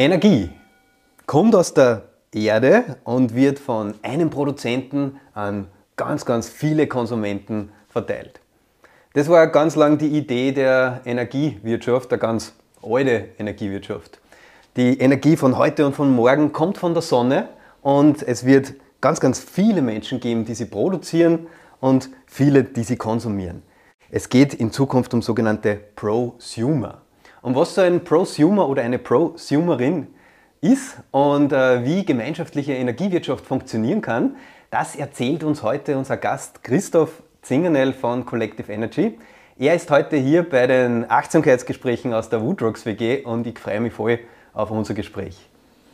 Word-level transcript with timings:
Energie 0.00 0.50
kommt 1.26 1.56
aus 1.56 1.74
der 1.74 2.04
Erde 2.32 2.98
und 3.02 3.34
wird 3.34 3.58
von 3.58 3.94
einem 4.02 4.30
Produzenten 4.30 5.18
an 5.34 5.66
ganz, 5.96 6.24
ganz 6.24 6.48
viele 6.48 6.86
Konsumenten 6.86 7.72
verteilt. 7.88 8.38
Das 9.14 9.28
war 9.28 9.48
ganz 9.48 9.74
lang 9.74 9.98
die 9.98 10.06
Idee 10.06 10.52
der 10.52 11.00
Energiewirtschaft, 11.04 12.12
der 12.12 12.18
ganz 12.18 12.54
alte 12.80 13.30
Energiewirtschaft. 13.40 14.20
Die 14.76 15.00
Energie 15.00 15.36
von 15.36 15.58
heute 15.58 15.84
und 15.84 15.96
von 15.96 16.14
morgen 16.14 16.52
kommt 16.52 16.78
von 16.78 16.92
der 16.92 17.02
Sonne 17.02 17.48
und 17.82 18.22
es 18.22 18.46
wird 18.46 18.74
ganz, 19.00 19.18
ganz 19.18 19.40
viele 19.40 19.82
Menschen 19.82 20.20
geben, 20.20 20.44
die 20.44 20.54
sie 20.54 20.66
produzieren 20.66 21.48
und 21.80 22.08
viele, 22.26 22.62
die 22.62 22.84
sie 22.84 22.96
konsumieren. 22.96 23.64
Es 24.12 24.28
geht 24.28 24.54
in 24.54 24.70
Zukunft 24.70 25.12
um 25.12 25.22
sogenannte 25.22 25.74
Prosumer. 25.96 27.02
Und 27.40 27.54
was 27.54 27.74
so 27.74 27.82
ein 27.82 28.02
Prosumer 28.02 28.68
oder 28.68 28.82
eine 28.82 28.98
Prosumerin 28.98 30.08
ist 30.60 30.96
und 31.12 31.52
äh, 31.52 31.84
wie 31.84 32.04
gemeinschaftliche 32.04 32.72
Energiewirtschaft 32.72 33.46
funktionieren 33.46 34.00
kann, 34.00 34.36
das 34.70 34.96
erzählt 34.96 35.44
uns 35.44 35.62
heute 35.62 35.96
unser 35.96 36.16
Gast 36.16 36.64
Christoph 36.64 37.22
Zingernell 37.42 37.92
von 37.92 38.26
Collective 38.26 38.72
Energy. 38.72 39.18
Er 39.56 39.74
ist 39.74 39.90
heute 39.90 40.16
hier 40.16 40.48
bei 40.48 40.66
den 40.66 41.08
Achtsamkeitsgesprächen 41.08 42.12
aus 42.12 42.28
der 42.28 42.42
Woodrocks 42.42 42.84
WG 42.84 43.22
und 43.22 43.46
ich 43.46 43.58
freue 43.58 43.80
mich 43.80 43.92
voll 43.92 44.18
auf 44.52 44.70
unser 44.70 44.94
Gespräch. 44.94 45.48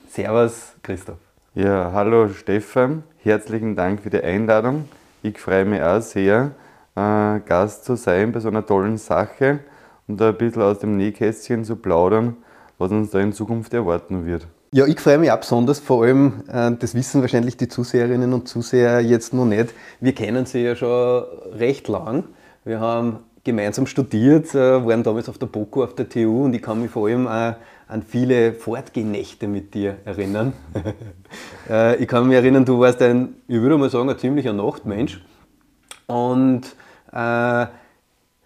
Servus, 0.08 0.74
Christoph. 0.82 1.18
Ja, 1.54 1.92
hallo 1.92 2.28
Stefan, 2.28 3.04
herzlichen 3.22 3.76
Dank 3.76 4.00
für 4.00 4.10
die 4.10 4.22
Einladung. 4.22 4.88
Ich 5.22 5.38
freue 5.38 5.66
mich 5.66 5.82
auch 5.82 6.00
sehr, 6.00 6.52
äh, 6.96 7.40
Gast 7.40 7.84
zu 7.84 7.96
sein 7.96 8.32
bei 8.32 8.40
so 8.40 8.48
einer 8.48 8.64
tollen 8.64 8.96
Sache 8.96 9.60
und 10.06 10.20
ein 10.20 10.36
bisschen 10.36 10.62
aus 10.62 10.78
dem 10.78 10.96
Nähkästchen 10.96 11.64
zu 11.64 11.76
plaudern, 11.76 12.36
was 12.78 12.90
uns 12.90 13.10
da 13.10 13.20
in 13.20 13.32
Zukunft 13.32 13.72
erwarten 13.74 14.26
wird. 14.26 14.46
Ja, 14.72 14.86
ich 14.86 14.98
freue 14.98 15.18
mich 15.18 15.30
auch 15.30 15.38
besonders, 15.38 15.78
vor 15.78 16.02
allem, 16.02 16.42
äh, 16.48 16.72
das 16.72 16.94
wissen 16.94 17.20
wahrscheinlich 17.20 17.56
die 17.56 17.68
Zuseherinnen 17.68 18.32
und 18.32 18.48
Zuseher 18.48 19.00
jetzt 19.00 19.32
noch 19.32 19.44
nicht. 19.44 19.72
Wir 20.00 20.14
kennen 20.14 20.46
sie 20.46 20.64
ja 20.64 20.74
schon 20.74 21.22
recht 21.52 21.86
lang. 21.86 22.24
Wir 22.64 22.80
haben 22.80 23.20
gemeinsam 23.44 23.86
studiert, 23.86 24.52
äh, 24.54 24.84
waren 24.84 25.02
damals 25.04 25.28
auf 25.28 25.38
der 25.38 25.46
BOKU, 25.46 25.84
auf 25.84 25.94
der 25.94 26.08
TU 26.08 26.44
und 26.44 26.54
ich 26.54 26.62
kann 26.62 26.82
mich 26.82 26.90
vor 26.90 27.06
allem 27.06 27.28
auch 27.28 27.54
an 27.86 28.02
viele 28.02 28.52
Fortgehnächte 28.54 29.46
mit 29.46 29.74
dir 29.74 29.98
erinnern. 30.04 30.52
Äh, 31.68 31.96
ich 31.96 32.08
kann 32.08 32.28
mich 32.28 32.36
erinnern, 32.36 32.66
du 32.66 32.78
warst 32.78 33.00
ein, 33.00 33.36
ich 33.48 33.58
würde 33.58 33.78
mal 33.78 33.88
sagen, 33.88 34.10
ein 34.10 34.18
ziemlicher 34.18 34.52
Nachtmensch. 34.52 35.24
Und 36.06 36.60
äh, 37.10 37.66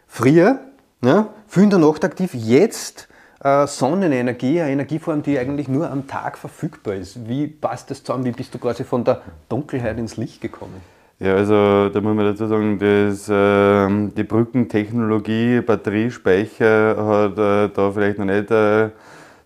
früher, 0.06 0.61
ja, 1.03 1.29
viel 1.47 1.65
in 1.65 1.71
der 1.71 1.79
Nacht 1.79 2.05
aktiv, 2.05 2.31
jetzt 2.35 3.09
äh, 3.43 3.67
Sonnenenergie, 3.67 4.61
eine 4.61 4.73
Energieform, 4.73 5.23
die 5.23 5.39
eigentlich 5.39 5.69
nur 5.69 5.91
am 5.91 6.07
Tag 6.07 6.39
verfügbar 6.39 6.95
ist. 6.95 7.29
Wie 7.29 7.47
passt 7.47 7.91
das 7.91 8.03
zusammen? 8.03 8.25
Wie 8.25 8.33
bist 8.33 8.55
du 8.55 8.59
quasi 8.59 8.85
von 8.85 9.05
der 9.05 9.23
Dunkelheit 9.49 9.99
ins 9.99 10.17
Licht 10.17 10.41
gekommen? 10.41 10.81
Ja, 11.21 11.35
also 11.35 11.89
da 11.89 12.01
muss 12.01 12.15
man 12.15 12.27
dazu 12.27 12.47
sagen, 12.47 12.79
dass, 12.79 13.29
äh, 13.29 14.11
die 14.17 14.23
Brückentechnologie, 14.23 15.61
Batteriespeicher 15.63 16.97
hat 16.97 17.39
äh, 17.39 17.75
da 17.75 17.91
vielleicht 17.91 18.19
noch 18.19 18.25
nicht 18.25 18.51
äh, 18.51 18.91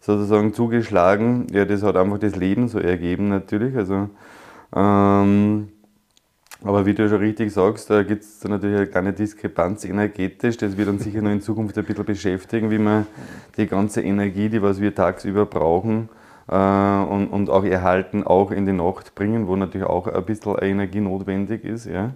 sozusagen 0.01 0.53
zugeschlagen. 0.53 1.47
Ja, 1.51 1.65
das 1.65 1.83
hat 1.83 1.97
einfach 1.97 2.19
das 2.19 2.37
Leben 2.37 2.69
so 2.69 2.79
ergeben 2.79 3.29
natürlich. 3.31 3.75
Also, 3.75 4.11
ähm, 4.77 5.69
aber 6.65 6.87
wie 6.87 6.95
du 6.95 7.09
schon 7.09 7.19
richtig 7.19 7.53
sagst, 7.53 7.91
da 7.91 8.03
gibt 8.03 8.23
es 8.23 8.45
natürlich 8.45 8.77
eine 8.77 8.87
kleine 8.87 9.13
Diskrepanz 9.13 9.85
energetisch. 9.85 10.57
Das 10.57 10.77
wird 10.77 10.89
uns 10.89 11.05
sicher 11.05 11.21
noch 11.21 11.31
in 11.31 11.41
Zukunft 11.41 11.77
ein 11.77 11.85
bisschen 11.85 12.05
beschäftigen, 12.05 12.71
wie 12.71 12.79
man 12.79 13.07
die 13.57 13.67
ganze 13.67 14.03
Energie, 14.03 14.49
die 14.49 14.63
was 14.63 14.81
wir 14.81 14.95
tagsüber 14.95 15.47
brauchen, 15.47 16.09
äh, 16.49 16.55
und, 16.55 17.29
und 17.29 17.51
auch 17.51 17.65
erhalten, 17.65 18.25
auch 18.25 18.51
in 18.51 18.67
die 18.67 18.73
Nacht 18.73 19.15
bringen, 19.15 19.47
wo 19.47 19.57
natürlich 19.57 19.87
auch 19.87 20.07
ein 20.07 20.25
bisschen 20.25 20.57
Energie 20.59 21.01
notwendig 21.01 21.65
ist. 21.65 21.87
Ja. 21.87 22.11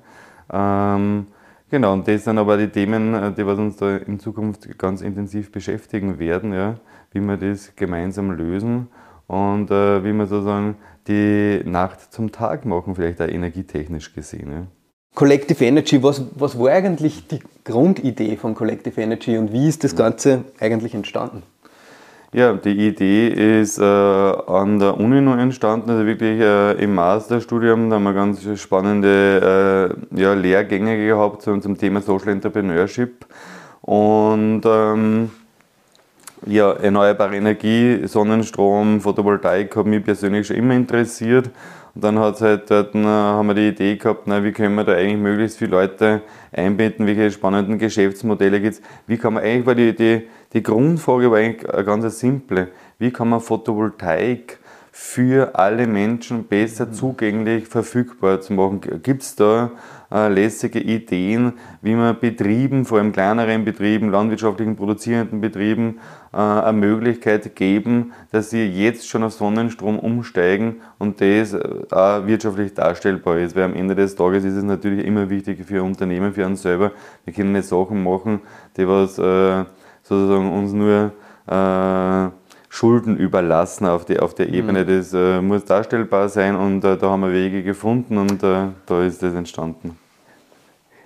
Ähm, 0.53 1.27
genau, 1.71 1.93
und 1.93 2.07
das 2.07 2.25
sind 2.25 2.39
aber 2.39 2.57
die 2.57 2.69
Themen, 2.69 3.15
äh, 3.15 3.33
die 3.33 3.47
was 3.47 3.59
uns 3.59 3.77
da 3.77 3.97
in 3.97 4.19
Zukunft 4.19 4.78
ganz 4.78 5.01
intensiv 5.01 5.51
beschäftigen 5.51 6.19
werden, 6.19 6.53
ja, 6.53 6.75
wie 7.13 7.21
wir 7.21 7.37
das 7.37 7.75
gemeinsam 7.77 8.31
lösen 8.31 8.89
und 9.27 9.71
äh, 9.71 10.05
wie 10.05 10.13
wir 10.13 10.27
sozusagen 10.27 10.77
die 11.09 11.62
Nacht 11.65 12.12
zum 12.12 12.33
Tag 12.33 12.65
machen, 12.65 12.94
vielleicht 12.94 13.21
auch 13.21 13.28
energietechnisch 13.28 14.15
gesehen. 14.15 14.50
Ja. 14.53 14.67
Collective 15.15 15.65
Energy, 15.65 16.03
was, 16.03 16.22
was 16.34 16.59
war 16.59 16.71
eigentlich 16.71 17.27
die 17.27 17.39
Grundidee 17.65 18.37
von 18.37 18.55
Collective 18.55 19.00
Energy 19.00 19.39
und 19.39 19.53
wie 19.53 19.66
ist 19.69 19.83
das 19.83 19.97
Ganze 19.97 20.45
eigentlich 20.61 20.95
entstanden? 20.95 21.43
Ja, 22.33 22.53
die 22.53 22.89
Idee 22.89 23.28
ist 23.62 23.78
äh, 23.78 23.83
an 23.83 24.78
der 24.78 24.99
Uni 24.99 25.22
noch 25.22 25.39
entstanden, 25.39 25.89
also 25.89 26.05
wirklich 26.05 26.39
äh, 26.39 26.72
im 26.72 26.95
Masterstudium, 26.95 27.89
da 27.89 27.97
haben 27.97 28.03
wir 28.03 28.12
ganz 28.12 28.47
spannende 28.61 29.97
äh, 30.12 30.21
ja, 30.21 30.34
Lehrgänge 30.34 30.99
gehabt 31.06 31.41
zum, 31.41 31.62
zum 31.62 31.78
Thema 31.78 32.03
Social 32.03 32.28
Entrepreneurship 32.28 33.25
und 33.81 34.62
ähm, 34.66 35.31
ja, 36.47 36.73
erneuerbare 36.73 37.37
Energie, 37.37 38.07
Sonnenstrom, 38.07 39.01
Photovoltaik 39.01 39.75
hat 39.77 39.87
mich 39.87 40.05
persönlich 40.05 40.47
schon 40.47 40.57
immer 40.57 40.75
interessiert. 40.75 41.51
Und 41.95 42.05
dann 42.05 42.19
hat's 42.19 42.41
halt 42.41 42.71
äh, 42.71 42.84
haben 43.05 43.49
wir 43.49 43.55
die 43.55 43.69
Idee 43.69 43.97
gehabt, 43.97 44.27
na, 44.27 44.45
wie 44.45 44.53
können 44.53 44.75
wir 44.77 44.84
da 44.84 44.93
eigentlich 44.93 45.17
möglichst 45.17 45.59
viele 45.59 45.73
Leute 45.73 46.23
einbinden, 46.53 47.07
welche 47.07 47.31
spannenden 47.31 47.79
Geschäftsmodelle 47.79 48.61
gibt 48.61 48.75
es. 48.75 48.83
Wie 49.07 49.17
kann 49.17 49.34
man 49.34 49.43
eigentlich, 49.43 49.67
weil 49.67 49.75
die, 49.75 49.97
die, 49.97 50.29
die 50.53 50.62
Grundfrage 50.62 51.31
war 51.31 51.39
eigentlich 51.39 51.69
eine 51.69 51.84
ganz 51.84 52.19
simple, 52.19 52.69
wie 52.99 53.11
kann 53.11 53.28
man 53.28 53.41
Photovoltaik 53.41 54.59
für 54.93 55.55
alle 55.55 55.87
Menschen 55.87 56.45
besser 56.45 56.93
zugänglich 56.93 57.67
verfügbar 57.67 58.41
zu 58.41 58.53
machen? 58.53 58.81
Gibt 59.03 59.23
es 59.23 59.34
da 59.34 59.73
äh, 60.12 60.28
lässige 60.28 60.81
Ideen, 60.81 61.55
wie 61.83 61.94
man 61.94 62.19
Betrieben, 62.19 62.84
vor 62.84 62.99
allem 62.99 63.12
kleineren 63.12 63.65
Betrieben, 63.65 64.11
landwirtschaftlichen 64.11 64.77
produzierenden 64.77 65.41
Betrieben, 65.41 65.99
äh, 66.33 66.37
eine 66.37 66.72
Möglichkeit 66.72 67.56
geben, 67.56 68.12
dass 68.31 68.50
sie 68.50 68.65
jetzt 68.66 69.09
schon 69.09 69.22
auf 69.22 69.33
Sonnenstrom 69.33 69.99
umsteigen 69.99 70.77
und 70.99 71.21
das 71.21 71.55
äh, 71.55 71.61
auch 71.91 72.27
wirtschaftlich 72.27 72.75
darstellbar 72.75 73.39
ist. 73.39 73.56
Weil 73.56 73.65
am 73.65 73.75
Ende 73.75 73.95
des 73.95 74.15
Tages 74.15 74.45
ist 74.45 74.55
es 74.55 74.65
natürlich 74.65 75.05
immer 75.05 75.28
wichtig 75.31 75.65
für 75.65 75.83
Unternehmen, 75.83 76.33
für 76.33 76.47
uns 76.47 76.62
selber. 76.62 76.93
Wir 77.25 77.34
können 77.34 77.53
nicht 77.53 77.66
Sachen 77.66 78.03
machen, 78.03 78.41
die 78.77 78.87
was 78.87 79.19
äh, 79.19 79.65
sozusagen 80.03 80.53
uns 80.53 80.72
nur 80.72 81.12
Schulden 82.77 83.17
überlassen 83.17 83.87
auf, 83.87 84.05
die, 84.05 84.21
auf 84.21 84.35
der 84.35 84.53
Ebene. 84.53 84.85
Mhm. 84.85 84.89
Das 84.89 85.15
äh, 85.15 85.41
muss 85.41 85.65
darstellbar 85.65 86.29
sein 86.29 86.55
und 86.55 86.85
äh, 86.85 86.99
da 86.99 87.09
haben 87.09 87.23
wir 87.23 87.33
Wege 87.33 87.63
gefunden 87.63 88.19
und 88.19 88.43
äh, 88.43 88.67
da 88.85 89.03
ist 89.03 89.23
das 89.23 89.33
entstanden. 89.33 89.97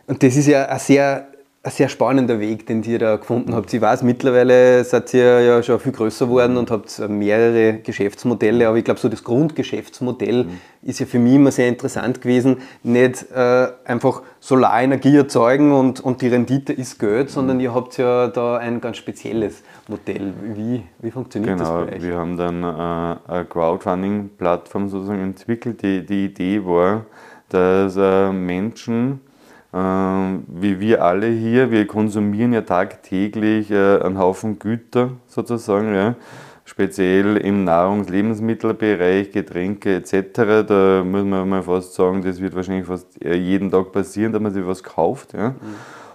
Und 0.08 0.20
das 0.20 0.34
ist 0.34 0.48
ja 0.48 0.66
ein 0.66 0.80
sehr, 0.80 1.28
ein 1.62 1.70
sehr 1.72 1.90
spannender 1.90 2.40
Weg, 2.40 2.66
den 2.66 2.82
ihr 2.84 2.98
da 2.98 3.16
gefunden 3.16 3.54
habt. 3.54 3.72
Ich 3.74 3.82
weiß, 3.82 4.02
mittlerweile 4.02 4.82
seid 4.82 5.12
ihr 5.12 5.42
ja 5.42 5.62
schon 5.62 5.78
viel 5.78 5.92
größer 5.92 6.24
geworden 6.24 6.56
und 6.56 6.70
habt 6.70 6.98
mehrere 7.06 7.80
Geschäftsmodelle, 7.80 8.66
aber 8.66 8.78
ich 8.78 8.84
glaube, 8.84 8.98
so 8.98 9.10
das 9.10 9.22
Grundgeschäftsmodell 9.24 10.44
mhm. 10.44 10.58
ist 10.80 11.00
ja 11.00 11.06
für 11.06 11.18
mich 11.18 11.34
immer 11.34 11.50
sehr 11.50 11.68
interessant 11.68 12.22
gewesen. 12.22 12.62
Nicht 12.82 13.30
äh, 13.30 13.68
einfach 13.84 14.22
Solarenergie 14.40 15.14
erzeugen 15.14 15.72
und, 15.72 16.00
und 16.00 16.22
die 16.22 16.28
Rendite 16.28 16.72
ist 16.72 16.98
Geld, 16.98 17.26
mhm. 17.26 17.32
sondern 17.32 17.60
ihr 17.60 17.74
habt 17.74 17.98
ja 17.98 18.28
da 18.28 18.56
ein 18.56 18.80
ganz 18.80 18.96
spezielles 18.96 19.62
Modell. 19.86 20.32
Wie, 20.54 20.82
wie 21.00 21.10
funktioniert 21.10 21.58
genau, 21.58 21.80
das 21.80 21.90
bei 21.90 21.96
euch? 21.96 22.02
Wir 22.02 22.16
haben 22.16 22.38
dann 22.38 22.62
äh, 22.62 23.32
eine 23.32 23.44
Crowdfunding-Plattform 23.44 24.88
sozusagen 24.88 25.20
entwickelt. 25.20 25.82
Die, 25.82 26.06
die 26.06 26.24
Idee 26.24 26.64
war, 26.64 27.04
dass 27.50 27.98
äh, 27.98 28.32
Menschen, 28.32 29.20
wie 29.72 30.80
wir 30.80 31.04
alle 31.04 31.28
hier, 31.28 31.70
wir 31.70 31.86
konsumieren 31.86 32.52
ja 32.52 32.62
tagtäglich 32.62 33.70
äh, 33.70 34.00
einen 34.00 34.18
Haufen 34.18 34.58
Güter 34.58 35.10
sozusagen, 35.28 35.94
ja, 35.94 36.16
speziell 36.64 37.36
im 37.36 37.62
Nahrungs-Lebensmittelbereich, 37.64 39.30
Getränke 39.30 39.94
etc. 39.96 40.66
Da 40.66 41.04
muss 41.04 41.24
man 41.24 41.48
mal 41.48 41.62
fast 41.62 41.94
sagen, 41.94 42.22
das 42.22 42.40
wird 42.40 42.56
wahrscheinlich 42.56 42.86
fast 42.86 43.24
äh, 43.24 43.36
jeden 43.36 43.70
Tag 43.70 43.92
passieren, 43.92 44.32
dass 44.32 44.42
man 44.42 44.52
sich 44.52 44.66
was 44.66 44.82
kauft. 44.82 45.34
Ja. 45.34 45.50
Mhm. 45.50 45.54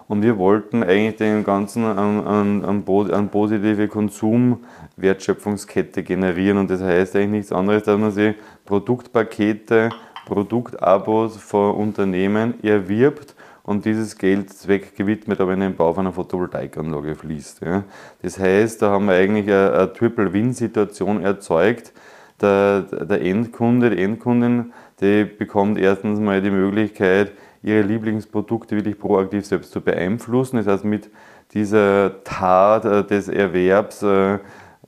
Und 0.07 0.21
wir 0.21 0.37
wollten 0.37 0.83
eigentlich 0.83 1.15
den 1.15 1.43
ganzen 1.43 1.83
an, 1.83 2.27
an, 2.27 2.63
an, 2.63 2.83
an 3.11 3.29
positive 3.29 3.87
Konsumwertschöpfungskette 3.87 6.03
generieren. 6.03 6.59
Und 6.59 6.69
das 6.69 6.79
heißt 6.81 7.15
eigentlich 7.15 7.29
nichts 7.29 7.51
anderes, 7.51 7.81
dass 7.83 7.97
man 7.97 8.11
sich 8.11 8.35
Produktpakete, 8.65 9.89
Produktabos 10.27 11.37
von 11.37 11.73
Unternehmen 11.75 12.63
erwirbt 12.63 13.33
und 13.65 13.85
dieses 13.85 14.17
Geld 14.17 14.53
zweckgewidmet 14.53 15.41
aber 15.41 15.53
in 15.53 15.59
den 15.59 15.75
Bau 15.75 15.93
von 15.93 16.05
einer 16.05 16.13
Photovoltaikanlage 16.13 17.15
fließt. 17.15 17.61
Ja. 17.61 17.83
Das 18.21 18.39
heißt, 18.39 18.81
da 18.81 18.91
haben 18.91 19.07
wir 19.07 19.15
eigentlich 19.15 19.47
eine, 19.47 19.73
eine 19.73 19.93
Triple-Win-Situation 19.93 21.23
erzeugt. 21.23 21.91
Der, 22.41 22.81
der 22.81 23.21
Endkunde, 23.21 23.89
die 23.89 24.03
Endkundin, 24.03 24.73
die 25.01 25.23
bekommt 25.23 25.79
erstens 25.79 26.19
mal 26.19 26.41
die 26.41 26.51
Möglichkeit, 26.51 27.31
ihre 27.63 27.81
Lieblingsprodukte 27.81 28.75
wirklich 28.75 28.99
proaktiv 28.99 29.45
selbst 29.45 29.71
zu 29.71 29.81
beeinflussen. 29.81 30.57
Das 30.57 30.67
heißt, 30.67 30.85
mit 30.85 31.09
dieser 31.53 32.23
Tat 32.23 32.85
äh, 32.85 33.03
des 33.03 33.29
Erwerbs 33.29 34.03
äh, 34.03 34.37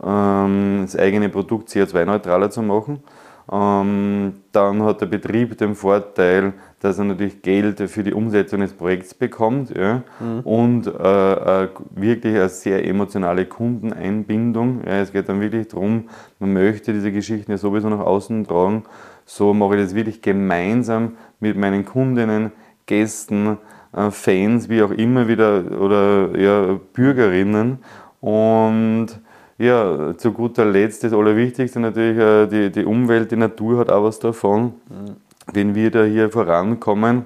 ähm, 0.03 0.81
das 0.83 0.95
eigene 0.95 1.29
Produkt 1.29 1.69
CO2-neutraler 1.69 2.51
zu 2.51 2.62
machen. 2.62 3.01
Ähm, 3.50 4.34
dann 4.52 4.84
hat 4.84 5.00
der 5.00 5.06
Betrieb 5.06 5.58
den 5.58 5.74
Vorteil, 5.74 6.54
dass 6.82 7.00
er 7.00 7.06
natürlich 7.06 7.42
Geld 7.42 7.80
für 7.90 8.04
die 8.04 8.14
Umsetzung 8.14 8.60
des 8.60 8.74
Projekts 8.74 9.14
bekommt 9.14 9.76
ja, 9.76 10.04
mhm. 10.20 10.40
und 10.42 10.88
äh, 10.88 11.64
äh, 11.64 11.70
wirklich 11.92 12.36
eine 12.36 12.50
sehr 12.50 12.86
emotionale 12.86 13.46
Kundeneinbindung. 13.46 14.82
Ja, 14.86 15.00
es 15.00 15.14
geht 15.14 15.30
dann 15.30 15.40
wirklich 15.40 15.70
darum, 15.70 16.10
man 16.40 16.54
möchte 16.54 16.92
diese 16.92 17.12
Geschichten 17.12 17.52
ja 17.52 17.58
sowieso 17.58 17.90
nach 17.90 18.00
außen 18.00 18.46
tragen. 18.46 18.84
So 19.26 19.54
mache 19.54 19.76
ich 19.76 19.84
das 19.84 19.96
wirklich 19.96 20.22
gemeinsam 20.22 21.14
mit 21.40 21.58
meinen 21.58 21.86
Kundinnen, 21.86 22.52
Gästen, 22.86 23.58
äh, 23.94 24.12
Fans, 24.12 24.68
wie 24.68 24.82
auch 24.82 24.92
immer 24.92 25.30
wieder, 25.30 25.64
oder 25.80 26.38
ja, 26.38 26.80
Bürgerinnen. 26.94 27.80
Und 28.20 29.08
ja, 29.57 30.15
zu 30.18 30.31
guter 30.31 30.65
Letzt 30.65 31.04
das 31.04 31.13
Allerwichtigste 31.13 31.80
natürlich, 31.80 32.18
äh, 32.18 32.48
die, 32.48 32.71
die 32.71 32.86
Umwelt, 32.86 33.31
die 33.31 33.38
Natur 33.38 33.80
hat 33.80 33.92
auch 33.92 34.04
was 34.04 34.19
davon, 34.19 34.74
mhm. 34.89 35.15
wenn 35.51 35.75
wir 35.75 35.92
da 35.92 36.04
hier 36.04 36.30
vorankommen. 36.30 37.25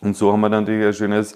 Und 0.00 0.16
so 0.16 0.32
haben 0.32 0.40
wir 0.40 0.50
dann 0.50 0.64
natürlich 0.64 0.86
ein 0.86 0.92
schönes 0.92 1.34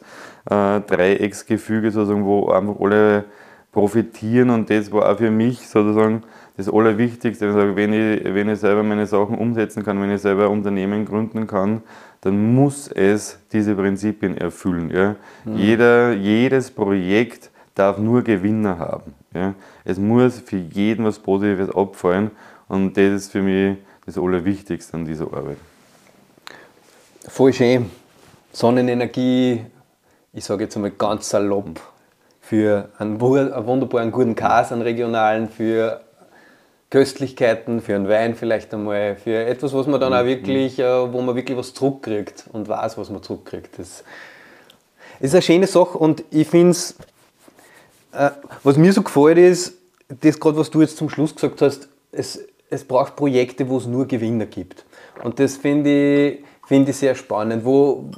äh, 0.50 0.80
Dreiecksgefüge, 0.80 1.90
sozusagen, 1.90 2.24
wo 2.24 2.50
einfach 2.50 2.80
alle 2.80 3.24
profitieren 3.70 4.50
und 4.50 4.70
das 4.70 4.90
war 4.90 5.12
auch 5.12 5.18
für 5.18 5.30
mich 5.30 5.68
sozusagen 5.68 6.22
das 6.56 6.72
Allerwichtigste. 6.72 7.76
Wenn 7.76 7.92
ich, 7.92 8.24
wenn 8.24 8.48
ich 8.48 8.58
selber 8.58 8.82
meine 8.82 9.06
Sachen 9.06 9.36
umsetzen 9.36 9.84
kann, 9.84 10.00
wenn 10.00 10.10
ich 10.10 10.22
selber 10.22 10.46
ein 10.46 10.52
Unternehmen 10.52 11.04
gründen 11.04 11.46
kann, 11.46 11.82
dann 12.22 12.54
muss 12.54 12.88
es 12.88 13.38
diese 13.52 13.74
Prinzipien 13.74 14.38
erfüllen. 14.38 14.90
Ja? 14.90 15.16
Mhm. 15.44 15.56
Jeder, 15.56 16.12
jedes 16.14 16.70
Projekt 16.70 17.50
darf 17.74 17.98
nur 17.98 18.22
Gewinner 18.22 18.78
haben. 18.78 19.14
Ja. 19.36 19.54
Es 19.84 19.98
muss 19.98 20.40
für 20.40 20.56
jeden 20.56 21.04
was 21.04 21.18
Positives 21.18 21.74
abfallen 21.74 22.30
und 22.68 22.96
das 22.96 23.12
ist 23.12 23.32
für 23.32 23.42
mich 23.42 23.76
das 24.06 24.16
Allerwichtigste 24.16 24.96
an 24.96 25.04
dieser 25.04 25.26
Arbeit. 25.26 25.58
Voll 27.28 27.52
schön. 27.52 27.90
Sonnenenergie, 28.52 29.66
ich 30.32 30.44
sage 30.44 30.64
jetzt 30.64 30.76
einmal 30.76 30.92
ganz 30.92 31.28
salopp, 31.28 31.80
für 32.40 32.88
einen, 32.98 33.20
einen 33.20 33.66
wunderbaren 33.66 34.12
guten 34.12 34.34
Käse, 34.36 34.72
einen 34.72 34.82
regionalen, 34.82 35.48
für 35.48 36.00
Köstlichkeiten, 36.90 37.80
für 37.80 37.96
einen 37.96 38.08
Wein 38.08 38.36
vielleicht 38.36 38.72
einmal, 38.72 39.16
für 39.16 39.44
etwas, 39.44 39.74
was 39.74 39.86
man 39.88 40.00
dann 40.00 40.14
auch 40.14 40.22
mhm. 40.22 40.28
wirklich, 40.28 40.78
äh, 40.78 41.12
wo 41.12 41.20
man 41.20 41.34
wirklich 41.34 41.58
was 41.58 41.74
zurückkriegt 41.74 42.44
und 42.52 42.68
weiß, 42.68 42.96
was 42.96 43.10
man 43.10 43.22
zurückkriegt. 43.22 43.78
Das 43.78 44.04
ist 45.18 45.34
eine 45.34 45.42
schöne 45.42 45.66
Sache 45.66 45.98
und 45.98 46.22
ich 46.30 46.46
finde 46.46 46.70
es 46.70 46.96
was 48.62 48.76
mir 48.76 48.92
so 48.92 49.02
gefällt 49.02 49.38
ist, 49.38 49.74
das 50.08 50.38
gerade, 50.38 50.56
was 50.56 50.70
du 50.70 50.80
jetzt 50.80 50.96
zum 50.96 51.08
Schluss 51.08 51.34
gesagt 51.34 51.60
hast, 51.62 51.88
es, 52.12 52.44
es 52.70 52.84
braucht 52.84 53.16
Projekte, 53.16 53.68
wo 53.68 53.78
es 53.78 53.86
nur 53.86 54.06
Gewinner 54.06 54.46
gibt. 54.46 54.84
Und 55.22 55.38
das 55.38 55.56
finde 55.56 56.28
ich, 56.28 56.44
find 56.66 56.88
ich 56.88 56.96
sehr 56.96 57.14
spannend. 57.14 57.64
Wo, 57.64 58.10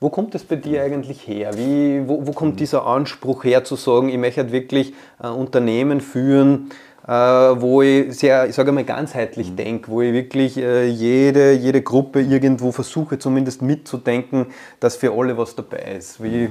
wo 0.00 0.10
kommt 0.10 0.34
das 0.34 0.44
bei 0.44 0.56
dir 0.56 0.82
eigentlich 0.82 1.26
her? 1.26 1.56
Wie, 1.56 2.06
wo, 2.06 2.26
wo 2.26 2.32
kommt 2.32 2.60
dieser 2.60 2.86
Anspruch 2.86 3.44
her 3.44 3.64
zu 3.64 3.76
sagen, 3.76 4.08
ich 4.08 4.18
möchte 4.18 4.42
halt 4.42 4.52
wirklich 4.52 4.94
ein 5.18 5.32
Unternehmen 5.32 6.00
führen, 6.00 6.70
äh, 7.06 7.12
wo 7.12 7.82
ich 7.82 8.18
sehr, 8.18 8.48
ich 8.48 8.54
sage 8.54 8.72
mal, 8.72 8.84
ganzheitlich 8.84 9.50
mhm. 9.52 9.56
denke, 9.56 9.90
wo 9.90 10.02
ich 10.02 10.12
wirklich 10.12 10.58
äh, 10.58 10.86
jede, 10.86 11.52
jede 11.52 11.80
Gruppe 11.80 12.20
irgendwo 12.20 12.72
versuche, 12.72 13.18
zumindest 13.18 13.62
mitzudenken, 13.62 14.46
dass 14.80 14.96
für 14.96 15.12
alle 15.12 15.38
was 15.38 15.54
dabei 15.54 15.96
ist. 15.98 16.22
Wie, 16.22 16.50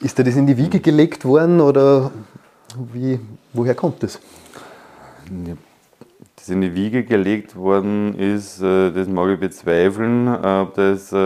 ist 0.00 0.18
dir 0.18 0.24
das 0.24 0.36
in 0.36 0.46
die 0.46 0.56
Wiege 0.56 0.80
gelegt 0.80 1.24
worden 1.24 1.60
oder 1.60 2.10
wie, 2.92 3.20
woher 3.52 3.74
kommt 3.74 4.02
das? 4.02 4.20
Das 6.36 6.48
in 6.48 6.62
die 6.62 6.74
Wiege 6.74 7.04
gelegt 7.04 7.54
worden 7.54 8.14
ist, 8.14 8.62
äh, 8.62 8.90
das 8.90 9.08
mag 9.08 9.28
ich 9.30 9.40
bezweifeln, 9.40 10.28
ob 10.28 10.74
das, 10.74 11.12
äh, 11.12 11.16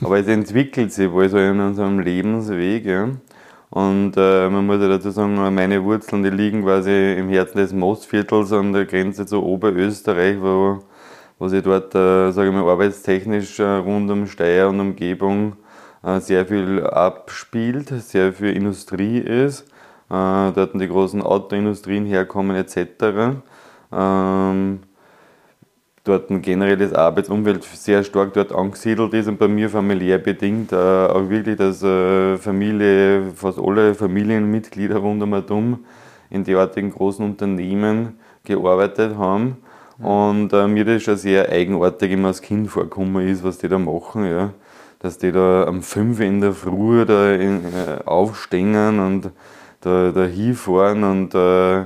aber 0.00 0.18
es 0.18 0.28
entwickelt 0.28 0.92
sich 0.92 1.10
wohl 1.10 1.28
so 1.28 1.38
in 1.38 1.58
unserem 1.60 1.98
Lebensweg. 1.98 2.84
Ja. 2.84 3.08
Und 3.70 4.12
äh, 4.18 4.50
man 4.50 4.66
muss 4.66 4.82
ja 4.82 4.88
dazu 4.88 5.10
sagen, 5.10 5.34
meine 5.54 5.82
Wurzeln, 5.82 6.22
die 6.22 6.30
liegen 6.30 6.62
quasi 6.62 7.14
im 7.14 7.30
Herzen 7.30 7.56
des 7.56 7.72
Mostviertels 7.72 8.52
an 8.52 8.74
der 8.74 8.84
Grenze 8.84 9.24
zu 9.24 9.42
Oberösterreich, 9.42 10.36
wo, 10.42 10.80
wo 11.38 11.48
sich 11.48 11.62
dort, 11.62 11.94
äh, 11.94 12.32
sage 12.32 12.50
ich 12.50 12.54
mal, 12.54 12.68
arbeitstechnisch 12.68 13.58
äh, 13.60 13.76
rund 13.76 14.10
um 14.10 14.26
Steyr 14.26 14.68
und 14.68 14.78
Umgebung 14.78 15.56
sehr 16.20 16.46
viel 16.46 16.84
abspielt, 16.84 17.88
sehr 17.88 18.32
viel 18.32 18.56
Industrie 18.56 19.18
ist, 19.18 19.62
äh, 20.10 20.52
dort 20.52 20.74
die 20.74 20.88
großen 20.88 21.22
Autoindustrien 21.22 22.06
herkommen 22.06 22.56
etc. 22.56 23.36
Ähm, 23.92 24.80
dort 26.02 26.26
generell 26.42 26.76
das 26.76 26.92
Arbeitsumfeld 26.92 27.62
sehr 27.62 28.02
stark 28.02 28.34
dort 28.34 28.52
angesiedelt 28.52 29.14
ist 29.14 29.28
und 29.28 29.38
bei 29.38 29.46
mir 29.46 29.70
familiär 29.70 30.18
bedingt 30.18 30.72
äh, 30.72 30.76
auch 30.76 31.28
wirklich, 31.28 31.56
dass 31.56 31.78
Familie, 32.42 33.30
fast 33.36 33.60
alle 33.60 33.94
Familienmitglieder 33.94 34.96
rund 34.96 35.22
um 35.22 35.84
in 36.30 36.44
derartigen 36.44 36.90
großen 36.90 37.24
Unternehmen 37.24 38.18
gearbeitet 38.42 39.16
haben. 39.16 39.58
Und 39.98 40.52
äh, 40.52 40.66
mir 40.66 40.84
das 40.84 41.02
schon 41.04 41.16
sehr 41.16 41.48
eigenartig 41.48 42.10
immer 42.10 42.28
als 42.28 42.42
Kind 42.42 42.68
vorgekommen 42.68 43.28
ist, 43.28 43.44
was 43.44 43.58
die 43.58 43.68
da 43.68 43.78
machen. 43.78 44.24
Ja 44.24 44.52
dass 45.02 45.18
die 45.18 45.32
da 45.32 45.64
am 45.66 45.82
5 45.82 46.20
in 46.20 46.40
der 46.40 46.52
Früh 46.52 47.04
da 47.04 47.32
in, 47.32 47.64
äh, 47.64 48.04
aufstehen 48.04 49.00
und 49.00 49.30
da, 49.80 50.12
da 50.12 50.24
hinfahren 50.24 51.02
und 51.02 51.34
äh, 51.34 51.84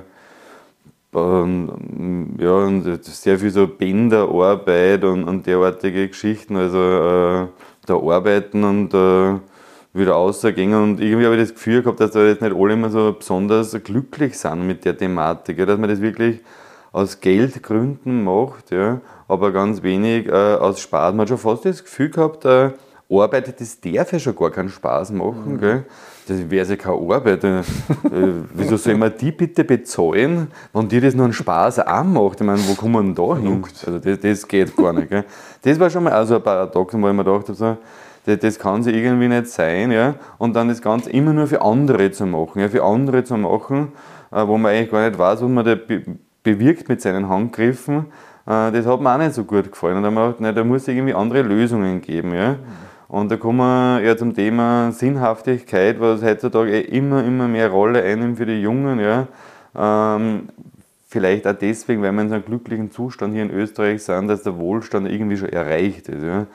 ähm, 1.14 2.34
ja, 2.38 2.52
und 2.52 3.04
sehr 3.04 3.38
viel 3.38 3.50
so 3.50 3.66
Bänderarbeit 3.66 5.02
und, 5.04 5.24
und 5.24 5.46
derartige 5.46 6.08
Geschichten, 6.08 6.56
also 6.56 6.78
äh, 6.78 7.46
da 7.86 7.94
arbeiten 7.94 8.64
und 8.64 8.92
äh, 8.92 9.38
wieder 9.94 10.12
rausgehen 10.12 10.74
und 10.74 11.00
irgendwie 11.00 11.24
habe 11.24 11.36
ich 11.36 11.42
das 11.42 11.54
Gefühl 11.54 11.82
gehabt, 11.82 12.00
dass 12.00 12.10
da 12.10 12.22
jetzt 12.22 12.42
nicht 12.42 12.54
alle 12.54 12.74
immer 12.74 12.90
so 12.90 13.14
besonders 13.18 13.82
glücklich 13.82 14.36
sind 14.36 14.66
mit 14.66 14.84
der 14.84 14.98
Thematik, 14.98 15.58
ja, 15.58 15.64
dass 15.64 15.78
man 15.78 15.88
das 15.88 16.02
wirklich 16.02 16.40
aus 16.92 17.20
Geldgründen 17.20 18.24
macht, 18.24 18.72
ja, 18.72 19.00
aber 19.26 19.52
ganz 19.52 19.82
wenig 19.82 20.26
äh, 20.26 20.32
aus 20.32 20.80
Spaß. 20.80 21.12
Man 21.12 21.22
hat 21.22 21.28
schon 21.30 21.38
fast 21.38 21.64
das 21.64 21.82
Gefühl 21.82 22.10
gehabt, 22.10 22.44
äh, 22.44 22.72
arbeitet, 23.10 23.60
das 23.60 23.80
darf 23.80 24.12
ja 24.12 24.18
schon 24.18 24.34
gar 24.34 24.50
keinen 24.50 24.68
Spaß 24.68 25.12
machen. 25.12 25.54
Mhm. 25.54 25.60
Gell? 25.60 25.84
Das 26.26 26.50
wäre 26.50 26.66
ja 26.66 26.76
keine 26.76 26.96
Arbeit. 26.96 27.44
Äh, 27.44 27.62
wieso 28.54 28.76
soll 28.76 28.96
man 28.96 29.12
die 29.18 29.30
bitte 29.30 29.62
bezahlen, 29.62 30.48
wenn 30.72 30.88
die 30.88 31.00
das 31.00 31.14
noch 31.14 31.24
einen 31.24 31.32
Spaß 31.32 31.80
auch 31.80 32.04
macht? 32.04 32.40
Ich 32.40 32.46
meine, 32.46 32.58
wo 32.66 32.74
kommen 32.74 32.94
wir 32.94 33.02
denn 33.02 33.14
da 33.14 33.36
hin? 33.36 33.62
Also 33.86 33.98
das, 33.98 34.18
das 34.20 34.48
geht 34.48 34.76
gar 34.76 34.92
nicht. 34.92 35.08
Gell? 35.08 35.24
Das 35.62 35.78
war 35.78 35.88
schon 35.88 36.04
mal 36.04 36.12
also 36.12 36.36
ein 36.36 36.42
Paradox, 36.42 36.94
wo 36.94 37.08
ich 37.08 37.14
mir 37.14 37.24
gedacht 37.24 37.48
habe, 37.48 37.54
so, 37.54 37.76
das, 38.24 38.38
das 38.40 38.58
kann 38.58 38.82
sich 38.82 38.96
irgendwie 38.96 39.28
nicht 39.28 39.46
sein. 39.48 39.92
Ja? 39.92 40.16
Und 40.38 40.56
dann 40.56 40.68
das 40.68 40.82
Ganze 40.82 41.10
immer 41.10 41.32
nur 41.32 41.46
für 41.46 41.62
andere 41.62 42.10
zu 42.10 42.26
machen. 42.26 42.60
Ja? 42.60 42.68
Für 42.68 42.82
andere 42.82 43.22
zu 43.22 43.36
machen, 43.36 43.92
äh, 44.32 44.44
wo 44.46 44.58
man 44.58 44.72
eigentlich 44.72 44.90
gar 44.90 45.08
nicht 45.08 45.18
weiß, 45.18 45.42
was 45.42 45.48
man 45.48 45.64
da 45.64 45.74
be 45.76 46.02
bewirkt 46.42 46.88
mit 46.88 47.02
seinen 47.02 47.28
Handgriffen. 47.28 48.06
Äh, 48.46 48.70
das 48.72 48.86
hat 48.86 49.00
mir 49.00 49.12
auch 49.12 49.18
nicht 49.18 49.34
so 49.34 49.44
gut 49.44 49.70
gefallen. 49.70 49.96
Und 49.98 50.02
dann 50.04 50.16
habe 50.16 50.30
ich 50.30 50.36
gedacht, 50.38 50.56
da 50.56 50.64
muss 50.64 50.82
es 50.82 50.88
irgendwie 50.88 51.14
andere 51.14 51.42
Lösungen 51.42 52.00
geben. 52.00 52.34
Ja? 52.34 52.56
Und 53.08 53.30
da 53.30 53.36
kommen 53.36 53.58
wir 53.58 54.02
ja 54.02 54.16
zum 54.16 54.34
Thema 54.34 54.90
Sinnhaftigkeit, 54.90 56.00
was 56.00 56.22
heutzutage 56.22 56.72
eh 56.72 56.96
immer, 56.96 57.24
immer 57.24 57.46
mehr 57.46 57.70
Rolle 57.70 58.02
einnimmt 58.02 58.38
für 58.38 58.46
die 58.46 58.60
Jungen. 58.60 58.98
Ja. 58.98 59.28
Ähm, 59.76 60.48
vielleicht 61.06 61.46
auch 61.46 61.54
deswegen, 61.54 62.02
weil 62.02 62.12
wir 62.12 62.22
in 62.22 62.28
so 62.28 62.34
einem 62.34 62.44
glücklichen 62.44 62.90
Zustand 62.90 63.34
hier 63.34 63.44
in 63.44 63.52
Österreich 63.52 64.02
sind, 64.02 64.26
dass 64.26 64.42
der 64.42 64.58
Wohlstand 64.58 65.08
irgendwie 65.08 65.36
schon 65.36 65.50
erreicht 65.50 66.08
ist. 66.08 66.24
Ja. 66.24 66.46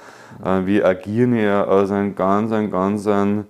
Äh, 0.43 0.65
wir 0.65 0.85
agieren 0.85 1.35
ja 1.35 1.63
aus 1.63 1.89
einem 1.89 2.15
ganz, 2.15 2.51
einem 2.51 2.69
ganz 2.69 3.07
einem 3.07 3.45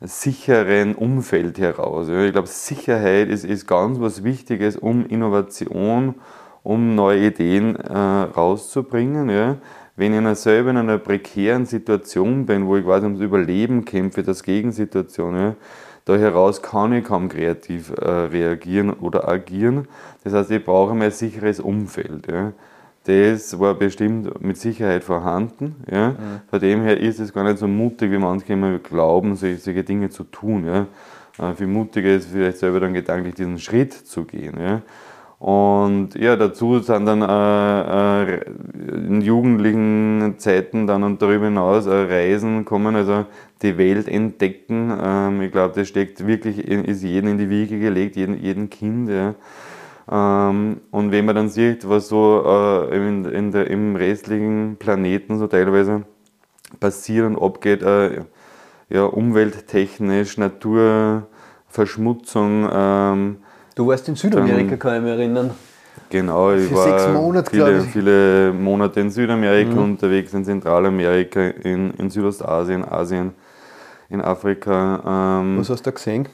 sicheren 0.00 0.94
Umfeld 0.94 1.58
heraus. 1.58 2.08
Ja. 2.08 2.24
Ich 2.24 2.32
glaube, 2.32 2.48
Sicherheit 2.48 3.28
ist, 3.28 3.44
ist 3.44 3.66
ganz 3.66 4.00
was 4.00 4.24
Wichtiges, 4.24 4.78
um 4.78 5.04
Innovation, 5.04 6.14
um 6.62 6.94
neue 6.94 7.26
Ideen 7.26 7.76
äh, 7.76 7.92
rauszubringen. 7.92 9.28
Ja 9.28 9.56
wenn 9.96 10.26
ich 10.26 10.38
selber 10.38 10.70
in 10.70 10.76
einer 10.76 10.98
prekären 10.98 11.66
Situation 11.66 12.46
bin, 12.46 12.66
wo 12.66 12.76
ich 12.76 12.84
quasi 12.84 13.06
ums 13.06 13.20
Überleben 13.20 13.84
kämpfe, 13.84 14.22
das 14.22 14.42
Gegensituation, 14.42 15.34
ja, 15.34 15.54
da 16.04 16.16
heraus 16.16 16.62
kann 16.62 16.92
ich 16.92 17.04
kaum 17.04 17.28
kreativ 17.28 17.90
äh, 18.00 18.08
reagieren 18.08 18.90
oder 18.92 19.28
agieren. 19.28 19.88
Das 20.22 20.34
heißt, 20.34 20.52
ich 20.52 20.64
brauche 20.64 20.92
ein 20.92 21.10
sicheres 21.10 21.58
Umfeld. 21.58 22.28
Ja. 22.30 22.52
Das 23.04 23.58
war 23.58 23.74
bestimmt 23.74 24.40
mit 24.40 24.56
Sicherheit 24.56 25.02
vorhanden. 25.02 25.76
Ja. 25.90 26.10
Mhm. 26.10 26.16
Von 26.48 26.60
dem 26.60 26.82
her 26.82 27.00
ist 27.00 27.18
es 27.18 27.32
gar 27.32 27.42
nicht 27.42 27.58
so 27.58 27.66
mutig, 27.66 28.12
wie 28.12 28.18
manche 28.18 28.52
immer 28.52 28.78
glauben, 28.78 29.34
solche, 29.34 29.58
solche 29.58 29.82
Dinge 29.82 30.08
zu 30.10 30.22
tun. 30.22 30.64
Ja. 30.66 30.86
Äh, 31.38 31.54
viel 31.54 31.66
mutiger 31.66 32.10
ist 32.10 32.30
vielleicht 32.30 32.58
selber 32.58 32.78
dann 32.78 32.94
gedanklich 32.94 33.34
diesen 33.34 33.58
Schritt 33.58 33.92
zu 33.92 34.24
gehen. 34.24 34.60
Ja. 34.60 34.82
Und 35.38 36.14
ja, 36.14 36.34
dazu 36.36 36.78
sind 36.78 37.04
dann 37.04 37.20
äh, 37.20 38.36
äh, 38.36 38.40
in 39.06 39.20
jugendlichen 39.20 40.36
Zeiten 40.38 40.86
dann 40.86 41.02
und 41.02 41.20
darüber 41.20 41.44
hinaus 41.44 41.84
äh, 41.86 41.92
Reisen 41.92 42.64
kommen, 42.64 42.96
also 42.96 43.26
die 43.60 43.76
Welt 43.76 44.08
entdecken. 44.08 44.96
Ähm, 44.98 45.42
ich 45.42 45.52
glaube, 45.52 45.74
das 45.74 45.88
steckt 45.88 46.26
wirklich, 46.26 46.66
in, 46.66 46.86
ist 46.86 47.02
jedem 47.02 47.32
in 47.32 47.38
die 47.38 47.50
Wiege 47.50 47.78
gelegt, 47.78 48.16
jedem, 48.16 48.40
jedem 48.40 48.70
Kind. 48.70 49.10
Ja. 49.10 49.34
Ähm, 50.10 50.80
und 50.90 51.12
wenn 51.12 51.26
man 51.26 51.36
dann 51.36 51.50
sieht, 51.50 51.86
was 51.88 52.08
so 52.08 52.42
äh, 52.46 52.96
in, 52.96 53.26
in 53.26 53.52
der, 53.52 53.70
im 53.70 53.94
restlichen 53.96 54.76
Planeten 54.78 55.38
so 55.38 55.46
teilweise 55.48 56.04
passiert 56.80 57.26
und 57.26 57.38
abgeht, 57.38 57.82
äh, 57.82 58.22
ja, 58.88 59.04
umwelttechnisch, 59.04 60.38
Naturverschmutzung, 60.38 62.68
ähm, 62.72 63.36
Du 63.76 63.86
warst 63.86 64.08
in 64.08 64.16
Südamerika, 64.16 64.70
dann, 64.70 64.78
kann 64.78 64.96
ich 64.96 65.02
mich 65.02 65.10
erinnern. 65.10 65.50
Genau, 66.08 66.50
ich 66.54 66.66
Für 66.68 66.76
war 66.76 67.12
Monate, 67.12 67.50
viele, 67.50 67.80
viele 67.82 68.52
Monate 68.54 69.00
in 69.00 69.10
Südamerika 69.10 69.72
mhm. 69.72 69.82
unterwegs, 69.82 70.32
in 70.32 70.46
Zentralamerika, 70.46 71.48
in, 71.62 71.90
in 71.90 72.08
Südostasien, 72.08 72.90
Asien, 72.90 73.32
in 74.08 74.22
Afrika. 74.22 75.40
Ähm, 75.42 75.58
Was 75.58 75.68
hast 75.68 75.84
du 75.84 75.90
da 75.90 75.94
gesehen? 75.94 76.26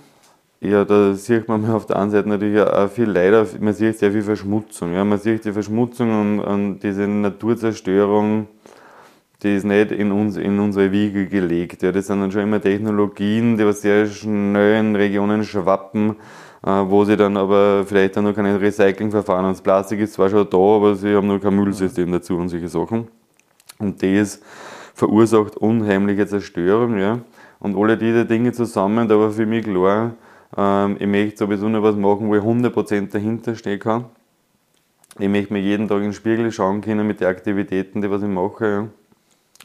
Ja, 0.60 0.84
da 0.84 1.14
sieht 1.14 1.48
man 1.48 1.68
auf 1.68 1.86
der 1.86 1.96
einen 1.96 2.12
Seite 2.12 2.28
natürlich 2.28 2.60
auch 2.60 2.88
viel 2.88 3.10
Leider, 3.10 3.44
man 3.58 3.74
sieht 3.74 3.98
sehr 3.98 4.12
viel 4.12 4.22
Verschmutzung. 4.22 4.94
Ja. 4.94 5.04
Man 5.04 5.18
sieht 5.18 5.44
die 5.44 5.50
Verschmutzung 5.50 6.20
und, 6.20 6.38
und 6.38 6.78
diese 6.78 7.08
Naturzerstörung, 7.08 8.46
die 9.42 9.56
ist 9.56 9.64
nicht 9.64 9.90
in, 9.90 10.12
uns, 10.12 10.36
in 10.36 10.60
unsere 10.60 10.92
Wiege 10.92 11.26
gelegt. 11.26 11.82
Ja. 11.82 11.90
Das 11.90 12.06
sind 12.06 12.20
dann 12.20 12.30
schon 12.30 12.42
immer 12.42 12.60
Technologien, 12.60 13.56
die 13.56 13.66
was 13.66 13.82
sehr 13.82 14.06
schnell 14.06 14.78
in 14.78 14.94
Regionen 14.94 15.42
schwappen 15.42 16.14
wo 16.62 17.04
sie 17.04 17.16
dann 17.16 17.36
aber 17.36 17.84
vielleicht 17.84 18.16
dann 18.16 18.24
noch 18.24 18.34
kein 18.34 18.46
Recyclingverfahren 18.46 19.44
haben. 19.44 19.52
Das 19.52 19.62
Plastik 19.62 20.00
ist 20.00 20.14
zwar 20.14 20.30
schon 20.30 20.48
da, 20.48 20.56
aber 20.56 20.94
sie 20.94 21.14
haben 21.14 21.26
noch 21.26 21.40
kein 21.40 21.56
Müllsystem 21.56 22.12
dazu 22.12 22.36
und 22.36 22.48
solche 22.48 22.68
Sachen. 22.68 23.08
Und 23.78 24.02
das 24.02 24.40
verursacht 24.94 25.56
unheimliche 25.56 26.26
Zerstörung. 26.26 26.98
Ja. 26.98 27.18
Und 27.58 27.76
alle 27.76 27.96
diese 27.96 28.24
Dinge 28.24 28.52
zusammen, 28.52 29.08
da 29.08 29.18
war 29.18 29.30
für 29.30 29.46
mich 29.46 29.64
klar, 29.64 30.12
ähm, 30.56 30.96
ich 31.00 31.06
möchte 31.06 31.38
sowieso 31.38 31.68
noch 31.68 31.82
was 31.82 31.96
machen, 31.96 32.28
wo 32.28 32.36
ich 32.36 32.42
100% 32.42 33.10
dahinter 33.12 33.54
stehen 33.54 33.80
kann. 33.80 34.04
Ich 35.18 35.28
möchte 35.28 35.52
mir 35.52 35.60
jeden 35.60 35.88
Tag 35.88 35.98
in 35.98 36.04
den 36.04 36.12
Spiegel 36.12 36.50
schauen 36.52 36.80
können 36.80 37.06
mit 37.06 37.20
den 37.20 37.28
Aktivitäten, 37.28 38.00
die 38.00 38.10
was 38.10 38.22
ich 38.22 38.28
mache. 38.28 38.66
Ja. 38.66 38.88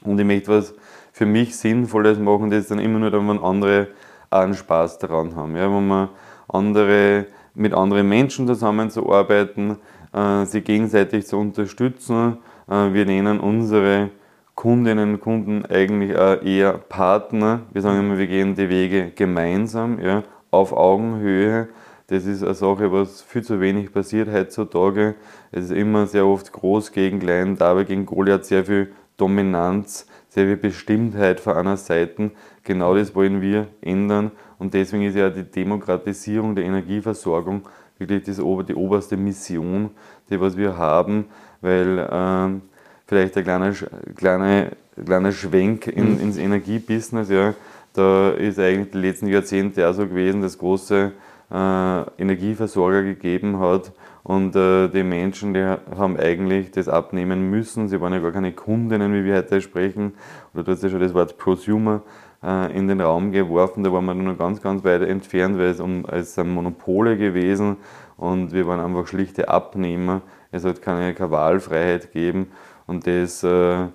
Und 0.04 0.20
ich 0.20 0.26
möchte 0.26 0.50
was 0.50 0.74
für 1.12 1.26
mich 1.26 1.56
Sinnvolles 1.56 2.20
machen, 2.20 2.50
das 2.50 2.68
dann 2.68 2.80
immer 2.80 3.00
nur 3.00 3.12
dann, 3.12 3.28
wenn 3.28 3.40
andere 3.40 3.88
auch 4.30 4.40
einen 4.40 4.54
Spaß 4.54 5.00
daran 5.00 5.36
haben. 5.36 5.56
Ja, 5.56 5.72
wo 5.72 5.80
man 5.80 6.10
andere, 6.48 7.26
mit 7.54 7.74
anderen 7.74 8.08
Menschen 8.08 8.48
zusammenzuarbeiten, 8.48 9.78
äh, 10.14 10.46
sie 10.46 10.62
gegenseitig 10.62 11.28
zu 11.28 11.38
unterstützen. 11.38 12.38
Äh, 12.70 12.94
wir 12.94 13.06
nennen 13.06 13.40
unsere 13.40 14.10
Kundinnen 14.56 15.14
und 15.14 15.22
Kunden 15.22 15.66
eigentlich 15.66 16.18
auch 16.18 16.42
eher 16.42 16.74
Partner. 16.74 17.62
Wir 17.74 17.82
sagen 17.82 18.00
immer, 18.00 18.18
wir 18.18 18.28
gehen 18.28 18.56
die 18.56 18.70
Wege 18.70 19.12
gemeinsam, 19.16 20.00
ja, 20.00 20.24
auf 20.50 20.74
Augenhöhe. 20.74 21.70
Das 22.08 22.26
ist 22.26 22.42
eine 22.42 22.54
Sache, 22.54 22.92
was 22.92 23.22
viel 23.22 23.44
zu 23.44 23.60
wenig 23.60 23.92
passiert 23.92 24.32
heutzutage. 24.32 25.16
Es 25.52 25.66
ist 25.66 25.72
immer 25.72 26.08
sehr 26.08 26.26
oft 26.26 26.52
groß 26.54 26.92
gegen 26.92 27.20
klein, 27.20 27.58
dabei 27.58 27.84
gegen 27.84 28.06
Goliath 28.06 28.46
sehr 28.46 28.66
viel 28.66 28.94
Dominanz, 29.18 30.08
sehr 30.30 30.46
viel 30.46 30.58
Bestimmtheit 30.58 31.40
von 31.40 31.56
einer 31.56 31.78
Seite. 31.78 32.32
Genau 32.64 32.96
das 32.96 33.16
wollen 33.16 33.42
wir 33.42 33.68
ändern 33.82 34.32
und 34.60 34.74
deswegen 34.74 35.04
ist 35.04 35.16
ja 35.16 35.30
die 35.30 35.44
Demokratisierung 35.44 36.56
der 36.56 36.66
Energieversorgung 36.66 37.64
wirklich 37.98 38.24
das, 38.24 38.38
die 38.38 38.76
oberste 38.76 39.18
Mission, 39.18 39.92
die 40.30 40.40
was 40.40 40.58
wir 40.58 40.78
haben, 40.78 41.26
weil 41.62 42.08
ähm, 42.12 42.62
vielleicht 43.06 43.38
ein 43.38 43.44
kleiner, 43.44 43.74
kleiner, 44.16 44.68
kleiner 45.04 45.32
Schwenk 45.32 45.88
in, 45.88 46.16
mhm. 46.16 46.22
ins 46.22 46.38
Energiebusiness, 46.38 47.30
ja, 47.30 47.54
da 47.94 48.30
ist 48.30 48.60
eigentlich 48.60 48.92
die 48.92 49.00
letzten 49.00 49.28
Jahrzehnte 49.28 49.88
auch 49.90 49.94
so 49.94 50.06
gewesen, 50.08 50.42
dass 50.42 50.58
große 50.58 51.14
Energieversorger 51.50 53.04
gegeben 53.04 53.60
hat 53.60 53.94
und 54.24 54.58
äh, 54.58 54.90
die 54.90 55.04
Menschen, 55.04 55.54
die 55.54 55.64
haben 55.64 56.18
eigentlich 56.18 56.72
das 56.72 56.90
abnehmen 56.90 57.50
müssen. 57.50 57.88
Sie 57.88 58.02
waren 58.02 58.12
ja 58.12 58.20
gar 58.20 58.34
keine 58.34 58.52
Kundinnen, 58.52 59.14
wie 59.14 59.24
wir 59.24 59.38
heute 59.38 59.62
sprechen, 59.62 60.16
oder 60.54 60.64
du 60.64 60.72
hast 60.74 60.84
ja 60.84 60.90
schon 60.90 61.00
das 61.00 61.14
Wort 61.14 61.38
Prosumer 61.38 62.02
äh, 62.44 62.78
in 62.78 62.90
den 62.90 63.00
Raum 63.00 63.32
geworfen. 63.32 63.86
Da 63.86 63.94
waren 63.94 64.06
wir 64.06 64.14
noch 64.14 64.38
ganz, 64.38 64.62
ganz 64.62 64.84
weit 64.84 65.04
entfernt, 65.04 65.58
weil 65.58 65.68
es, 65.68 65.80
um, 65.80 66.06
es 66.12 66.36
sind 66.36 66.54
Monopole 66.54 67.16
gewesen 67.16 67.78
und 68.18 68.52
wir 68.52 68.68
waren 68.68 68.82
einfach 68.82 69.08
schlichte 69.08 69.48
Abnehmer. 69.48 70.22
Es 70.52 70.66
hat 70.66 70.82
keine, 70.82 71.14
keine 71.14 71.32
Wahlfreiheit 71.32 72.12
gegeben 72.12 72.52
und 72.86 73.08
das 73.08 73.44
äh, 73.44 73.88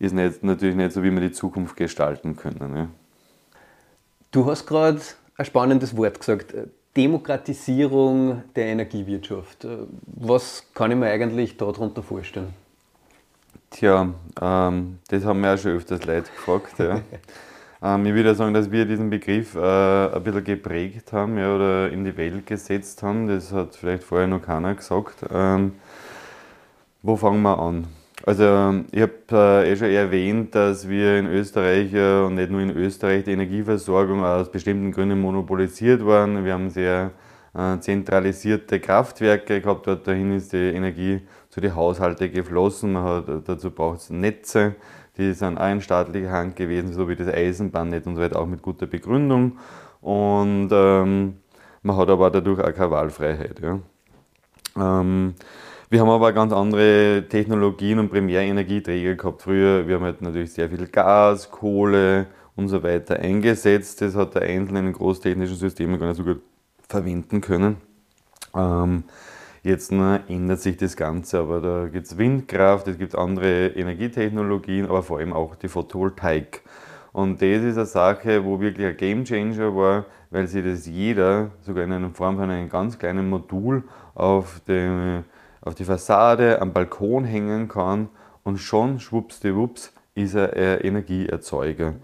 ist 0.00 0.12
nicht, 0.12 0.42
natürlich 0.42 0.74
nicht 0.74 0.90
so, 0.90 1.04
wie 1.04 1.12
wir 1.12 1.20
die 1.20 1.30
Zukunft 1.30 1.76
gestalten 1.76 2.34
können. 2.34 2.76
Ja. 2.76 2.88
Du 4.32 4.46
hast 4.46 4.66
gerade 4.66 5.00
ein 5.36 5.44
spannendes 5.44 5.96
Wort 5.96 6.18
gesagt. 6.18 6.52
Demokratisierung 6.96 8.42
der 8.56 8.66
Energiewirtschaft. 8.66 9.66
Was 10.06 10.64
kann 10.74 10.90
ich 10.90 10.96
mir 10.96 11.06
eigentlich 11.06 11.56
darunter 11.56 12.02
vorstellen? 12.02 12.54
Tja, 13.70 14.14
ähm, 14.40 14.98
das 15.08 15.24
haben 15.24 15.40
wir 15.40 15.54
auch 15.54 15.58
schon 15.58 15.72
öfters 15.72 16.04
Leute 16.04 16.30
gefragt. 16.30 16.78
Ja. 16.78 17.02
Ähm, 17.80 18.06
ich 18.06 18.14
würde 18.14 18.34
sagen, 18.34 18.54
dass 18.54 18.72
wir 18.72 18.86
diesen 18.86 19.08
Begriff 19.08 19.54
äh, 19.54 19.60
ein 19.60 20.22
bisschen 20.24 20.42
geprägt 20.42 21.12
haben 21.12 21.38
ja, 21.38 21.54
oder 21.54 21.90
in 21.90 22.04
die 22.04 22.16
Welt 22.16 22.44
gesetzt 22.44 23.04
haben. 23.04 23.28
Das 23.28 23.52
hat 23.52 23.76
vielleicht 23.76 24.02
vorher 24.02 24.26
noch 24.26 24.42
keiner 24.42 24.74
gesagt. 24.74 25.24
Ähm, 25.32 25.74
wo 27.02 27.14
fangen 27.14 27.42
wir 27.42 27.56
an? 27.56 27.86
Also 28.28 28.84
ich 28.92 29.00
habe 29.00 29.12
äh, 29.32 29.72
eh 29.72 29.76
schon 29.76 29.88
erwähnt, 29.88 30.54
dass 30.54 30.86
wir 30.86 31.18
in 31.18 31.26
Österreich 31.26 31.94
äh, 31.94 32.20
und 32.20 32.34
nicht 32.34 32.50
nur 32.50 32.60
in 32.60 32.76
Österreich 32.76 33.24
die 33.24 33.32
Energieversorgung 33.32 34.22
aus 34.22 34.50
bestimmten 34.50 34.92
Gründen 34.92 35.18
monopolisiert 35.18 36.04
waren. 36.04 36.44
Wir 36.44 36.52
haben 36.52 36.68
sehr 36.68 37.12
äh, 37.54 37.78
zentralisierte 37.78 38.80
Kraftwerke 38.80 39.62
gehabt. 39.62 39.86
Dort 39.86 40.06
dahin 40.06 40.36
ist 40.36 40.52
die 40.52 40.72
Energie 40.74 41.22
zu 41.48 41.62
den 41.62 41.74
Haushalten 41.74 42.30
geflossen. 42.30 42.92
Man 42.92 43.04
hat, 43.04 43.24
dazu 43.46 43.70
braucht 43.70 44.00
es 44.00 44.10
Netze 44.10 44.74
die 45.18 45.32
sind 45.32 45.58
auch 45.58 45.68
in 45.68 45.80
staatlicher 45.80 46.30
Hand 46.30 46.54
gewesen, 46.56 46.92
so 46.92 47.08
wie 47.08 47.16
das 47.16 47.28
Eisenbahnnetz 47.28 48.06
und 48.06 48.16
so 48.16 48.22
weiter, 48.22 48.38
auch 48.38 48.46
mit 48.46 48.62
guter 48.62 48.86
Begründung. 48.86 49.58
Und 50.00 50.68
ähm, 50.70 51.38
man 51.82 51.96
hat 51.96 52.08
aber 52.08 52.30
dadurch 52.30 52.60
auch 52.60 52.72
keine 52.72 52.90
Wahlfreiheit. 52.92 53.60
Ja. 53.60 53.80
Ähm, 54.76 55.34
wir 55.90 56.00
haben 56.00 56.08
aber 56.08 56.32
ganz 56.32 56.52
andere 56.52 57.24
Technologien 57.28 57.98
und 57.98 58.10
Primärenergieträger 58.10 59.14
gehabt. 59.14 59.42
Früher, 59.42 59.86
wir 59.86 59.96
haben 59.96 60.04
halt 60.04 60.22
natürlich 60.22 60.52
sehr 60.52 60.68
viel 60.68 60.86
Gas, 60.86 61.50
Kohle 61.50 62.26
und 62.56 62.68
so 62.68 62.82
weiter 62.82 63.16
eingesetzt. 63.16 64.00
Das 64.00 64.14
hat 64.14 64.34
der 64.34 64.42
Einzelne 64.42 64.80
in 64.80 64.92
großtechnischen 64.92 65.56
Systemen 65.56 65.98
gar 65.98 66.08
nicht 66.08 66.16
so 66.16 66.24
gut 66.24 66.42
verwenden 66.88 67.40
können. 67.40 67.76
Ähm, 68.54 69.04
Jetzt 69.68 69.90
ne, 69.90 70.22
ändert 70.28 70.60
sich 70.60 70.76
das 70.76 70.96
Ganze, 70.96 71.40
aber 71.40 71.60
da 71.60 71.88
gibt 71.88 72.06
es 72.06 72.16
Windkraft, 72.16 72.86
es 72.86 72.96
gibt 72.96 73.16
andere 73.16 73.66
Energietechnologien, 73.68 74.86
aber 74.86 75.02
vor 75.02 75.18
allem 75.18 75.32
auch 75.32 75.56
die 75.56 75.68
Photovoltaik. 75.68 76.62
Und 77.12 77.42
das 77.42 77.64
ist 77.64 77.76
eine 77.76 77.86
Sache, 77.86 78.44
wo 78.44 78.60
wirklich 78.60 78.86
ein 78.86 78.96
Game 78.96 79.24
Changer 79.24 79.74
war, 79.76 80.04
weil 80.30 80.46
sich 80.46 80.64
das 80.64 80.86
jeder, 80.86 81.50
sogar 81.60 81.84
in 81.84 81.92
einer 81.92 82.10
Form 82.10 82.36
von 82.36 82.48
einem 82.48 82.68
ganz 82.68 82.98
kleinen 82.98 83.28
Modul, 83.28 83.82
auf 84.14 84.60
die, 84.68 85.22
auf 85.68 85.74
die 85.74 85.84
Fassade 85.84 86.62
am 86.62 86.72
Balkon 86.72 87.24
hängen 87.24 87.68
kann 87.68 88.08
und 88.42 88.56
schon 88.56 89.00
schwuppsdiwupps 89.00 89.92
ist 90.14 90.34
er 90.34 90.54
ein 90.54 90.80
Energieerzeuger. 90.80 91.96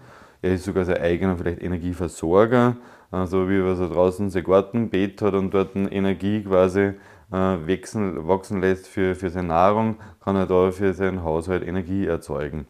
Er 0.43 0.53
ist 0.53 0.65
sogar 0.65 0.85
sein 0.85 0.99
eigener 1.01 1.35
vielleicht 1.35 1.63
Energieversorger, 1.63 2.77
also 3.09 3.49
wie 3.49 3.57
er 3.57 3.89
draußen 3.89 4.29
sein 4.29 4.43
Gartenbeet 4.43 5.19
hat 5.23 5.33
und 5.33 5.51
dort 5.51 5.75
Energie 5.75 6.43
quasi 6.43 6.79
äh, 6.79 6.93
wachsen, 7.31 8.27
wachsen 8.27 8.61
lässt 8.61 8.87
für, 8.87 9.15
für 9.15 9.31
seine 9.31 9.47
Nahrung, 9.47 9.95
kann 10.23 10.35
er 10.35 10.45
da 10.45 10.69
für 10.69 10.93
seinen 10.93 11.23
Haushalt 11.23 11.67
Energie 11.67 12.05
erzeugen. 12.05 12.67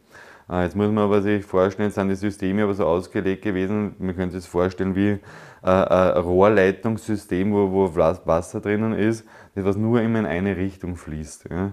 Äh, 0.48 0.62
jetzt 0.62 0.76
muss 0.76 0.86
man 0.86 1.04
aber 1.04 1.20
sich 1.20 1.44
vorstellen, 1.44 1.90
sind 1.90 2.08
die 2.08 2.14
Systeme 2.14 2.62
aber 2.62 2.72
so 2.72 2.86
ausgelegt 2.86 3.42
gewesen, 3.42 3.96
man 3.98 4.16
könnte 4.16 4.40
sich 4.40 4.48
vorstellen 4.48 4.96
wie 4.96 5.18
äh, 5.62 5.68
ein 5.68 6.22
Rohrleitungssystem, 6.22 7.52
wo, 7.52 7.70
wo 7.70 7.94
Wasser 7.94 8.60
drinnen 8.62 8.94
ist, 8.94 9.26
das 9.26 9.45
was 9.64 9.76
nur 9.76 10.02
immer 10.02 10.18
in 10.18 10.26
eine 10.26 10.56
Richtung 10.56 10.96
fließt. 10.96 11.46
Ja. 11.50 11.72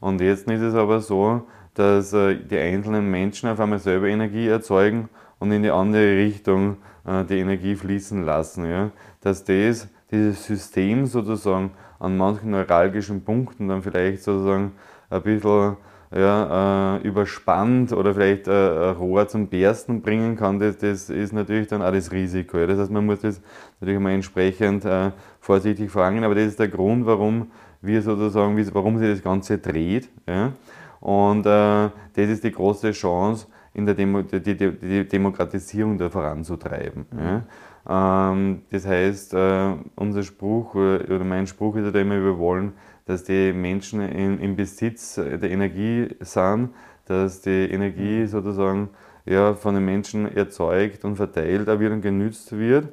Und 0.00 0.20
jetzt 0.20 0.48
ist 0.48 0.60
es 0.60 0.74
aber 0.74 1.00
so, 1.00 1.42
dass 1.74 2.10
die 2.10 2.58
einzelnen 2.58 3.10
Menschen 3.10 3.48
auf 3.48 3.58
einmal 3.58 3.80
selber 3.80 4.06
Energie 4.06 4.46
erzeugen 4.46 5.08
und 5.40 5.50
in 5.50 5.62
die 5.62 5.70
andere 5.70 6.16
Richtung 6.16 6.76
die 7.04 7.38
Energie 7.38 7.74
fließen 7.74 8.22
lassen. 8.22 8.66
Ja. 8.66 8.90
Dass 9.20 9.44
das, 9.44 9.88
dieses 10.10 10.44
System 10.44 11.06
sozusagen 11.06 11.72
an 11.98 12.16
manchen 12.16 12.50
neuralgischen 12.50 13.24
Punkten 13.24 13.68
dann 13.68 13.82
vielleicht 13.82 14.22
sozusagen 14.22 14.72
ein 15.10 15.22
bisschen 15.22 15.76
ja, 16.14 16.96
äh, 16.96 17.02
überspannt 17.02 17.92
oder 17.92 18.14
vielleicht 18.14 18.46
äh, 18.46 18.90
ein 18.90 18.96
Rohr 18.96 19.26
zum 19.26 19.48
Bersten 19.48 20.00
bringen 20.00 20.36
kann, 20.36 20.60
das, 20.60 20.78
das 20.78 21.10
ist 21.10 21.32
natürlich 21.32 21.66
dann 21.66 21.82
auch 21.82 21.90
das 21.90 22.12
Risiko. 22.12 22.58
Ja. 22.58 22.66
Das 22.66 22.78
heißt, 22.78 22.90
man 22.90 23.04
muss 23.04 23.20
das 23.20 23.40
natürlich 23.80 24.00
mal 24.00 24.12
entsprechend 24.12 24.84
äh, 24.84 25.10
vorsichtig 25.40 25.90
vorangehen, 25.90 26.24
aber 26.24 26.36
das 26.36 26.44
ist 26.44 26.58
der 26.60 26.68
Grund, 26.68 27.04
warum 27.04 27.50
wie 27.82 28.00
sozusagen, 28.00 28.56
warum 28.74 28.98
sich 28.98 29.10
das 29.10 29.22
Ganze 29.22 29.58
dreht. 29.58 30.08
Ja? 30.26 30.52
Und 31.00 31.46
äh, 31.46 31.90
das 32.14 32.28
ist 32.30 32.44
die 32.44 32.52
große 32.52 32.92
Chance, 32.92 33.46
in 33.74 33.84
der 33.84 33.94
Demo, 33.94 34.22
die, 34.22 34.40
die, 34.40 34.54
die, 34.54 35.08
Demokratisierung 35.08 35.98
da 35.98 36.08
voranzutreiben. 36.08 37.06
Ja? 37.18 38.30
Ähm, 38.30 38.62
das 38.70 38.86
heißt, 38.86 39.34
äh, 39.34 39.74
unser 39.96 40.22
Spruch 40.22 40.74
oder 40.76 41.24
mein 41.24 41.46
Spruch 41.46 41.76
ist 41.76 41.92
ja 41.92 42.00
immer, 42.00 42.22
wir 42.22 42.38
wollen, 42.38 42.72
dass 43.06 43.24
die 43.24 43.52
Menschen 43.52 44.00
in, 44.00 44.40
im 44.40 44.56
Besitz 44.56 45.14
der 45.16 45.50
Energie 45.50 46.08
sind, 46.20 46.70
dass 47.06 47.42
die 47.42 47.70
Energie 47.70 48.20
mhm. 48.20 48.28
sozusagen 48.28 48.90
ja, 49.26 49.54
von 49.54 49.74
den 49.74 49.84
Menschen 49.84 50.34
erzeugt 50.34 51.04
und 51.04 51.16
verteilt 51.16 51.66
wird 51.66 51.92
und 51.92 52.00
genützt 52.02 52.56
wird. 52.56 52.88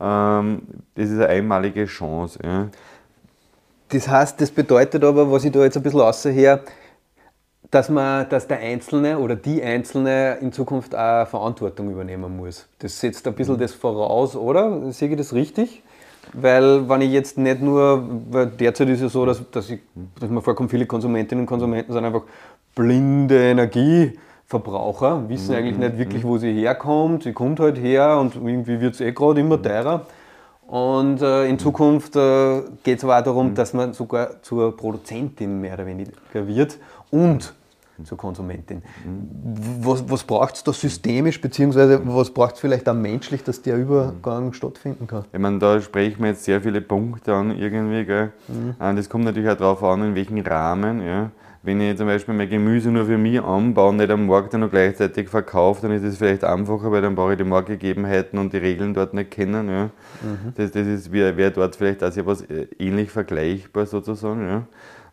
Ähm, 0.00 0.62
das 0.94 1.10
ist 1.10 1.16
eine 1.16 1.28
einmalige 1.28 1.86
Chance. 1.86 2.38
Ja. 2.44 2.68
Das 3.88 4.08
heißt, 4.08 4.40
das 4.40 4.50
bedeutet 4.50 5.04
aber, 5.04 5.30
was 5.30 5.44
ich 5.44 5.52
da 5.52 5.62
jetzt 5.62 5.76
ein 5.76 5.82
bisschen 5.82 6.00
außerher, 6.00 6.60
dass 7.70 7.88
man, 7.88 8.28
dass 8.28 8.46
der 8.46 8.58
Einzelne 8.58 9.18
oder 9.18 9.36
die 9.36 9.62
Einzelne 9.62 10.38
in 10.40 10.52
Zukunft 10.52 10.94
auch 10.94 11.26
Verantwortung 11.26 11.90
übernehmen 11.90 12.36
muss. 12.36 12.68
Das 12.78 12.98
setzt 13.00 13.26
ein 13.26 13.34
bisschen 13.34 13.56
mhm. 13.56 13.60
das 13.60 13.72
voraus, 13.72 14.36
oder? 14.36 14.92
Sehe 14.92 15.08
ich 15.08 15.16
das 15.16 15.32
richtig? 15.32 15.82
Weil 16.32 16.88
wenn 16.88 17.00
ich 17.00 17.12
jetzt 17.12 17.38
nicht 17.38 17.60
nur, 17.62 18.08
weil 18.30 18.46
derzeit 18.46 18.88
ist 18.88 18.96
es 18.96 19.02
ja 19.02 19.08
so, 19.08 19.26
dass, 19.26 19.42
dass, 19.50 19.70
ich, 19.70 19.80
dass 20.18 20.28
man 20.28 20.42
vorkommt, 20.42 20.70
viele 20.70 20.86
Konsumentinnen 20.86 21.42
und 21.42 21.46
Konsumenten 21.46 21.92
sind 21.92 22.04
einfach 22.04 22.22
blinde 22.74 23.50
Energieverbraucher, 23.50 25.28
wissen 25.28 25.52
mhm. 25.52 25.58
eigentlich 25.58 25.78
nicht 25.78 25.98
wirklich, 25.98 26.24
wo 26.24 26.38
sie 26.38 26.52
herkommt. 26.52 27.22
Sie 27.22 27.32
kommt 27.32 27.60
halt 27.60 27.78
her 27.78 28.18
und 28.18 28.34
irgendwie 28.34 28.80
wird 28.80 28.94
es 28.94 29.00
eh 29.00 29.12
gerade 29.12 29.40
immer 29.40 29.60
teurer. 29.60 30.06
Und 30.66 31.22
äh, 31.22 31.46
in 31.46 31.58
Zukunft 31.58 32.16
äh, 32.16 32.62
geht 32.82 32.98
es 32.98 33.04
aber 33.04 33.18
auch 33.18 33.24
darum, 33.24 33.50
mhm. 33.50 33.54
dass 33.54 33.72
man 33.72 33.92
sogar 33.92 34.42
zur 34.42 34.76
Produzentin 34.76 35.60
mehr 35.60 35.74
oder 35.74 35.86
weniger 35.86 36.12
wird 36.32 36.78
und 37.10 37.54
zur 38.04 38.18
Konsumentin. 38.18 38.82
Was, 39.80 40.08
was 40.08 40.24
braucht 40.24 40.56
es 40.56 40.64
da 40.64 40.72
systemisch, 40.72 41.40
beziehungsweise 41.40 42.00
was 42.04 42.30
braucht 42.30 42.54
es 42.54 42.60
vielleicht 42.60 42.88
auch 42.88 42.94
menschlich, 42.94 43.42
dass 43.42 43.62
der 43.62 43.76
Übergang 43.76 44.52
stattfinden 44.52 45.06
kann? 45.06 45.24
Ich 45.32 45.38
meine, 45.38 45.58
da 45.58 45.80
sprechen 45.80 46.22
wir 46.22 46.30
jetzt 46.30 46.44
sehr 46.44 46.60
viele 46.60 46.80
Punkte 46.80 47.34
an 47.34 47.56
irgendwie. 47.56 48.04
Gell? 48.04 48.32
Mhm. 48.48 48.74
Äh, 48.78 48.94
das 48.94 49.08
kommt 49.08 49.24
natürlich 49.24 49.50
auch 49.50 49.56
darauf 49.56 49.82
an, 49.82 50.02
in 50.02 50.14
welchem 50.14 50.38
Rahmen. 50.40 51.00
Ja? 51.02 51.30
Wenn 51.62 51.80
ich 51.80 51.96
zum 51.96 52.06
Beispiel 52.06 52.32
mein 52.32 52.48
Gemüse 52.48 52.90
nur 52.90 53.06
für 53.06 53.18
mich 53.18 53.42
anbaue 53.42 53.88
und 53.88 53.96
nicht 53.96 54.10
am 54.10 54.26
Markt 54.26 54.54
dann 54.54 54.60
noch 54.60 54.70
gleichzeitig 54.70 55.28
verkaufe, 55.28 55.82
dann 55.82 55.90
ist 55.90 56.04
es 56.04 56.16
vielleicht 56.16 56.44
einfacher, 56.44 56.92
weil 56.92 57.02
dann 57.02 57.16
brauche 57.16 57.32
ich 57.32 57.38
die 57.38 57.44
Marktgegebenheiten 57.44 58.38
und 58.38 58.52
die 58.52 58.58
Regeln 58.58 58.94
dort 58.94 59.14
nicht 59.14 59.32
kennen. 59.32 59.68
Ja. 59.68 59.84
Mhm. 60.22 60.52
Das, 60.54 60.70
das 60.70 60.86
ist, 60.86 61.10
wäre 61.10 61.50
dort 61.50 61.74
vielleicht 61.74 62.04
auch 62.04 62.12
sehr 62.12 62.24
was 62.24 62.42
äh, 62.42 62.68
ähnlich 62.78 63.10
vergleichbar 63.10 63.86
sozusagen. 63.86 64.46
Ja. 64.46 64.62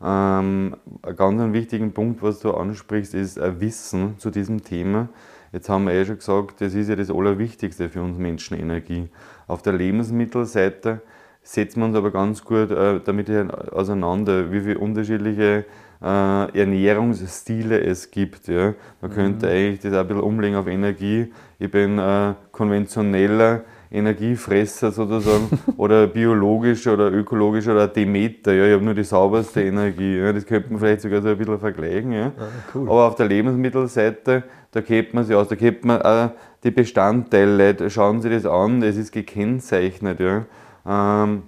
Ähm, 0.04 0.76
ein 1.02 1.16
ganz 1.16 1.54
wichtigen 1.54 1.94
Punkt, 1.94 2.22
was 2.22 2.40
du 2.40 2.52
ansprichst, 2.52 3.14
ist 3.14 3.40
ein 3.40 3.62
Wissen 3.62 4.20
zu 4.20 4.30
diesem 4.32 4.64
Thema. 4.64 5.08
Jetzt 5.54 5.70
haben 5.70 5.86
wir 5.86 5.94
eh 5.94 6.04
schon 6.04 6.18
gesagt, 6.18 6.62
das 6.62 6.74
ist 6.74 6.90
ja 6.90 6.96
das 6.96 7.10
Allerwichtigste 7.10 7.88
für 7.88 8.02
uns 8.02 8.18
Menschen, 8.18 8.60
Energie. 8.60 9.08
Auf 9.48 9.62
der 9.62 9.74
Lebensmittelseite 9.74 11.02
setzen 11.42 11.82
wir 11.82 11.86
uns 11.86 11.96
aber 11.96 12.12
ganz 12.12 12.44
gut 12.44 12.72
äh, 12.72 13.00
damit 13.04 13.30
auseinander, 13.72 14.52
wie 14.52 14.62
viele 14.62 14.80
unterschiedliche 14.80 15.66
äh, 16.02 16.60
Ernährungsstile 16.60 17.80
es 17.82 18.12
gibt. 18.12 18.48
Ja. 18.48 18.74
Man 19.00 19.12
mhm. 19.12 19.16
könnte 19.16 19.48
eigentlich 19.48 19.80
das 19.80 19.94
auch 19.94 20.00
ein 20.00 20.08
bisschen 20.08 20.24
umlegen 20.24 20.58
auf 20.58 20.68
Energie. 20.68 21.32
Ich 21.60 21.72
bin 21.72 21.98
äh, 21.98 22.34
konventioneller 22.52 23.62
Energiefresser 23.94 24.92
sozusagen 24.92 25.48
oder 25.78 26.08
biologischer 26.08 26.94
oder 26.94 27.12
ökologischer 27.12 27.74
oder 27.74 27.88
Demeter. 27.88 28.54
Ja. 28.54 28.66
Ich 28.66 28.74
habe 28.74 28.84
nur 28.84 28.96
die 28.96 29.04
sauberste 29.04 29.62
Energie. 29.62 30.18
Ja. 30.18 30.34
Das 30.34 30.46
könnte 30.46 30.72
man 30.72 30.80
vielleicht 30.80 31.02
sogar 31.02 31.22
so 31.22 31.30
ein 31.30 31.38
bisschen 31.38 31.60
vergleichen. 31.60 32.12
Ja. 32.12 32.32
Ah, 32.38 32.48
cool. 32.74 32.90
Aber 32.90 33.08
auf 33.08 33.16
der 33.16 33.28
Lebensmittelseite, 33.28 34.44
da 34.72 34.82
kennt 34.82 35.14
man 35.14 35.24
sie 35.24 35.36
aus, 35.36 35.48
da 35.48 35.56
kennt 35.56 35.86
man 35.86 36.02
auch 36.02 36.32
die 36.64 36.72
Bestandteile, 36.72 37.90
schauen 37.90 38.22
Sie 38.22 38.30
das 38.30 38.46
an, 38.46 38.82
es 38.82 38.98
ist 38.98 39.12
gekennzeichnet. 39.12 40.20
Ja. 40.20 40.46
Ähm, 40.88 41.44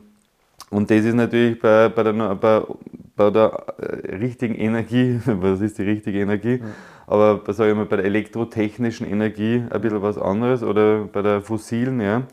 und 0.70 0.92
das 0.92 1.06
ist 1.06 1.16
natürlich 1.16 1.60
bei, 1.60 1.90
bei, 1.90 2.04
der, 2.04 2.14
bei, 2.36 2.62
bei 3.16 3.30
der 3.32 3.66
äh, 3.78 4.16
richtigen 4.18 4.56
Energie, 4.56 5.20
was 5.26 5.62
ist 5.62 5.78
die 5.80 5.84
richtige 5.84 6.20
Energie, 6.20 6.60
ja. 6.60 6.66
Aber 7.08 7.42
sage 7.54 7.72
ich 7.72 7.78
mal, 7.78 7.86
bei 7.86 7.98
der 7.98 8.06
elektrotechnischen 8.06 9.08
Energie 9.08 9.64
ein 9.70 9.82
bisschen 9.82 10.02
was 10.02 10.18
anderes 10.18 10.64
oder 10.64 11.06
bei 11.06 11.22
der 11.22 11.42
fossilen, 11.42 12.02
ja. 12.02 12.24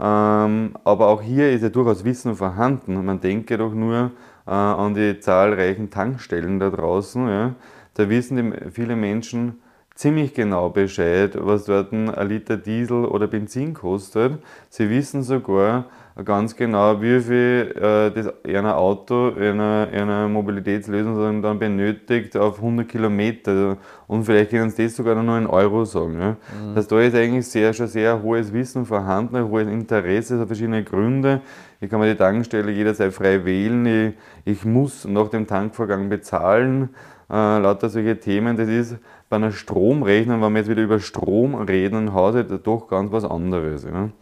Ähm, 0.00 0.74
aber 0.84 1.08
auch 1.08 1.22
hier 1.22 1.50
ist 1.52 1.62
ja 1.62 1.68
durchaus 1.68 2.04
Wissen 2.04 2.34
vorhanden. 2.34 3.04
Man 3.04 3.20
denke 3.20 3.58
doch 3.58 3.74
nur 3.74 4.12
äh, 4.46 4.50
an 4.50 4.94
die 4.94 5.20
zahlreichen 5.20 5.90
Tankstellen 5.90 6.58
da 6.58 6.70
draußen. 6.70 7.28
Ja. 7.28 7.54
Da 7.94 8.08
wissen 8.08 8.54
viele 8.72 8.96
Menschen 8.96 9.60
ziemlich 9.94 10.32
genau 10.34 10.70
Bescheid, 10.70 11.36
was 11.38 11.66
dort 11.66 11.92
ein 11.92 12.06
Liter 12.28 12.56
Diesel 12.56 13.04
oder 13.04 13.26
Benzin 13.26 13.74
kostet. 13.74 14.42
Sie 14.70 14.88
wissen 14.88 15.22
sogar, 15.22 15.86
ganz 16.24 16.54
genau, 16.54 17.00
wie 17.00 17.20
viel 17.20 17.74
äh, 17.76 18.10
das 18.10 18.32
ein 18.44 18.66
Auto, 18.66 19.32
eine, 19.34 19.88
eine 19.92 20.28
Mobilitätslösung 20.28 21.40
dann 21.40 21.58
benötigt 21.58 22.36
auf 22.36 22.58
100 22.58 22.88
Kilometer. 22.88 23.78
Und 24.06 24.24
vielleicht 24.24 24.50
können 24.50 24.70
Sie 24.70 24.84
das 24.84 24.96
sogar 24.96 25.14
noch 25.22 25.38
in 25.38 25.46
Euro 25.46 25.84
sagen. 25.84 26.20
Ja? 26.20 26.30
Mhm. 26.30 26.74
Das 26.74 26.86
da 26.86 27.00
ist 27.00 27.14
eigentlich 27.14 27.46
sehr, 27.46 27.72
schon 27.72 27.86
sehr 27.86 28.22
hohes 28.22 28.52
Wissen 28.52 28.84
vorhanden, 28.84 29.36
ein 29.36 29.48
hohes 29.48 29.68
Interesse, 29.68 30.34
es 30.34 30.40
hat 30.40 30.48
verschiedene 30.48 30.84
Gründe. 30.84 31.40
Ich 31.80 31.90
kann 31.90 31.98
mir 31.98 32.12
die 32.12 32.18
Tankstelle 32.18 32.70
jederzeit 32.70 33.12
frei 33.12 33.44
wählen. 33.44 34.14
Ich, 34.44 34.52
ich 34.52 34.64
muss 34.64 35.04
nach 35.04 35.30
dem 35.30 35.46
Tankvorgang 35.46 36.08
bezahlen. 36.08 36.90
Äh, 37.30 37.58
lauter 37.58 37.88
solche 37.88 38.20
Themen. 38.20 38.56
Das 38.56 38.68
ist 38.68 38.98
bei 39.32 39.36
einer 39.36 39.50
Stromrechnung, 39.50 40.42
wenn 40.42 40.52
wir 40.52 40.58
jetzt 40.58 40.68
wieder 40.68 40.82
über 40.82 41.00
Strom 41.00 41.54
reden, 41.54 42.08
im 42.08 42.12
Hause 42.12 42.44
doch 42.44 42.86
ganz 42.86 43.12
was 43.12 43.24
anderes. 43.24 43.82
Ja. 43.84 44.10
Mhm. 44.10 44.12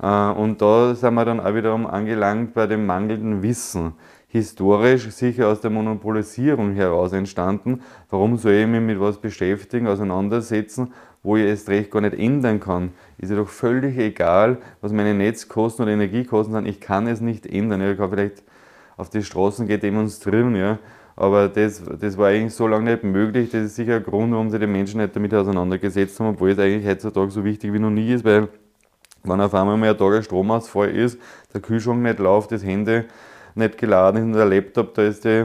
Äh, 0.00 0.40
und 0.40 0.62
da 0.62 0.94
sind 0.94 1.14
wir 1.14 1.24
dann 1.24 1.40
auch 1.40 1.56
wiederum 1.56 1.88
angelangt 1.88 2.54
bei 2.54 2.68
dem 2.68 2.86
mangelnden 2.86 3.42
Wissen. 3.42 3.94
Historisch 4.28 5.10
sicher 5.10 5.48
aus 5.48 5.60
der 5.60 5.72
Monopolisierung 5.72 6.72
heraus 6.74 7.12
entstanden. 7.12 7.82
Warum 8.10 8.36
soll 8.36 8.52
ich 8.52 8.68
mich 8.68 8.80
mit 8.80 9.00
was 9.00 9.18
beschäftigen, 9.18 9.88
auseinandersetzen, 9.88 10.92
wo 11.24 11.36
ich 11.36 11.46
es 11.46 11.68
recht 11.68 11.90
gar 11.90 12.02
nicht 12.02 12.16
ändern 12.16 12.60
kann? 12.60 12.90
Ist 13.18 13.30
ja 13.30 13.36
doch 13.36 13.48
völlig 13.48 13.98
egal, 13.98 14.58
was 14.82 14.92
meine 14.92 15.14
Netzkosten 15.14 15.82
oder 15.82 15.94
Energiekosten 15.94 16.54
sind. 16.54 16.68
Ich 16.68 16.80
kann 16.80 17.08
es 17.08 17.20
nicht 17.20 17.44
ändern. 17.44 17.82
Ich 17.82 17.98
kann 17.98 18.10
vielleicht 18.10 18.44
auf 18.96 19.10
die 19.10 19.24
Straßen 19.24 19.66
gehen, 19.66 19.80
demonstrieren, 19.80 20.54
ja. 20.54 20.78
Aber 21.20 21.48
das, 21.48 21.82
das 22.00 22.16
war 22.16 22.28
eigentlich 22.28 22.54
so 22.54 22.66
lange 22.66 22.92
nicht 22.92 23.04
möglich. 23.04 23.50
Das 23.50 23.66
ist 23.66 23.76
sicher 23.76 23.96
ein 23.96 24.02
Grund, 24.02 24.32
warum 24.32 24.48
sich 24.48 24.58
die 24.58 24.66
Menschen 24.66 25.02
nicht 25.02 25.14
damit 25.14 25.34
auseinandergesetzt 25.34 26.18
haben, 26.18 26.28
obwohl 26.28 26.52
es 26.52 26.58
eigentlich 26.58 26.86
heutzutage 26.86 27.30
so 27.30 27.44
wichtig 27.44 27.74
wie 27.74 27.78
noch 27.78 27.90
nie 27.90 28.10
ist, 28.10 28.24
weil 28.24 28.48
wenn 29.24 29.38
auf 29.38 29.52
einmal 29.52 29.76
mal 29.76 29.90
ein 29.90 29.98
Tag 29.98 30.14
ein 30.14 30.22
Stromausfall 30.22 30.88
ist, 30.88 31.18
der 31.52 31.60
Kühlschrank 31.60 32.00
nicht 32.00 32.20
läuft, 32.20 32.52
das 32.52 32.64
Handy 32.64 33.02
nicht 33.54 33.76
geladen 33.76 34.16
ist 34.16 34.24
und 34.24 34.32
der 34.32 34.46
Laptop, 34.46 34.94
da 34.94 35.02
ist 35.02 35.26
die, 35.26 35.44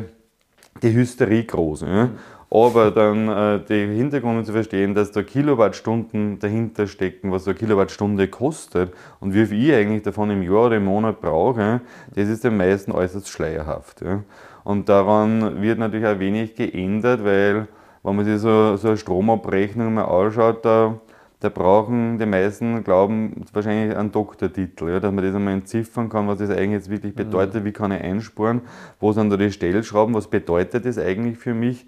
die 0.81 0.93
Hysterie 0.93 1.43
groß. 1.43 1.81
Ja? 1.81 2.09
Aber 2.49 2.91
dann 2.91 3.27
äh, 3.27 3.59
die 3.67 3.97
Hintergründe 3.97 4.45
zu 4.45 4.53
verstehen, 4.53 4.95
dass 4.95 5.11
da 5.11 5.23
Kilowattstunden 5.23 6.39
dahinter 6.39 6.87
stecken, 6.87 7.33
was 7.33 7.43
so 7.43 7.49
eine 7.49 7.59
Kilowattstunde 7.59 8.29
kostet 8.29 8.93
und 9.19 9.33
wie 9.33 9.45
viel 9.45 9.61
ich 9.61 9.75
eigentlich 9.75 10.03
davon 10.03 10.31
im 10.31 10.41
Jahr 10.41 10.67
oder 10.67 10.77
im 10.77 10.85
Monat 10.85 11.19
brauche, 11.19 11.81
das 12.13 12.29
ist 12.29 12.45
den 12.45 12.55
meisten 12.55 12.93
äußerst 12.93 13.27
schleierhaft. 13.27 14.03
Ja? 14.03 14.23
Und 14.65 14.89
daran 14.89 15.61
wird 15.61 15.77
natürlich 15.77 16.07
auch 16.07 16.17
wenig 16.17 16.55
geändert, 16.55 17.23
weil 17.23 17.67
wenn 18.01 18.15
man 18.15 18.25
sich 18.25 18.39
so, 18.39 18.75
so 18.77 18.87
eine 18.87 18.97
Stromabrechnung 18.97 19.93
mal 19.93 20.05
anschaut, 20.05 20.65
da, 20.65 20.99
da 21.39 21.49
brauchen 21.49 22.17
die 22.17 22.25
meisten, 22.25 22.83
glauben, 22.83 23.45
wahrscheinlich 23.53 23.95
einen 23.95 24.11
Doktortitel, 24.11 24.89
ja, 24.89 24.99
dass 24.99 25.13
man 25.13 25.23
das 25.23 25.35
einmal 25.35 25.53
entziffern 25.53 26.09
kann, 26.09 26.27
was 26.27 26.39
das 26.39 26.49
eigentlich 26.49 26.71
jetzt 26.71 26.89
wirklich 26.89 27.13
mhm. 27.13 27.17
bedeutet, 27.17 27.63
wie 27.63 27.71
kann 27.71 27.91
ich 27.91 28.01
einsparen, 28.01 28.61
wo 28.99 29.11
sind 29.11 29.29
da 29.29 29.37
die 29.37 29.51
Stellschrauben, 29.51 30.15
was 30.15 30.27
bedeutet 30.27 30.85
das 30.85 30.97
eigentlich 30.97 31.37
für 31.37 31.53
mich. 31.53 31.85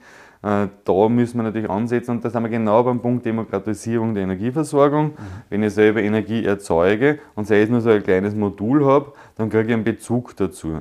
Äh, 0.48 0.70
da 0.86 1.10
müssen 1.10 1.40
wir 1.40 1.44
natürlich 1.44 1.70
ansetzen 1.70 2.12
und 2.12 2.24
da 2.24 2.30
sind 2.30 2.42
wir 2.42 2.50
genau 2.50 2.82
beim 2.82 3.02
Punkt 3.02 3.26
Demokratisierung 3.26 4.14
der 4.14 4.24
Energieversorgung. 4.24 5.12
Wenn 5.50 5.62
ich 5.62 5.74
selber 5.74 6.02
Energie 6.02 6.46
erzeuge 6.46 7.20
und 7.36 7.46
sei 7.46 7.64
es 7.64 7.70
nur 7.70 7.82
so 7.82 7.90
ein 7.90 8.02
kleines 8.02 8.34
Modul 8.34 8.86
habe, 8.86 9.12
dann 9.36 9.50
kriege 9.50 9.68
ich 9.68 9.74
einen 9.74 9.84
Bezug 9.84 10.38
dazu. 10.38 10.80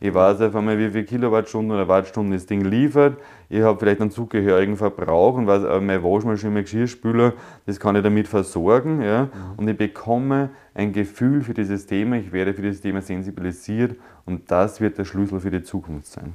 Ich 0.00 0.12
weiß 0.12 0.40
einfach 0.40 0.60
mal, 0.62 0.76
wie 0.78 0.90
viele 0.90 1.04
Kilowattstunden 1.04 1.70
oder 1.70 1.86
Wattstunden 1.86 2.32
das 2.32 2.46
Ding 2.46 2.62
liefert. 2.62 3.18
Ich 3.48 3.62
habe 3.62 3.78
vielleicht 3.78 4.00
einen 4.00 4.10
zugehörigen 4.10 4.76
Verbrauch 4.76 5.36
und 5.36 5.46
weiß, 5.46 5.62
meine 5.80 6.02
Waschmaschine, 6.02 6.50
mein 6.50 6.64
Geschirrspüler, 6.64 7.34
das 7.66 7.78
kann 7.78 7.94
ich 7.94 8.02
damit 8.02 8.26
versorgen. 8.26 9.28
Und 9.56 9.68
ich 9.68 9.76
bekomme 9.76 10.50
ein 10.74 10.92
Gefühl 10.92 11.42
für 11.42 11.54
dieses 11.54 11.86
Thema, 11.86 12.16
ich 12.16 12.32
werde 12.32 12.52
für 12.52 12.62
dieses 12.62 12.80
Thema 12.80 13.00
sensibilisiert 13.00 13.96
und 14.26 14.50
das 14.50 14.80
wird 14.80 14.98
der 14.98 15.04
Schlüssel 15.04 15.38
für 15.38 15.52
die 15.52 15.62
Zukunft 15.62 16.06
sein. 16.06 16.32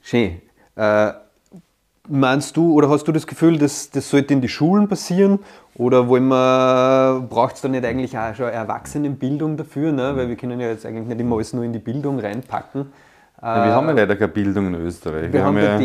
Schön. 0.00 0.47
Äh, 0.78 1.12
meinst 2.08 2.56
du 2.56 2.72
oder 2.72 2.88
hast 2.88 3.04
du 3.04 3.12
das 3.12 3.26
Gefühl, 3.26 3.58
dass 3.58 3.90
das 3.90 4.08
sollte 4.08 4.32
in 4.32 4.40
die 4.40 4.48
Schulen 4.48 4.88
passieren? 4.88 5.40
Oder 5.74 6.04
braucht 6.04 7.56
es 7.56 7.60
da 7.60 7.68
nicht 7.68 7.84
eigentlich 7.84 8.16
auch 8.16 8.34
schon 8.34 8.48
Erwachsenenbildung 8.48 9.56
dafür? 9.56 9.92
Ne? 9.92 10.16
Weil 10.16 10.28
wir 10.28 10.36
können 10.36 10.60
ja 10.60 10.68
jetzt 10.68 10.86
eigentlich 10.86 11.08
nicht 11.08 11.20
immer 11.20 11.36
alles 11.36 11.52
nur 11.52 11.64
in 11.64 11.72
die 11.72 11.78
Bildung 11.78 12.18
reinpacken. 12.20 12.86
Ja, 13.40 13.64
wir 13.64 13.74
haben 13.74 13.86
ja 13.86 13.92
leider 13.92 14.16
keine 14.16 14.32
Bildung 14.32 14.66
in 14.68 14.74
Österreich. 14.74 15.32
Wir, 15.32 15.32
Wir, 15.32 15.44
haben 15.44 15.58
ja, 15.58 15.78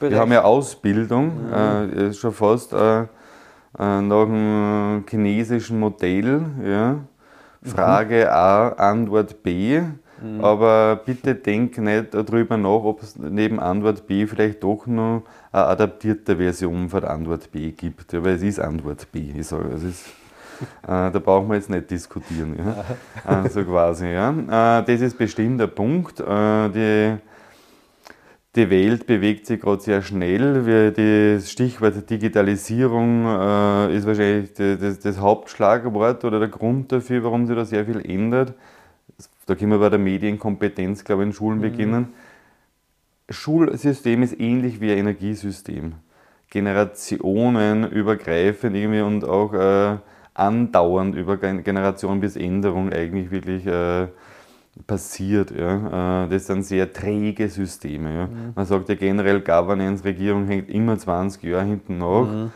wir 0.00 0.18
haben 0.18 0.32
ja 0.32 0.44
Ausbildung, 0.44 1.32
äh, 1.54 2.08
ist 2.08 2.18
schon 2.18 2.32
fast 2.32 2.74
äh, 2.74 3.00
äh, 3.00 3.06
nach 3.78 4.24
dem 4.24 5.04
chinesischen 5.08 5.80
Modell. 5.80 6.42
Ja. 6.62 6.96
Frage 7.62 8.30
A, 8.30 8.68
Antwort 8.68 9.42
B. 9.42 9.80
Aber 10.40 11.00
bitte 11.04 11.34
denk 11.34 11.78
nicht 11.78 12.12
darüber 12.12 12.56
nach, 12.56 12.82
ob 12.82 13.02
es 13.02 13.16
neben 13.16 13.60
Antwort 13.60 14.06
B 14.06 14.26
vielleicht 14.26 14.62
doch 14.62 14.86
noch 14.86 15.22
eine 15.52 15.64
adaptierte 15.64 16.36
Version 16.36 16.88
von 16.88 17.04
Antwort 17.04 17.52
B 17.52 17.70
gibt. 17.72 18.12
Ja, 18.12 18.24
weil 18.24 18.34
es 18.34 18.42
ist 18.42 18.58
Antwort 18.58 19.10
B. 19.12 19.30
Ich 19.36 19.46
sage, 19.46 19.68
es 19.74 19.82
ist, 19.82 20.06
äh, 20.82 21.10
da 21.10 21.18
brauchen 21.18 21.48
wir 21.48 21.54
jetzt 21.54 21.70
nicht 21.70 21.90
diskutieren. 21.90 22.56
Ja. 22.58 23.44
Äh, 23.44 23.48
so 23.48 23.64
quasi. 23.64 24.08
Ja. 24.08 24.30
Äh, 24.30 24.84
das 24.84 25.00
ist 25.00 25.16
bestimmt 25.16 25.60
der 25.60 25.68
Punkt. 25.68 26.18
Äh, 26.20 26.68
die, 26.70 27.16
die 28.56 28.70
Welt 28.70 29.06
bewegt 29.06 29.46
sich 29.46 29.60
gerade 29.60 29.80
sehr 29.80 30.02
schnell. 30.02 30.66
Wir, 30.66 30.90
das 30.90 31.52
Stichwort 31.52 32.10
Digitalisierung 32.10 33.24
äh, 33.24 33.96
ist 33.96 34.04
wahrscheinlich 34.04 34.52
das, 34.54 34.98
das 34.98 35.20
Hauptschlagwort 35.20 36.24
oder 36.24 36.40
der 36.40 36.48
Grund 36.48 36.90
dafür, 36.90 37.22
warum 37.22 37.46
sich 37.46 37.54
da 37.54 37.64
sehr 37.64 37.84
viel 37.84 38.00
ändert. 38.04 38.54
Da 39.48 39.54
können 39.54 39.70
wir 39.70 39.78
bei 39.78 39.88
der 39.88 39.98
Medienkompetenz, 39.98 41.04
glaube 41.04 41.22
ich, 41.22 41.28
in 41.28 41.32
Schulen 41.32 41.62
beginnen. 41.62 42.08
Schulsystem 43.30 44.22
ist 44.22 44.38
ähnlich 44.38 44.82
wie 44.82 44.92
ein 44.92 44.98
Energiesystem. 44.98 45.94
Generationenübergreifend 46.50 48.76
irgendwie 48.76 49.00
und 49.00 49.24
auch 49.24 49.54
äh, 49.54 49.96
andauernd 50.34 51.14
über 51.14 51.38
Gen- 51.38 51.64
Generation 51.64 52.20
bis 52.20 52.36
Änderung 52.36 52.92
eigentlich 52.92 53.30
wirklich 53.30 53.66
äh, 53.66 54.08
passiert. 54.86 55.50
Ja. 55.50 56.24
Äh, 56.24 56.28
das 56.28 56.46
sind 56.46 56.64
sehr 56.64 56.92
träge 56.92 57.48
Systeme. 57.48 58.14
Ja. 58.14 58.28
Man 58.54 58.66
sagt 58.66 58.90
ja 58.90 58.96
generell, 58.96 59.40
Governance, 59.40 60.04
Regierung 60.04 60.46
hängt 60.46 60.68
immer 60.68 60.98
20 60.98 61.42
Jahre 61.44 61.64
hinten 61.64 61.96
nach. 61.96 62.50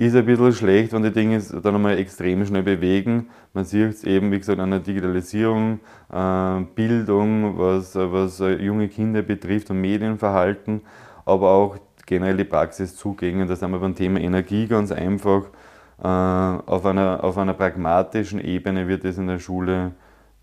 Ist 0.00 0.14
ein 0.14 0.24
bisschen 0.26 0.52
schlecht, 0.52 0.92
wenn 0.92 1.02
die 1.02 1.10
Dinge 1.10 1.42
dann 1.60 1.74
einmal 1.74 1.98
extrem 1.98 2.46
schnell 2.46 2.62
bewegen. 2.62 3.30
Man 3.52 3.64
sieht 3.64 3.88
es 3.88 4.04
eben, 4.04 4.30
wie 4.30 4.38
gesagt, 4.38 4.60
an 4.60 4.70
der 4.70 4.78
Digitalisierung, 4.78 5.80
äh, 6.12 6.60
Bildung, 6.76 7.58
was, 7.58 7.96
was 7.96 8.38
äh, 8.38 8.62
junge 8.62 8.86
Kinder 8.86 9.22
betrifft 9.22 9.70
und 9.70 9.80
Medienverhalten, 9.80 10.82
aber 11.24 11.50
auch 11.50 11.78
generell 12.06 12.36
die 12.36 12.44
Praxiszugänge. 12.44 13.46
Da 13.46 13.56
sind 13.56 13.72
wir 13.72 13.80
beim 13.80 13.96
Thema 13.96 14.20
Energie 14.20 14.68
ganz 14.68 14.92
einfach. 14.92 15.46
Äh, 16.00 16.06
auf, 16.06 16.86
einer, 16.86 17.24
auf 17.24 17.36
einer 17.36 17.54
pragmatischen 17.54 18.40
Ebene 18.40 18.86
wird 18.86 19.04
es 19.04 19.18
in 19.18 19.26
der 19.26 19.40
Schule 19.40 19.96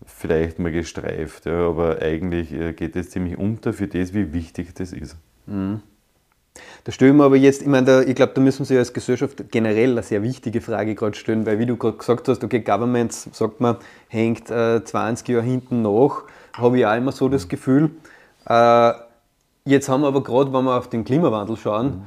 vielleicht 0.04 0.58
mal 0.58 0.70
gestreift, 0.70 1.46
ja, 1.46 1.70
aber 1.70 2.02
eigentlich 2.02 2.52
äh, 2.52 2.74
geht 2.74 2.94
es 2.94 3.08
ziemlich 3.08 3.38
unter 3.38 3.72
für 3.72 3.88
das, 3.88 4.12
wie 4.12 4.34
wichtig 4.34 4.74
das 4.74 4.92
ist. 4.92 5.16
Da 6.84 6.92
stellen 6.92 7.16
wir 7.16 7.24
aber 7.24 7.36
jetzt, 7.36 7.62
ich 7.62 7.68
meine, 7.68 7.86
da, 7.86 8.00
ich 8.02 8.14
glaube, 8.14 8.32
da 8.34 8.40
müssen 8.40 8.68
wir 8.68 8.78
als 8.78 8.92
Gesellschaft 8.92 9.50
generell 9.50 9.92
eine 9.92 10.02
sehr 10.02 10.22
wichtige 10.22 10.60
Frage 10.60 10.94
gerade 10.94 11.16
stellen, 11.16 11.46
weil 11.46 11.58
wie 11.58 11.66
du 11.66 11.76
gerade 11.76 11.96
gesagt 11.96 12.28
hast, 12.28 12.44
okay, 12.44 12.60
Governments, 12.60 13.28
sagt 13.32 13.60
man, 13.60 13.76
hängt 14.08 14.50
äh, 14.50 14.84
20 14.84 15.28
Jahre 15.28 15.44
hinten 15.44 15.82
nach, 15.82 16.24
habe 16.54 16.78
ich 16.78 16.86
auch 16.86 16.96
immer 16.96 17.12
so 17.12 17.28
das 17.28 17.48
Gefühl. 17.48 17.90
Äh, 18.48 18.92
jetzt 19.64 19.88
haben 19.88 20.02
wir 20.02 20.08
aber 20.08 20.22
gerade, 20.22 20.52
wenn 20.52 20.64
wir 20.64 20.76
auf 20.76 20.88
den 20.88 21.04
Klimawandel 21.04 21.56
schauen, 21.56 22.06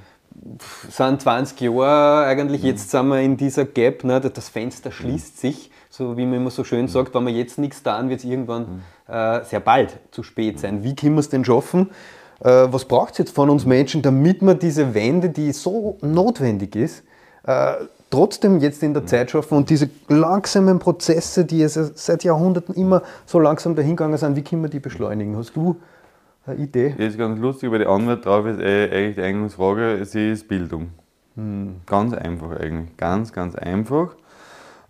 sind 0.90 1.22
20 1.22 1.60
Jahre 1.62 2.26
eigentlich, 2.26 2.64
jetzt 2.64 2.92
sind 2.92 3.08
wir 3.08 3.20
in 3.20 3.38
dieser 3.38 3.66
Gap, 3.66 4.04
ne, 4.04 4.22
das 4.22 4.50
Fenster 4.50 4.92
schließt 4.92 5.40
sich, 5.40 5.72
so 5.90 6.18
wie 6.18 6.26
man 6.26 6.36
immer 6.36 6.52
so 6.52 6.64
schön 6.64 6.88
sagt, 6.88 7.14
wenn 7.14 7.26
wir 7.26 7.34
jetzt 7.34 7.58
nichts 7.58 7.84
tun, 7.84 8.10
wird 8.10 8.20
es 8.20 8.26
irgendwann 8.26 8.84
äh, 9.08 9.44
sehr 9.44 9.60
bald 9.60 9.98
zu 10.12 10.24
spät 10.24 10.60
sein. 10.60 10.84
Wie 10.84 10.96
können 10.96 11.16
wir 11.16 11.20
es 11.20 11.30
denn 11.30 11.44
schaffen? 11.44 11.90
Äh, 12.42 12.68
was 12.72 12.86
braucht 12.86 13.14
es 13.14 13.18
jetzt 13.20 13.36
von 13.36 13.50
uns 13.50 13.66
Menschen, 13.66 14.02
damit 14.02 14.42
wir 14.42 14.56
diese 14.56 14.94
Wende, 14.94 15.30
die 15.30 15.52
so 15.52 15.98
notwendig 16.02 16.76
ist, 16.76 17.04
äh, 17.44 17.74
trotzdem 18.10 18.60
jetzt 18.60 18.82
in 18.82 18.94
der 18.94 19.06
Zeit 19.06 19.32
schaffen 19.32 19.58
und 19.58 19.70
diese 19.70 19.90
langsamen 20.08 20.80
Prozesse, 20.80 21.46
die 21.46 21.62
es 21.62 21.74
seit 21.74 22.24
Jahrhunderten 22.24 22.74
immer 22.76 23.04
so 23.26 23.40
langsam 23.40 23.76
dahingegangen 23.76 24.18
sind, 24.18 24.36
wie 24.36 24.42
können 24.42 24.64
wir 24.64 24.70
die 24.70 24.80
beschleunigen? 24.80 25.38
Hast 25.38 25.56
du 25.56 25.76
eine 26.46 26.58
Idee? 26.58 26.96
Das 26.98 27.10
ist 27.10 27.18
ganz 27.18 27.40
lustig, 27.40 27.72
weil 27.72 27.80
die 27.80 27.86
Antwort 27.86 28.26
darauf 28.26 28.46
ist 28.46 28.60
äh, 28.60 28.90
eigentlich 28.92 29.16
die 29.16 29.22
Eingangsfrage, 29.22 30.06
sie 30.06 30.32
ist 30.32 30.48
Bildung. 30.48 30.90
Ganz 31.86 32.14
einfach 32.14 32.52
eigentlich, 32.60 32.98
ganz, 32.98 33.32
ganz 33.32 33.56
einfach. 33.56 34.10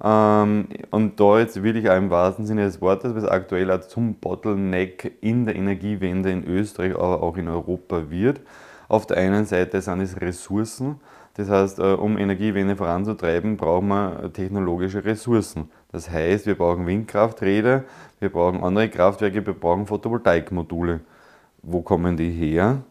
Ähm, 0.01 0.67
und 0.91 1.19
da 1.19 1.39
jetzt 1.39 1.61
wirklich 1.61 1.89
auch 1.89 1.97
im 1.97 2.09
wahrsten 2.09 2.45
Sinne 2.45 2.63
des 2.63 2.81
Wortes, 2.81 3.15
was 3.15 3.25
aktuell 3.25 3.69
auch 3.71 3.81
zum 3.81 4.15
Bottleneck 4.15 5.17
in 5.21 5.45
der 5.45 5.55
Energiewende 5.55 6.31
in 6.31 6.45
Österreich, 6.45 6.95
aber 6.95 7.21
auch 7.21 7.37
in 7.37 7.47
Europa 7.47 8.09
wird. 8.09 8.41
Auf 8.87 9.05
der 9.05 9.17
einen 9.17 9.45
Seite 9.45 9.81
sind 9.81 10.01
es 10.01 10.19
Ressourcen, 10.19 10.99
das 11.35 11.49
heißt, 11.49 11.79
äh, 11.79 11.93
um 11.93 12.17
Energiewende 12.17 12.75
voranzutreiben, 12.75 13.55
brauchen 13.55 13.87
wir 13.89 14.31
technologische 14.33 15.05
Ressourcen. 15.05 15.69
Das 15.91 16.09
heißt, 16.09 16.45
wir 16.45 16.55
brauchen 16.55 16.85
Windkrafträder, 16.87 17.83
wir 18.19 18.29
brauchen 18.29 18.63
andere 18.63 18.89
Kraftwerke, 18.89 19.45
wir 19.45 19.53
brauchen 19.53 19.85
Photovoltaikmodule. 19.85 21.01
Wo 21.61 21.81
kommen 21.81 22.17
die 22.17 22.31
her? 22.31 22.83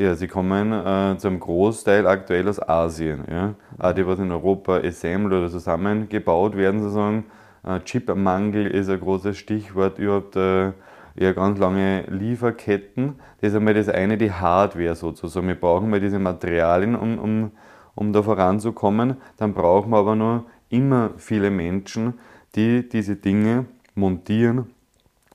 Ja, 0.00 0.14
sie 0.14 0.28
kommen 0.28 0.72
äh, 0.72 1.18
zu 1.18 1.30
Großteil 1.30 2.06
aktuell 2.06 2.48
aus 2.48 2.58
Asien. 2.58 3.22
Ja. 3.30 3.54
Auch 3.76 3.92
die, 3.92 4.06
was 4.06 4.18
in 4.18 4.32
Europa 4.32 4.78
assembled 4.78 5.38
oder 5.38 5.50
zusammengebaut 5.50 6.56
werden, 6.56 6.80
sozusagen. 6.80 7.26
Äh, 7.64 7.80
Chipmangel 7.80 8.66
ist 8.68 8.88
ein 8.88 8.98
großes 8.98 9.36
Stichwort, 9.36 9.98
überhaupt 9.98 10.36
äh, 10.36 10.72
ja, 11.16 11.32
ganz 11.32 11.58
lange 11.58 12.04
Lieferketten. 12.08 13.16
Das 13.42 13.50
ist 13.50 13.56
einmal 13.56 13.74
das 13.74 13.90
eine, 13.90 14.16
die 14.16 14.32
Hardware 14.32 14.94
sozusagen. 14.94 15.48
Wir 15.48 15.54
brauchen 15.54 15.90
mal 15.90 16.00
diese 16.00 16.18
Materialien, 16.18 16.96
um, 16.96 17.18
um, 17.18 17.50
um 17.94 18.10
da 18.14 18.22
voranzukommen. 18.22 19.18
Dann 19.36 19.52
brauchen 19.52 19.90
wir 19.90 19.98
aber 19.98 20.16
noch 20.16 20.46
immer 20.70 21.10
viele 21.18 21.50
Menschen, 21.50 22.14
die 22.54 22.88
diese 22.88 23.16
Dinge 23.16 23.66
montieren, 23.94 24.64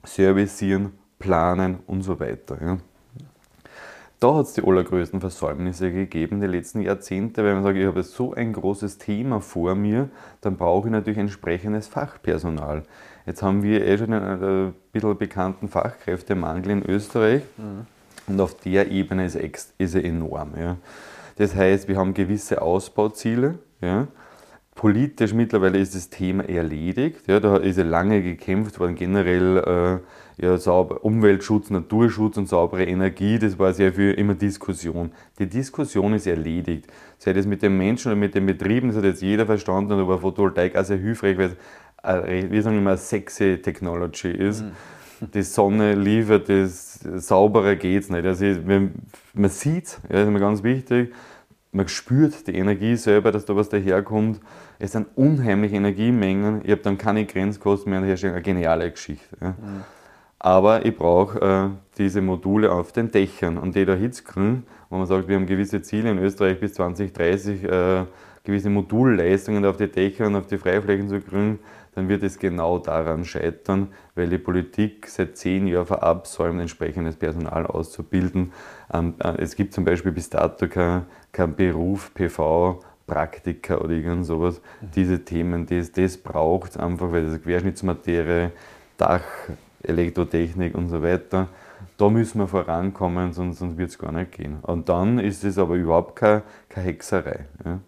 servicieren, 0.04 0.94
planen 1.20 1.82
und 1.86 2.02
so 2.02 2.20
weiter. 2.20 2.58
Ja. 2.60 2.78
Da 4.26 4.34
hat 4.34 4.48
es 4.48 4.54
die 4.54 4.64
allergrößten 4.64 5.22
Versäumnisse 5.22 5.92
gegeben 5.92 6.42
die 6.42 6.48
letzten 6.48 6.82
Jahrzehnte, 6.82 7.44
weil 7.44 7.54
man 7.54 7.62
sagt, 7.62 7.78
ich 7.78 7.86
habe 7.86 8.02
so 8.02 8.34
ein 8.34 8.54
großes 8.54 8.98
Thema 8.98 9.40
vor 9.40 9.76
mir, 9.76 10.10
dann 10.42 10.58
brauche 10.58 10.88
ich 10.88 10.92
natürlich 10.92 11.20
entsprechendes 11.20 11.88
Fachpersonal. 11.88 12.82
Jetzt 13.28 13.44
haben 13.44 13.62
wir 13.62 13.86
eh 13.86 13.96
schon 14.00 14.14
einen 14.14 14.44
ein 14.44 14.74
bisschen 14.92 15.16
bekannten 15.20 15.68
Fachkräftemangel 15.68 16.72
in 16.72 16.84
Österreich 16.90 17.44
und 18.26 18.42
auf 18.42 18.56
der 18.56 18.90
Ebene 18.90 19.28
ist, 19.28 19.36
ex- 19.36 19.76
ist 19.78 19.94
er 19.94 20.04
enorm. 20.04 20.54
Ja. 20.60 20.78
Das 21.36 21.54
heißt, 21.54 21.88
wir 21.88 21.98
haben 21.98 22.16
gewisse 22.16 22.64
Ausbauziele. 22.64 23.60
Ja. 23.80 24.08
Politisch 24.74 25.36
mittlerweile 25.36 25.78
ist 25.78 25.94
das 25.94 26.10
Thema 26.10 26.50
erledigt. 26.50 27.28
Ja, 27.28 27.40
da 27.40 27.58
ist 27.58 27.78
ja 27.78 27.84
lange 27.84 28.24
gekämpft 28.24 28.80
worden, 28.80 28.96
generell 28.96 29.58
äh, 29.58 30.25
ja, 30.38 30.58
sauber, 30.58 31.04
Umweltschutz, 31.06 31.70
Naturschutz 31.70 32.38
und 32.38 32.48
saubere 32.50 32.84
Energie. 32.86 33.40
Das 33.40 33.58
war 33.58 33.74
sehr 33.74 33.94
viel 33.94 34.12
immer 34.14 34.36
Diskussion. 34.36 35.12
Die 35.40 35.48
Diskussion 35.48 36.14
ist 36.14 36.28
erledigt. 36.28 36.88
Sei 37.18 37.34
das 37.34 37.46
mit 37.46 37.62
den 37.62 37.78
Menschen 37.78 38.12
oder 38.12 38.20
mit 38.20 38.36
den 38.36 38.46
Betrieben, 38.46 38.90
das 38.90 38.98
hat 38.98 39.06
jetzt 39.06 39.22
jeder 39.22 39.46
verstanden, 39.46 39.94
und 39.94 40.00
aber 40.02 40.20
Photovoltaik 40.20 40.76
auch 40.76 40.84
sehr 40.84 40.98
hilfreich, 40.98 41.38
weil 41.38 41.56
es, 42.04 42.26
äh, 42.28 42.52
wir 42.52 42.62
sagen 42.62 42.78
immer, 42.78 42.92
eine 42.92 42.98
sexy 42.98 43.60
Technology 43.62 44.32
ist. 44.32 44.66
Die 45.34 45.44
Sonne 45.44 45.96
liefert 45.96 46.50
das, 46.50 47.00
sauberer 47.00 47.76
geht 47.76 48.04
es 48.04 48.10
nicht. 48.10 48.26
Also, 48.26 48.46
wenn- 48.66 48.92
man 49.34 49.50
sieht 49.50 49.86
es, 49.86 50.00
ja, 50.10 50.18
das 50.18 50.26
ist 50.28 50.34
mir 50.34 50.40
ganz 50.42 50.62
wichtig, 50.64 51.14
man 51.72 51.88
spürt 51.88 52.48
die 52.48 52.56
Energie 52.56 52.96
selber, 52.96 53.32
dass 53.32 53.46
da 53.46 53.56
was 53.56 53.70
daherkommt. 53.70 54.40
Es 54.80 54.92
sind 54.92 55.08
unheimliche 55.16 55.76
Energiemengen. 55.76 56.62
Ich 56.64 56.72
habe 56.72 56.82
dann 56.82 56.98
keine 56.98 57.26
Grenzkosten 57.26 57.90
mehr 57.90 58.02
und 58.02 58.08
herstelle 58.08 58.34
eine 58.34 58.42
geniale 58.42 58.92
Geschichte. 58.92 59.38
Ja. 59.42 59.56
Aber 60.46 60.86
ich 60.86 60.96
brauche 60.96 61.42
äh, 61.42 61.70
diese 61.98 62.22
Module 62.22 62.72
auf 62.72 62.92
den 62.92 63.10
Dächern 63.10 63.58
und 63.58 63.74
die 63.74 63.84
da 63.84 63.96
hitzkriegen, 63.96 64.62
wo 64.92 64.98
man 64.98 65.08
sagt, 65.08 65.28
wir 65.28 65.38
haben 65.38 65.48
gewisse 65.48 65.82
Ziele 65.82 66.12
in 66.12 66.20
Österreich 66.20 66.60
bis 66.60 66.76
2030, 66.76 67.64
äh, 67.64 68.04
gewisse 68.44 68.70
Modulleistungen 68.70 69.66
auf 69.66 69.78
die 69.78 69.88
Dächer 69.88 70.28
und 70.28 70.36
auf 70.36 70.46
die 70.46 70.60
Freiflächen 70.60 71.10
zu 71.10 71.20
kriegen, 71.20 71.58
dann 71.96 72.10
wird 72.10 72.22
es 72.22 72.38
genau 72.38 72.78
daran 72.78 73.26
scheitern, 73.26 73.88
weil 74.14 74.30
die 74.30 74.38
Politik 74.38 75.08
seit 75.08 75.36
zehn 75.36 75.66
Jahren 75.66 75.88
verabsäumt, 75.88 76.62
entsprechendes 76.62 77.16
Personal 77.16 77.66
auszubilden. 77.66 78.54
Ähm, 78.94 79.16
äh, 79.24 79.42
es 79.42 79.56
gibt 79.56 79.74
zum 79.74 79.84
Beispiel 79.84 80.12
bis 80.12 80.30
dato 80.30 80.68
keinen 80.68 81.08
kein 81.32 81.56
Beruf, 81.56 82.14
PV, 82.14 82.84
Praktiker 83.08 83.84
oder 83.84 83.94
irgend 83.94 84.28
sowas. 84.28 84.62
Diese 84.96 85.26
Themen, 85.26 85.66
das, 85.66 85.92
das 85.92 86.18
braucht 86.18 86.80
einfach, 86.80 87.12
weil 87.12 87.26
das 87.26 87.42
Querschnittsmaterie, 87.42 88.52
Dach, 88.98 89.24
Elektrotechnik 89.88 90.76
und 90.76 90.90
so 90.90 91.02
weiter, 91.02 91.48
da 91.98 92.10
müssen 92.10 92.40
wir 92.40 92.48
vorankommen, 92.48 93.34
sonst, 93.34 93.60
sonst 93.60 93.78
wird 93.78 93.90
es 93.90 93.98
gar 93.98 94.12
nicht 94.12 94.34
gehen. 94.34 94.58
Und 94.62 94.90
dann 94.90 95.20
ist 95.20 95.44
es 95.44 95.58
aber 95.58 95.76
überhaupt 95.76 96.16
keine, 96.16 96.44
keine 96.70 96.88
Hexerei. 96.88 97.46
Ja. 97.64 97.80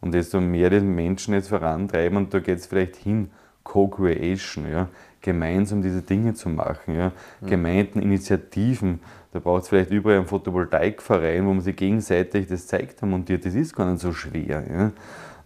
Und 0.00 0.14
desto 0.14 0.40
mehr 0.40 0.70
die 0.70 0.80
Menschen 0.80 1.34
jetzt 1.34 1.48
vorantreiben, 1.48 2.16
und 2.16 2.32
da 2.32 2.40
geht 2.40 2.58
es 2.58 2.66
vielleicht 2.66 2.96
hin, 2.96 3.30
Co-Creation, 3.64 4.70
ja, 4.70 4.88
gemeinsam 5.20 5.82
diese 5.82 6.02
Dinge 6.02 6.34
zu 6.34 6.48
machen. 6.48 6.94
Ja. 6.94 7.12
Gemeinden, 7.44 8.00
Initiativen, 8.00 9.00
da 9.32 9.40
braucht 9.40 9.64
es 9.64 9.68
vielleicht 9.68 9.90
überall 9.90 10.18
einen 10.18 10.26
Photovoltaikverein, 10.26 11.44
wo 11.44 11.52
man 11.52 11.60
sich 11.60 11.76
gegenseitig 11.76 12.46
das 12.46 12.66
zeigt 12.66 13.02
haben 13.02 13.10
montiert. 13.10 13.44
Das 13.44 13.54
ist 13.54 13.74
gar 13.74 13.90
nicht 13.90 14.00
so 14.00 14.12
schwer. 14.12 14.92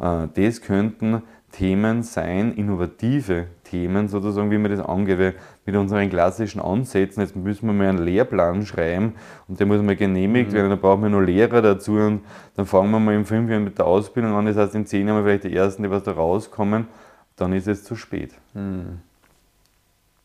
Ja. 0.00 0.24
Äh, 0.24 0.28
das 0.34 0.60
könnten 0.60 1.22
Themen 1.52 2.02
sein, 2.02 2.54
innovative 2.54 3.46
Themen 3.64 4.08
sozusagen, 4.08 4.50
wie 4.50 4.58
man 4.58 4.70
das 4.70 4.80
angeht. 4.80 5.18
Weil 5.18 5.34
mit 5.64 5.76
unseren 5.76 6.10
klassischen 6.10 6.60
Ansätzen, 6.60 7.22
jetzt 7.22 7.36
müssen 7.36 7.66
wir 7.66 7.72
mal 7.72 7.88
einen 7.88 8.04
Lehrplan 8.04 8.66
schreiben 8.66 9.14
und 9.46 9.60
der 9.60 9.66
muss 9.66 9.80
mal 9.82 9.94
genehmigt 9.94 10.50
mhm. 10.50 10.54
werden, 10.54 10.70
dann 10.70 10.80
brauchen 10.80 11.02
wir 11.02 11.10
noch 11.10 11.20
Lehrer 11.20 11.62
dazu 11.62 11.92
und 11.92 12.22
dann 12.56 12.66
fangen 12.66 12.90
wir 12.90 12.98
mal 12.98 13.14
in 13.14 13.24
fünf 13.24 13.48
Jahren 13.48 13.64
mit 13.64 13.78
der 13.78 13.86
Ausbildung 13.86 14.32
an, 14.32 14.46
das 14.46 14.56
heißt 14.56 14.74
in 14.74 14.86
zehn 14.86 15.06
Jahren 15.06 15.22
vielleicht 15.22 15.44
die 15.44 15.54
ersten, 15.54 15.84
die 15.84 15.90
was 15.90 16.02
da 16.02 16.12
rauskommen, 16.12 16.88
dann 17.36 17.52
ist 17.52 17.68
es 17.68 17.84
zu 17.84 17.94
spät. 17.94 18.32
Mhm. 18.54 19.00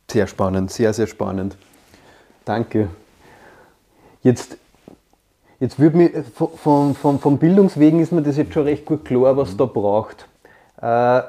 Sehr 0.09 0.27
spannend, 0.27 0.71
sehr, 0.71 0.93
sehr 0.93 1.07
spannend. 1.07 1.57
Danke. 2.45 2.87
Jetzt, 4.23 4.57
jetzt 5.59 5.79
wird 5.79 5.93
mir 5.93 6.23
vom, 6.23 6.95
vom, 6.95 7.19
vom 7.19 7.37
Bildungswegen 7.37 7.99
ist 7.99 8.13
mir 8.13 8.21
das 8.21 8.37
jetzt 8.37 8.53
schon 8.53 8.63
recht 8.63 8.85
gut 8.85 9.03
klar, 9.03 9.35
was 9.35 9.57
da 9.57 9.65
braucht. 9.65 10.27
Äh, 10.81 11.21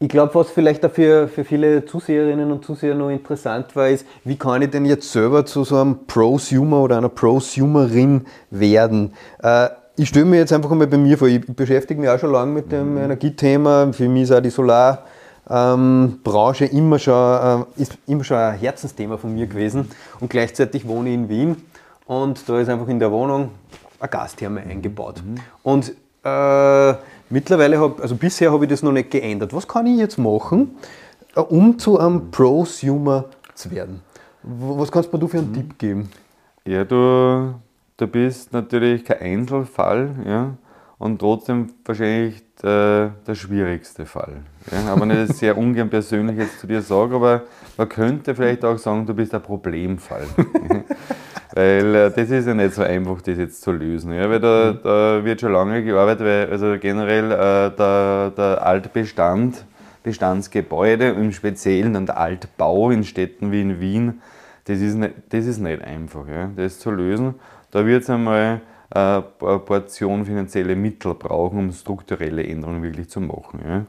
ich 0.00 0.08
glaube, 0.08 0.34
was 0.34 0.50
vielleicht 0.50 0.84
auch 0.84 0.90
für, 0.90 1.28
für 1.28 1.44
viele 1.44 1.86
Zuseherinnen 1.86 2.50
und 2.50 2.64
Zuseher 2.64 2.94
noch 2.94 3.10
interessant 3.10 3.74
war, 3.76 3.88
ist, 3.88 4.04
wie 4.24 4.36
kann 4.36 4.60
ich 4.62 4.70
denn 4.70 4.84
jetzt 4.84 5.10
selber 5.10 5.46
zu 5.46 5.64
so 5.64 5.76
einem 5.76 6.06
Prosumer 6.06 6.82
oder 6.82 6.98
einer 6.98 7.08
Prosumerin 7.08 8.26
werden? 8.50 9.14
Äh, 9.42 9.68
ich 9.96 10.08
stelle 10.08 10.24
mir 10.24 10.38
jetzt 10.38 10.52
einfach 10.52 10.70
mal 10.70 10.88
bei 10.88 10.98
mir 10.98 11.16
vor, 11.16 11.28
ich 11.28 11.46
beschäftige 11.46 12.00
mich 12.00 12.10
auch 12.10 12.18
schon 12.18 12.32
lange 12.32 12.52
mit 12.52 12.72
dem 12.72 12.92
mhm. 12.92 12.98
Energiethema. 12.98 13.92
Für 13.92 14.08
mich 14.08 14.24
ist 14.24 14.32
auch 14.32 14.40
die 14.40 14.50
Solarbranche 14.50 15.04
ähm, 16.64 16.76
immer, 16.76 16.98
schon, 16.98 17.64
äh, 17.76 17.80
ist 17.80 17.96
immer 18.06 18.24
schon 18.24 18.38
ein 18.38 18.58
Herzensthema 18.58 19.16
von 19.16 19.32
mir 19.32 19.46
gewesen. 19.46 19.88
Und 20.18 20.28
gleichzeitig 20.28 20.88
wohne 20.88 21.10
ich 21.10 21.14
in 21.14 21.28
Wien 21.28 21.62
und 22.06 22.48
da 22.48 22.60
ist 22.60 22.68
einfach 22.68 22.88
in 22.88 22.98
der 22.98 23.12
Wohnung 23.12 23.50
eine 24.00 24.08
Gastherme 24.08 24.60
eingebaut. 24.60 25.22
Mhm. 25.24 25.36
Und 25.62 25.94
äh, 26.24 26.94
Mittlerweile 27.30 27.80
habe, 27.80 28.02
also 28.02 28.14
bisher 28.14 28.52
habe 28.52 28.64
ich 28.64 28.70
das 28.70 28.82
noch 28.82 28.92
nicht 28.92 29.10
geändert. 29.10 29.52
Was 29.52 29.66
kann 29.66 29.86
ich 29.86 29.98
jetzt 29.98 30.18
machen, 30.18 30.76
äh, 31.34 31.40
um 31.40 31.78
zu 31.78 31.98
einem 31.98 32.30
Prosumer 32.30 33.24
zu 33.54 33.70
werden? 33.70 34.02
Was 34.42 34.92
kannst 34.92 35.12
du 35.12 35.18
mir 35.18 35.28
für 35.28 35.38
einen 35.38 35.50
mhm. 35.50 35.54
Tipp 35.54 35.78
geben? 35.78 36.10
Ja, 36.66 36.84
du, 36.84 37.54
du 37.96 38.06
bist 38.06 38.52
natürlich 38.52 39.04
kein 39.04 39.20
Einzelfall, 39.20 40.10
ja, 40.26 40.54
und 40.98 41.18
trotzdem 41.18 41.72
wahrscheinlich 41.84 42.42
der, 42.62 43.14
der 43.26 43.34
schwierigste 43.34 44.06
Fall. 44.06 44.42
Ja. 44.70 44.92
Aber 44.92 45.04
nicht 45.04 45.34
sehr 45.34 45.58
ungern 45.58 45.90
persönlich 45.90 46.36
jetzt 46.36 46.60
zu 46.60 46.66
dir 46.66 46.82
sage, 46.82 47.16
aber 47.16 47.42
man 47.76 47.88
könnte 47.88 48.34
vielleicht 48.34 48.64
auch 48.64 48.78
sagen, 48.78 49.06
du 49.06 49.14
bist 49.14 49.34
ein 49.34 49.42
Problemfall. 49.42 50.26
Weil 51.54 51.94
äh, 51.94 52.10
das 52.10 52.30
ist 52.30 52.46
ja 52.46 52.54
nicht 52.54 52.74
so 52.74 52.82
einfach, 52.82 53.22
das 53.22 53.38
jetzt 53.38 53.62
zu 53.62 53.70
lösen. 53.70 54.12
Ja? 54.12 54.28
Weil 54.28 54.40
da, 54.40 54.72
mhm. 54.72 54.78
da 54.82 55.24
wird 55.24 55.40
schon 55.40 55.52
lange 55.52 55.84
gearbeitet, 55.84 56.26
weil 56.26 56.50
also 56.50 56.76
generell 56.80 57.30
äh, 57.30 57.76
der, 57.76 58.32
der 58.36 58.66
Altbestand, 58.66 59.64
Bestandsgebäude, 60.02 61.10
im 61.10 61.32
Speziellen 61.32 61.94
und 61.94 62.06
der 62.06 62.18
Altbau 62.18 62.90
in 62.90 63.04
Städten 63.04 63.52
wie 63.52 63.60
in 63.60 63.80
Wien, 63.80 64.20
das 64.64 64.80
ist 64.80 64.96
nicht, 64.96 65.14
das 65.28 65.46
ist 65.46 65.58
nicht 65.58 65.82
einfach, 65.82 66.26
ja? 66.26 66.50
das 66.56 66.80
zu 66.80 66.90
lösen. 66.90 67.34
Da 67.70 67.86
wird 67.86 68.02
es 68.02 68.10
einmal 68.10 68.60
äh, 68.92 68.98
eine 68.98 69.22
Portion 69.60 70.24
finanzielle 70.24 70.74
Mittel 70.74 71.14
brauchen, 71.14 71.58
um 71.60 71.72
strukturelle 71.72 72.44
Änderungen 72.44 72.82
wirklich 72.82 73.08
zu 73.08 73.20
machen. 73.20 73.60
Ja? 73.64 73.78
Mhm. 73.78 73.86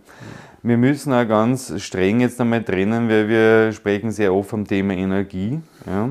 Wir 0.61 0.77
müssen 0.77 1.13
auch 1.13 1.27
ganz 1.27 1.73
streng 1.81 2.21
jetzt 2.21 2.39
einmal 2.39 2.63
trennen, 2.63 3.09
weil 3.09 3.27
wir 3.27 3.71
sprechen 3.71 4.11
sehr 4.11 4.33
oft 4.33 4.49
vom 4.49 4.67
Thema 4.67 4.93
Energie. 4.93 5.59
Ja? 5.87 6.09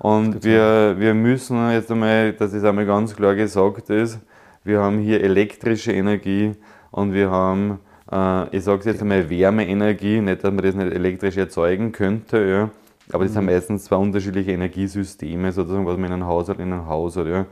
Und 0.00 0.42
wir, 0.44 0.96
wir 0.98 1.12
müssen 1.12 1.70
jetzt 1.72 1.92
einmal, 1.92 2.32
dass 2.32 2.54
es 2.54 2.64
einmal 2.64 2.86
ganz 2.86 3.14
klar 3.14 3.34
gesagt 3.34 3.90
ist, 3.90 4.18
wir 4.64 4.80
haben 4.80 4.98
hier 4.98 5.22
elektrische 5.22 5.92
Energie 5.92 6.54
und 6.90 7.12
wir 7.12 7.30
haben, 7.30 7.80
äh, 8.10 8.56
ich 8.56 8.64
sage 8.64 8.78
es 8.78 8.86
jetzt 8.86 9.02
einmal, 9.02 9.28
Wärmeenergie, 9.28 10.22
nicht, 10.22 10.42
dass 10.42 10.54
man 10.54 10.64
das 10.64 10.74
nicht 10.74 10.90
elektrisch 10.90 11.36
erzeugen 11.36 11.92
könnte, 11.92 12.38
ja. 12.38 12.70
aber 13.12 13.24
das 13.24 13.32
mhm. 13.32 13.40
sind 13.40 13.44
meistens 13.44 13.84
zwei 13.84 13.96
unterschiedliche 13.96 14.52
Energiesysteme, 14.52 15.52
sozusagen, 15.52 15.84
was 15.84 15.98
man 15.98 16.06
in 16.06 16.12
einem 16.14 16.26
Haushalt 16.26 16.60
in 16.60 16.72
einem 16.72 16.86
Haus 16.86 17.16
hat. 17.16 17.26
Ja. 17.26 17.44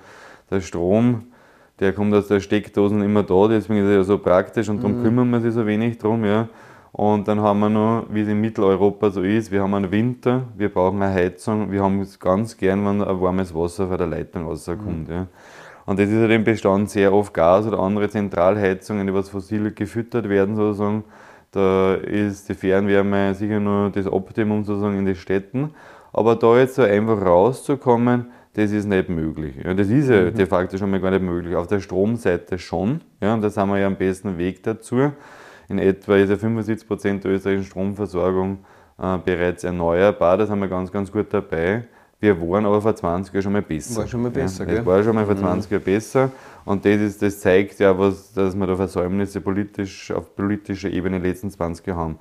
Der 0.50 0.62
Strom, 0.62 1.24
der 1.80 1.92
kommt 1.92 2.14
aus 2.14 2.28
der 2.28 2.40
Steckdosen 2.40 3.02
immer 3.02 3.24
da, 3.24 3.48
deswegen 3.48 3.80
ist 3.80 3.90
er 3.90 3.96
ja 3.96 4.04
so 4.04 4.16
praktisch 4.16 4.70
und 4.70 4.78
darum 4.78 5.00
mhm. 5.00 5.04
kümmern 5.04 5.30
wir 5.30 5.40
sich 5.42 5.52
so 5.52 5.66
wenig 5.66 5.98
drum. 5.98 6.24
Ja. 6.24 6.48
Und 6.98 7.28
dann 7.28 7.40
haben 7.40 7.60
wir 7.60 7.68
noch, 7.68 8.06
wie 8.10 8.22
es 8.22 8.28
in 8.28 8.40
Mitteleuropa 8.40 9.10
so 9.10 9.22
ist, 9.22 9.52
wir 9.52 9.62
haben 9.62 9.72
einen 9.72 9.92
Winter, 9.92 10.42
wir 10.56 10.68
brauchen 10.68 11.00
eine 11.00 11.14
Heizung, 11.14 11.70
wir 11.70 11.80
haben 11.80 12.00
es 12.00 12.18
ganz 12.18 12.56
gern, 12.56 12.84
wenn 12.84 13.00
ein 13.00 13.20
warmes 13.20 13.54
Wasser 13.54 13.86
von 13.86 13.98
der 13.98 14.08
Leitung 14.08 14.46
rauskommt. 14.46 15.08
Mhm. 15.08 15.14
Ja. 15.14 15.26
Und 15.86 16.00
das 16.00 16.08
ist 16.08 16.16
ja 16.16 16.26
im 16.26 16.42
Bestand 16.42 16.90
sehr 16.90 17.12
oft 17.12 17.32
Gas 17.32 17.68
oder 17.68 17.78
andere 17.78 18.08
Zentralheizungen, 18.08 19.06
die 19.06 19.14
was 19.14 19.28
fossil 19.28 19.70
gefüttert 19.70 20.28
werden 20.28 20.56
sozusagen. 20.56 21.04
Da 21.52 21.94
ist 21.94 22.48
die 22.48 22.54
Fernwärme 22.54 23.32
sicher 23.32 23.60
nur 23.60 23.90
das 23.90 24.08
Optimum 24.08 24.64
sozusagen 24.64 24.98
in 24.98 25.06
den 25.06 25.14
Städten. 25.14 25.74
Aber 26.12 26.34
da 26.34 26.58
jetzt 26.58 26.74
so 26.74 26.82
einfach 26.82 27.24
rauszukommen, 27.24 28.26
das 28.54 28.72
ist 28.72 28.86
nicht 28.86 29.08
möglich. 29.08 29.54
Ja, 29.64 29.72
das 29.72 29.88
ist 29.88 30.10
ja 30.10 30.22
mhm. 30.22 30.34
de 30.34 30.46
facto 30.46 30.76
schon 30.76 30.90
mal 30.90 30.98
gar 30.98 31.12
nicht 31.12 31.22
möglich. 31.22 31.54
Auf 31.54 31.68
der 31.68 31.78
Stromseite 31.78 32.58
schon. 32.58 33.02
Ja, 33.20 33.34
und 33.34 33.42
da 33.42 33.50
sind 33.50 33.68
wir 33.68 33.78
ja 33.78 33.86
am 33.86 33.94
besten 33.94 34.36
Weg 34.36 34.64
dazu. 34.64 35.12
In 35.68 35.78
etwa 35.78 36.16
ist 36.16 36.30
ja 36.30 36.36
75 36.36 36.88
Prozent 36.88 37.24
der 37.24 37.32
österreichischen 37.32 37.66
Stromversorgung 37.66 38.58
äh, 38.98 39.18
bereits 39.18 39.64
erneuerbar. 39.64 40.38
Das 40.38 40.50
haben 40.50 40.60
wir 40.60 40.68
ganz, 40.68 40.90
ganz 40.90 41.12
gut 41.12 41.26
dabei. 41.30 41.84
Wir 42.20 42.40
waren 42.40 42.66
aber 42.66 42.82
vor 42.82 42.96
20 42.96 43.32
Jahren 43.32 43.42
schon 43.42 43.52
mal 43.52 43.62
besser. 43.62 44.00
War 44.00 44.08
schon 44.08 44.22
mal 44.22 44.30
besser, 44.30 44.66
ja, 44.66 44.76
Das 44.76 44.86
war 44.86 45.02
schon 45.04 45.14
mal 45.14 45.24
vor 45.24 45.36
20 45.36 45.70
mhm. 45.70 45.74
Jahren 45.74 45.84
besser. 45.84 46.30
Und 46.64 46.84
das, 46.84 47.00
ist, 47.00 47.22
das 47.22 47.40
zeigt 47.40 47.78
ja, 47.78 47.96
was, 47.96 48.32
dass 48.32 48.56
wir 48.56 48.66
da 48.66 48.74
Versäumnisse 48.74 49.40
politisch, 49.40 50.10
auf 50.10 50.34
politischer 50.34 50.90
Ebene 50.90 51.16
in 51.16 51.22
den 51.22 51.30
letzten 51.30 51.50
20 51.50 51.86
Jahren 51.86 51.98
haben. 51.98 52.18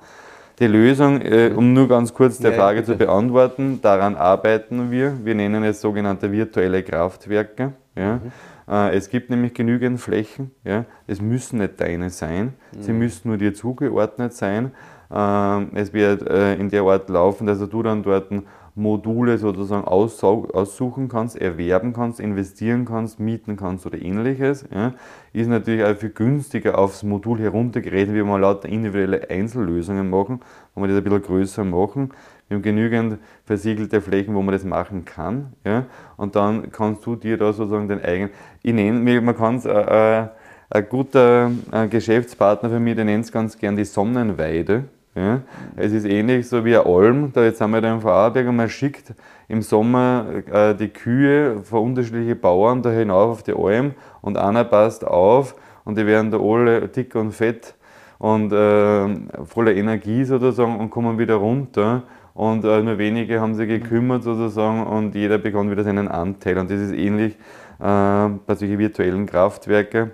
Die 0.58 0.66
Lösung, 0.66 1.20
äh, 1.22 1.52
um 1.54 1.72
nur 1.72 1.86
ganz 1.86 2.12
kurz 2.12 2.38
der 2.38 2.50
ja, 2.50 2.56
Frage 2.56 2.82
zu 2.82 2.96
beantworten, 2.96 3.80
daran 3.80 4.16
arbeiten 4.16 4.90
wir. 4.90 5.24
Wir 5.24 5.36
nennen 5.36 5.62
es 5.62 5.80
sogenannte 5.80 6.32
virtuelle 6.32 6.82
Kraftwerke. 6.82 7.74
Ja. 7.94 8.16
Mhm. 8.16 8.32
Äh, 8.68 8.96
es 8.96 9.08
gibt 9.08 9.30
nämlich 9.30 9.54
genügend 9.54 10.00
Flächen. 10.00 10.50
Ja. 10.64 10.84
Es 11.06 11.20
müssen 11.20 11.58
nicht 11.60 11.80
deine 11.80 12.10
sein, 12.10 12.54
mhm. 12.72 12.82
sie 12.82 12.92
müssen 12.92 13.28
nur 13.28 13.38
dir 13.38 13.54
zugeordnet 13.54 14.32
sein. 14.32 14.72
Ähm, 15.10 15.70
es 15.74 15.92
wird 15.92 16.28
äh, 16.28 16.54
in 16.56 16.68
der 16.70 16.82
Art 16.82 17.08
laufen, 17.08 17.46
dass 17.46 17.60
du 17.60 17.82
dann 17.82 18.02
dort 18.02 18.30
Module 18.78 19.38
sozusagen 19.38 19.84
aussuchen 19.84 21.08
kannst, 21.08 21.36
erwerben 21.36 21.92
kannst, 21.92 22.20
investieren 22.20 22.84
kannst, 22.84 23.20
mieten 23.20 23.56
kannst 23.56 23.84
oder 23.84 24.00
ähnliches. 24.00 24.64
Ja. 24.72 24.94
Ist 25.32 25.48
natürlich 25.48 25.84
auch 25.84 25.96
viel 25.96 26.10
günstiger 26.10 26.78
aufs 26.78 27.02
Modul 27.02 27.40
heruntergerechnet, 27.40 28.16
wie 28.16 28.22
man 28.22 28.40
lauter 28.40 28.68
individuelle 28.68 29.28
Einzellösungen 29.28 30.08
machen, 30.08 30.40
wo 30.74 30.80
man 30.80 30.88
das 30.88 30.98
ein 30.98 31.04
bisschen 31.04 31.22
größer 31.22 31.64
machen. 31.64 32.10
Wir 32.48 32.56
haben 32.56 32.62
genügend 32.62 33.18
versiegelte 33.44 34.00
Flächen, 34.00 34.34
wo 34.34 34.42
man 34.42 34.52
das 34.52 34.64
machen 34.64 35.04
kann. 35.04 35.52
Ja? 35.64 35.84
Und 36.16 36.36
dann 36.36 36.70
kannst 36.72 37.04
du 37.04 37.16
dir 37.16 37.36
da 37.36 37.52
sozusagen 37.52 37.88
den 37.88 38.02
eigenen. 38.02 38.30
Ich 38.62 38.72
nenne, 38.72 39.20
man 39.20 39.36
kann 39.36 39.56
es, 39.56 39.66
äh, 39.66 40.22
äh, 40.22 40.28
ein 40.70 40.88
guter 40.88 41.50
äh, 41.72 41.88
Geschäftspartner 41.88 42.70
für 42.70 42.80
mich, 42.80 42.94
der 42.94 43.04
nennt 43.04 43.24
es 43.24 43.32
ganz 43.32 43.58
gern 43.58 43.76
die 43.76 43.84
Sonnenweide. 43.84 44.84
Ja? 45.18 45.40
Es 45.76 45.92
ist 45.92 46.04
ähnlich 46.04 46.48
so 46.48 46.64
wie 46.64 46.76
ein 46.76 46.86
Alm, 46.86 47.32
da 47.32 47.44
jetzt 47.44 47.60
haben 47.60 47.72
wir 47.72 47.80
da 47.80 47.92
im 47.92 48.00
Vorarlberg 48.00 48.48
und 48.48 48.56
man 48.56 48.68
schickt 48.68 49.14
im 49.48 49.62
Sommer 49.62 50.26
äh, 50.50 50.74
die 50.74 50.88
Kühe 50.88 51.60
von 51.62 51.90
unterschiedlichen 51.90 52.40
Bauern 52.40 52.82
da 52.82 52.90
hinauf 52.90 53.30
auf 53.30 53.42
die 53.42 53.54
Alm 53.54 53.94
und 54.20 54.36
einer 54.36 54.64
passt 54.64 55.06
auf 55.06 55.54
und 55.84 55.98
die 55.98 56.06
werden 56.06 56.30
da 56.30 56.38
alle 56.38 56.88
dick 56.88 57.14
und 57.14 57.32
fett 57.32 57.74
und 58.18 58.52
äh, 58.52 59.44
voller 59.44 59.74
Energie 59.74 60.24
sozusagen 60.24 60.78
und 60.78 60.90
kommen 60.90 61.18
wieder 61.18 61.36
runter 61.36 62.02
und 62.38 62.64
äh, 62.64 62.82
nur 62.82 62.98
wenige 62.98 63.40
haben 63.40 63.56
sich 63.56 63.66
gekümmert 63.66 64.22
sozusagen 64.22 64.86
und 64.86 65.14
jeder 65.16 65.38
bekommt 65.38 65.72
wieder 65.72 65.82
seinen 65.82 66.06
Anteil. 66.06 66.58
Und 66.58 66.70
das 66.70 66.78
ist 66.78 66.92
ähnlich 66.92 67.34
äh, 67.80 68.28
bei 68.46 68.54
solchen 68.54 68.78
virtuellen 68.78 69.26
Kraftwerken, 69.26 70.12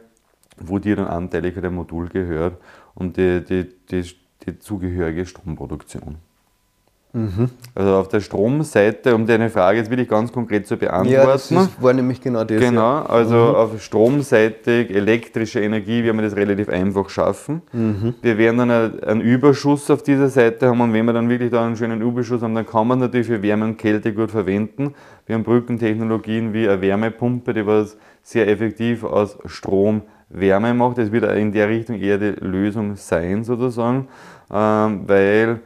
wo 0.56 0.78
dir 0.78 0.96
dann 0.96 1.06
anteilig 1.06 1.54
der 1.60 1.70
Modul 1.70 2.08
gehört 2.08 2.56
und 2.94 3.18
die, 3.18 3.44
die, 3.44 3.68
die, 3.90 4.04
die 4.46 4.58
zugehörige 4.58 5.26
Stromproduktion. 5.26 6.16
Mhm. 7.14 7.50
Also 7.76 7.94
auf 7.94 8.08
der 8.08 8.18
Stromseite, 8.18 9.14
um 9.14 9.24
deine 9.24 9.48
Frage 9.48 9.78
jetzt 9.78 9.88
wirklich 9.88 10.08
ganz 10.08 10.32
konkret 10.32 10.66
zu 10.66 10.76
beantworten. 10.76 11.12
Ja, 11.12 11.24
das 11.24 11.48
ist, 11.48 11.80
war 11.80 11.92
nämlich 11.92 12.20
genau 12.20 12.42
das. 12.42 12.58
Genau, 12.58 13.02
also 13.02 13.36
mhm. 13.36 13.54
auf 13.54 13.80
stromseitig 13.80 14.90
elektrische 14.90 15.60
Energie 15.60 16.02
werden 16.02 16.16
wir 16.16 16.24
das 16.24 16.34
relativ 16.34 16.68
einfach 16.68 17.08
schaffen. 17.08 17.62
Mhm. 17.72 18.14
Wir 18.20 18.36
werden 18.36 18.58
dann 18.58 19.00
einen 19.00 19.20
Überschuss 19.20 19.88
auf 19.92 20.02
dieser 20.02 20.28
Seite 20.28 20.66
haben 20.66 20.80
und 20.80 20.92
wenn 20.92 21.06
wir 21.06 21.12
dann 21.12 21.28
wirklich 21.28 21.52
da 21.52 21.64
einen 21.64 21.76
schönen 21.76 22.02
Überschuss 22.02 22.42
haben, 22.42 22.56
dann 22.56 22.66
kann 22.66 22.88
man 22.88 22.98
natürlich 22.98 23.28
für 23.28 23.40
Wärme 23.40 23.64
und 23.66 23.78
Kälte 23.78 24.12
gut 24.12 24.32
verwenden. 24.32 24.94
Wir 25.26 25.36
haben 25.36 25.44
Brückentechnologien 25.44 26.52
wie 26.52 26.68
eine 26.68 26.82
Wärmepumpe, 26.82 27.54
die 27.54 27.64
was 27.64 27.96
sehr 28.24 28.48
effektiv 28.48 29.04
aus 29.04 29.38
Strom 29.46 30.02
Wärme 30.30 30.74
macht. 30.74 30.98
Das 30.98 31.12
wird 31.12 31.24
in 31.36 31.52
der 31.52 31.68
Richtung 31.68 32.00
eher 32.00 32.18
die 32.18 32.34
Lösung 32.40 32.96
sein 32.96 33.44
sozusagen, 33.44 34.08
weil 34.48 35.60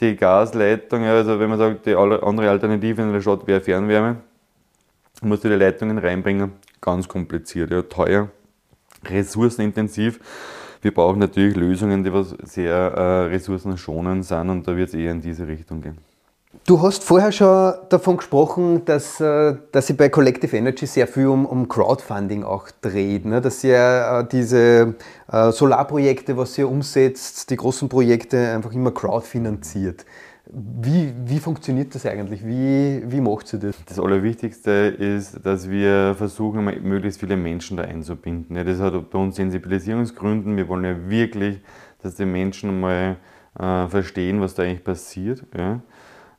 die 0.00 0.16
Gasleitung, 0.16 1.04
also 1.04 1.38
wenn 1.38 1.50
man 1.50 1.58
sagt, 1.58 1.86
die 1.86 1.94
andere 1.94 2.50
Alternative 2.50 3.02
in 3.02 3.12
der 3.12 3.20
Stadt 3.20 3.46
wäre 3.46 3.60
Fernwärme, 3.60 4.16
musst 5.22 5.44
du 5.44 5.48
die 5.48 5.54
Leitungen 5.54 5.98
reinbringen, 5.98 6.52
ganz 6.80 7.06
kompliziert, 7.06 7.70
ja, 7.70 7.82
teuer, 7.82 8.28
ressourcenintensiv. 9.04 10.20
Wir 10.80 10.92
brauchen 10.92 11.20
natürlich 11.20 11.54
Lösungen, 11.56 12.02
die 12.02 12.12
was 12.12 12.30
sehr 12.42 12.74
äh, 12.74 13.26
ressourcenschonend 13.26 14.24
sind 14.24 14.50
und 14.50 14.66
da 14.66 14.76
wird 14.76 14.88
es 14.88 14.94
eher 14.94 15.12
in 15.12 15.20
diese 15.20 15.46
Richtung 15.46 15.80
gehen. 15.80 15.98
Du 16.66 16.80
hast 16.82 17.02
vorher 17.02 17.32
schon 17.32 17.74
davon 17.88 18.18
gesprochen, 18.18 18.84
dass, 18.84 19.20
äh, 19.20 19.56
dass 19.72 19.86
sie 19.86 19.94
bei 19.94 20.10
Collective 20.10 20.54
Energy 20.56 20.86
sehr 20.86 21.08
viel 21.08 21.26
um, 21.26 21.46
um 21.46 21.66
Crowdfunding 21.66 22.44
auch 22.44 22.68
dreht. 22.82 23.24
Ne? 23.24 23.40
Dass 23.40 23.64
ihr 23.64 23.76
äh, 23.76 24.28
diese 24.30 24.94
äh, 25.32 25.50
Solarprojekte, 25.50 26.36
was 26.36 26.56
ihr 26.58 26.68
umsetzt, 26.68 27.50
die 27.50 27.56
großen 27.56 27.88
Projekte 27.88 28.52
einfach 28.52 28.72
immer 28.72 28.92
crowdfinanziert. 28.92 30.04
Wie, 30.46 31.14
wie 31.24 31.38
funktioniert 31.38 31.94
das 31.94 32.04
eigentlich? 32.04 32.46
Wie, 32.46 33.02
wie 33.06 33.20
macht 33.20 33.52
ihr 33.54 33.58
das? 33.58 33.76
Das 33.86 33.98
Allerwichtigste 33.98 34.70
ist, 34.70 35.44
dass 35.44 35.70
wir 35.70 36.14
versuchen, 36.16 36.64
möglichst 36.64 37.20
viele 37.20 37.36
Menschen 37.36 37.78
da 37.78 37.84
einzubinden. 37.84 38.54
das 38.64 38.78
hat 38.78 39.10
bei 39.10 39.18
uns 39.18 39.36
Sensibilisierungsgründen. 39.36 40.56
Wir 40.56 40.68
wollen 40.68 40.84
ja 40.84 41.08
wirklich, 41.08 41.60
dass 42.02 42.16
die 42.16 42.26
Menschen 42.26 42.80
mal 42.80 43.16
äh, 43.58 43.88
verstehen, 43.88 44.40
was 44.40 44.54
da 44.54 44.62
eigentlich 44.62 44.84
passiert. 44.84 45.44
Ja? 45.56 45.80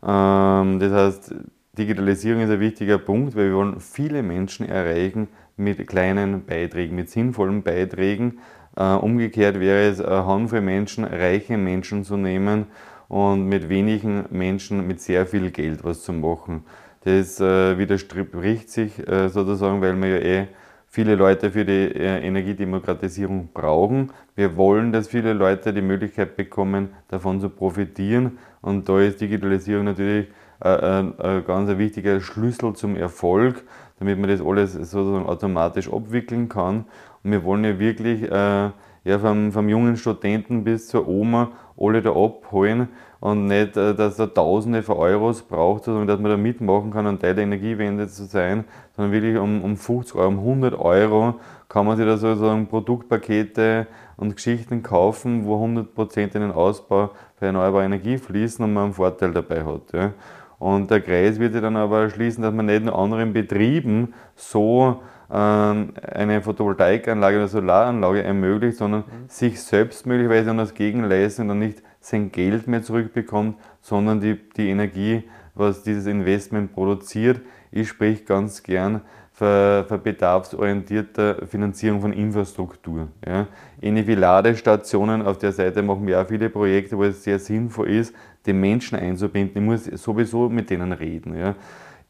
Ähm, 0.06 0.80
das 0.80 0.92
heißt, 0.92 1.36
Digitalisierung 1.78 2.42
ist 2.42 2.52
ein 2.52 2.60
wichtiger 2.60 2.98
Punkt, 2.98 3.36
weil 3.36 3.50
wir 3.50 3.56
wollen 3.56 3.80
viele 3.80 4.22
Menschen 4.22 4.68
erreichen 4.68 5.28
mit 5.58 5.88
kleinen 5.88 6.46
Beiträgen, 6.46 6.96
mit 6.96 7.10
sinnvollen 7.10 7.64
Beiträgen. 7.64 8.40
Äh, 8.76 8.94
umgekehrt 8.94 9.60
wäre 9.60 9.90
es 9.90 10.02
eine 10.02 10.26
Handvoll 10.26 10.62
Menschen, 10.62 11.04
reiche 11.04 11.58
Menschen 11.58 12.04
zu 12.04 12.18
nehmen 12.18 12.68
und 13.08 13.48
mit 13.48 13.70
wenigen 13.70 14.26
Menschen 14.30 14.86
mit 14.88 15.02
sehr 15.02 15.26
viel 15.26 15.52
Geld 15.52 15.84
was 15.84 16.04
zu 16.04 16.14
machen. 16.14 16.64
Das 17.04 17.40
äh, 17.40 17.78
widerspricht 17.78 18.70
sich 18.70 19.08
äh, 19.08 19.30
sozusagen, 19.30 19.82
weil 19.82 20.02
wir 20.02 20.10
ja 20.10 20.42
eh 20.42 20.48
viele 20.94 21.16
Leute 21.16 21.50
für 21.50 21.66
die 21.66 21.92
Energiedemokratisierung 21.98 23.50
brauchen. 23.52 24.12
Wir 24.36 24.56
wollen, 24.58 24.92
dass 24.92 25.08
viele 25.08 25.34
Leute 25.34 25.74
die 25.74 25.82
Möglichkeit 25.82 26.36
bekommen, 26.36 26.90
davon 27.08 27.42
zu 27.42 27.50
profitieren. 27.50 28.38
Und 28.62 28.88
da 28.88 29.00
ist 29.00 29.20
Digitalisierung 29.20 29.86
natürlich 29.86 30.28
ein, 30.60 31.20
ein 31.20 31.44
ganz 31.46 31.76
wichtiger 31.80 32.22
Schlüssel 32.22 32.74
zum 32.74 32.96
Erfolg, 32.96 33.64
damit 33.98 34.20
man 34.20 34.30
das 34.30 34.40
alles 34.40 34.74
sozusagen 34.74 35.26
automatisch 35.26 35.92
abwickeln 35.92 36.48
kann. 36.48 36.86
Und 37.24 37.32
wir 37.32 37.44
wollen 37.44 37.64
ja 37.64 37.80
wirklich 37.80 38.32
äh, 38.32 38.70
ja, 39.04 39.20
vom, 39.20 39.52
vom 39.52 39.70
jungen 39.70 39.98
Studenten 39.98 40.64
bis 40.64 40.90
zur 40.90 41.08
Oma 41.08 41.54
alle 41.76 42.04
da 42.04 42.12
abholen 42.12 42.90
und 43.24 43.46
nicht, 43.46 43.78
äh, 43.78 43.96
dass 43.96 44.20
er 44.20 44.34
Tausende 44.34 44.84
von 44.84 44.98
Euros 44.98 45.44
braucht, 45.44 45.86
sondern 45.86 46.08
dass 46.08 46.20
man 46.20 46.30
da 46.30 46.36
mitmachen 46.36 46.92
kann, 46.92 47.08
ein 47.08 47.20
Teil 47.20 47.34
der 47.34 47.46
Energiewende 47.46 48.10
zu 48.10 48.26
sein, 48.26 48.66
sondern 48.98 49.14
wirklich 49.14 49.38
um, 49.38 49.64
um 49.64 49.78
50 49.78 50.16
Euro, 50.16 50.28
um 50.28 50.40
100 50.40 50.78
Euro 50.78 51.36
kann 51.70 51.86
man 51.86 51.96
sich 51.96 52.06
da 52.06 52.18
sozusagen 52.18 52.68
Produktpakete 52.68 53.88
und 54.18 54.36
Geschichten 54.36 54.84
kaufen, 54.84 55.46
wo 55.46 55.56
100% 55.64 56.36
in 56.36 56.42
den 56.42 56.52
Ausbau 56.52 57.12
für 57.40 57.46
erneuerbare 57.46 57.86
Energie 57.86 58.18
fließen 58.18 58.64
und 58.66 58.74
man 58.74 58.84
einen 58.84 58.94
Vorteil 58.94 59.32
dabei 59.32 59.64
hat. 59.64 59.94
Ja. 59.94 60.12
Und 60.60 60.92
der 60.92 61.00
Kreis 61.00 61.40
wird 61.40 61.54
sich 61.54 61.62
dann 61.62 61.78
aber 61.78 62.10
schließen, 62.10 62.44
dass 62.44 62.54
man 62.54 62.66
nicht 62.66 62.84
nur 62.84 63.00
anderen 63.00 63.32
Betrieben 63.32 64.14
so 64.36 65.02
ähm, 65.32 65.94
eine 66.14 66.42
Photovoltaikanlage 66.42 67.38
oder 67.38 67.48
Solaranlage 67.48 68.22
ermöglicht, 68.22 68.78
sondern 68.78 69.06
mhm. 69.08 69.30
sich 69.30 69.62
selbst 69.62 70.06
möglicherweise 70.06 70.52
an 70.52 70.58
das 70.58 70.74
Gegenleisten 70.74 71.50
und 71.50 71.60
nicht 71.60 71.82
sein 72.04 72.32
Geld 72.32 72.68
mehr 72.68 72.84
zurückbekommt, 72.84 73.58
sondern 73.82 74.20
die, 74.20 74.38
die 74.58 74.70
Energie, 74.70 75.24
was 75.56 75.84
dieses 75.84 76.06
Investment 76.06 76.74
produziert. 76.74 77.42
Ich 77.72 77.90
spreche 77.90 78.24
ganz 78.24 78.62
gern 78.62 79.02
für, 79.32 79.86
für 79.88 79.98
bedarfsorientierte 79.98 81.48
Finanzierung 81.48 82.02
von 82.02 82.14
Infrastruktur. 82.14 83.08
Ja. 83.26 83.48
Ähnlich 83.82 84.06
wie 84.08 84.16
Ladestationen, 84.16 85.22
auf 85.22 85.38
der 85.38 85.54
Seite 85.54 85.82
machen 85.82 86.06
wir 86.06 86.22
auch 86.22 86.28
viele 86.28 86.50
Projekte, 86.50 86.98
wo 86.98 87.04
es 87.04 87.24
sehr 87.24 87.40
sinnvoll 87.40 87.90
ist, 87.90 88.14
den 88.46 88.60
Menschen 88.60 88.98
einzubinden. 88.98 89.62
Ich 89.62 89.68
muss 89.68 90.04
sowieso 90.04 90.50
mit 90.50 90.70
denen 90.70 90.92
reden. 90.92 91.38
Ja. 91.38 91.56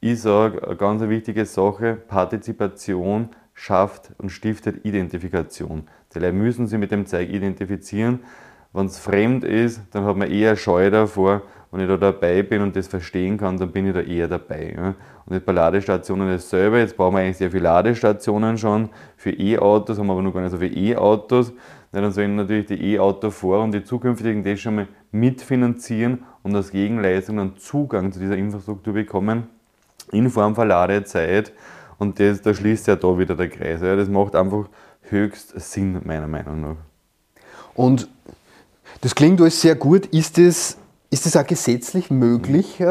Ich 0.02 0.22
sage, 0.22 0.66
eine 0.66 0.76
ganz 0.76 1.02
wichtige 1.04 1.46
Sache, 1.46 1.96
Partizipation 2.08 3.30
schafft 3.54 4.12
und 4.18 4.32
stiftet 4.32 4.84
Identifikation. 4.86 5.84
Die 6.14 6.20
Leute 6.20 6.34
müssen 6.34 6.68
sich 6.68 6.80
mit 6.80 6.92
dem 6.92 7.06
Zeug 7.06 7.30
identifizieren. 7.30 8.22
Wenn 8.74 8.88
es 8.88 8.98
fremd 8.98 9.44
ist, 9.44 9.82
dann 9.92 10.04
hat 10.04 10.18
man 10.18 10.30
eher 10.30 10.56
Scheu 10.56 10.90
davor. 10.90 11.44
Wenn 11.72 11.82
ich 11.82 11.88
da 11.88 11.98
dabei 11.98 12.44
bin 12.44 12.62
und 12.62 12.76
das 12.76 12.88
verstehen 12.88 13.38
kann, 13.38 13.58
dann 13.58 13.72
bin 13.72 13.88
ich 13.88 13.94
da 13.94 14.02
eher 14.02 14.28
dabei. 14.28 14.74
Ja. 14.76 14.96
Und 15.26 15.34
jetzt 15.34 15.46
bei 15.46 15.54
Ladestationen 15.54 16.28
dasselbe. 16.28 16.80
Jetzt 16.80 16.98
brauchen 16.98 17.16
wir 17.16 17.22
eigentlich 17.22 17.38
sehr 17.38 17.52
viele 17.52 17.64
Ladestationen 17.64 18.58
schon 18.58 18.90
für 19.18 19.32
E-Autos, 19.32 19.98
haben 19.98 20.08
wir 20.08 20.14
aber 20.14 20.22
noch 20.22 20.34
gar 20.34 20.42
nicht 20.42 20.52
so 20.52 20.58
viele 20.58 20.76
E-Autos. 20.76 21.54
dann 21.92 22.12
sollen 22.12 22.36
natürlich 22.36 22.68
die 22.68 22.94
E-Auto-Fahrer 22.94 23.64
und 23.64 23.74
die 23.74 23.84
zukünftigen 23.84 24.44
das 24.44 24.60
schon 24.60 24.76
mal 24.76 24.88
mitfinanzieren 25.12 26.24
und 26.42 26.56
als 26.56 26.72
Gegenleistung 26.72 27.40
einen 27.40 27.58
Zugang 27.58 28.12
zu 28.12 28.20
dieser 28.20 28.38
Infrastruktur 28.38 28.94
bekommen 28.94 29.48
in 30.12 30.30
Form 30.30 30.56
von 30.56 30.68
Ladezeit. 30.68 31.54
Und 31.98 32.20
das, 32.20 32.42
da 32.42 32.54
schließt 32.54 32.88
ja 32.88 32.96
da 32.96 33.18
wieder 33.18 33.36
der 33.36 33.50
Kreis. 33.50 33.82
Ja. 33.82 33.96
Das 33.96 34.10
macht 34.10 34.36
einfach 34.36 34.68
höchst 35.10 35.60
Sinn, 35.60 36.02
meiner 36.04 36.28
Meinung 36.28 36.62
nach. 36.62 36.76
Und 37.76 38.10
das 39.02 39.16
klingt 39.16 39.42
alles 39.42 39.62
sehr 39.62 39.76
gut. 39.76 40.06
Ist 40.08 40.38
es 40.38 40.78
ist 41.14 41.28
es 41.28 41.38
auch 41.38 41.46
gesetzlich 41.46 42.10
möglich, 42.10 42.84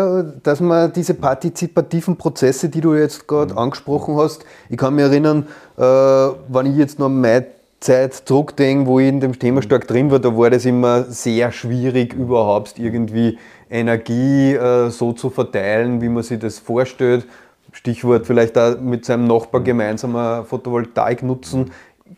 dass 0.45 0.61
man 0.61 0.93
diese 0.93 1.15
partizipativen 1.15 2.17
Prozesse, 2.17 2.69
die 2.69 2.81
du 2.81 2.95
jetzt 2.95 3.27
gerade 3.27 3.55
mhm. 3.55 3.59
angesprochen 3.59 4.17
hast, 4.17 4.45
ich 4.69 4.77
kann 4.77 4.95
mich 4.95 5.05
erinnern, 5.05 5.49
äh, 5.77 5.83
wenn 5.83 6.67
ich 6.67 6.77
jetzt 6.77 7.01
noch 7.01 7.09
meine 7.09 7.47
Zeit 7.81 8.15
zurückdenke, 8.15 8.87
wo 8.87 9.01
ich 9.01 9.09
in 9.09 9.19
dem 9.19 9.37
Thema 9.37 9.61
stark 9.61 9.89
drin 9.89 10.13
war, 10.13 10.21
da 10.21 10.37
war 10.37 10.51
das 10.51 10.65
immer 10.67 11.03
sehr 11.05 11.51
schwierig, 11.51 12.15
überhaupt 12.15 12.79
irgendwie 12.79 13.39
Energie 13.69 14.53
äh, 14.55 14.89
so 14.91 15.13
zu 15.13 15.29
verteilen, 15.29 16.01
wie 16.01 16.09
man 16.09 16.23
sich 16.23 16.39
das 16.39 16.61
vorstellt. 16.61 17.27
Stichwort 17.73 18.27
vielleicht 18.27 18.57
auch 18.57 18.79
mit 18.79 19.05
seinem 19.05 19.27
Nachbar 19.27 19.63
mhm. 19.63 19.65
gemeinsam 19.65 20.45
Photovoltaik 20.45 21.25
nutzen. 21.25 21.73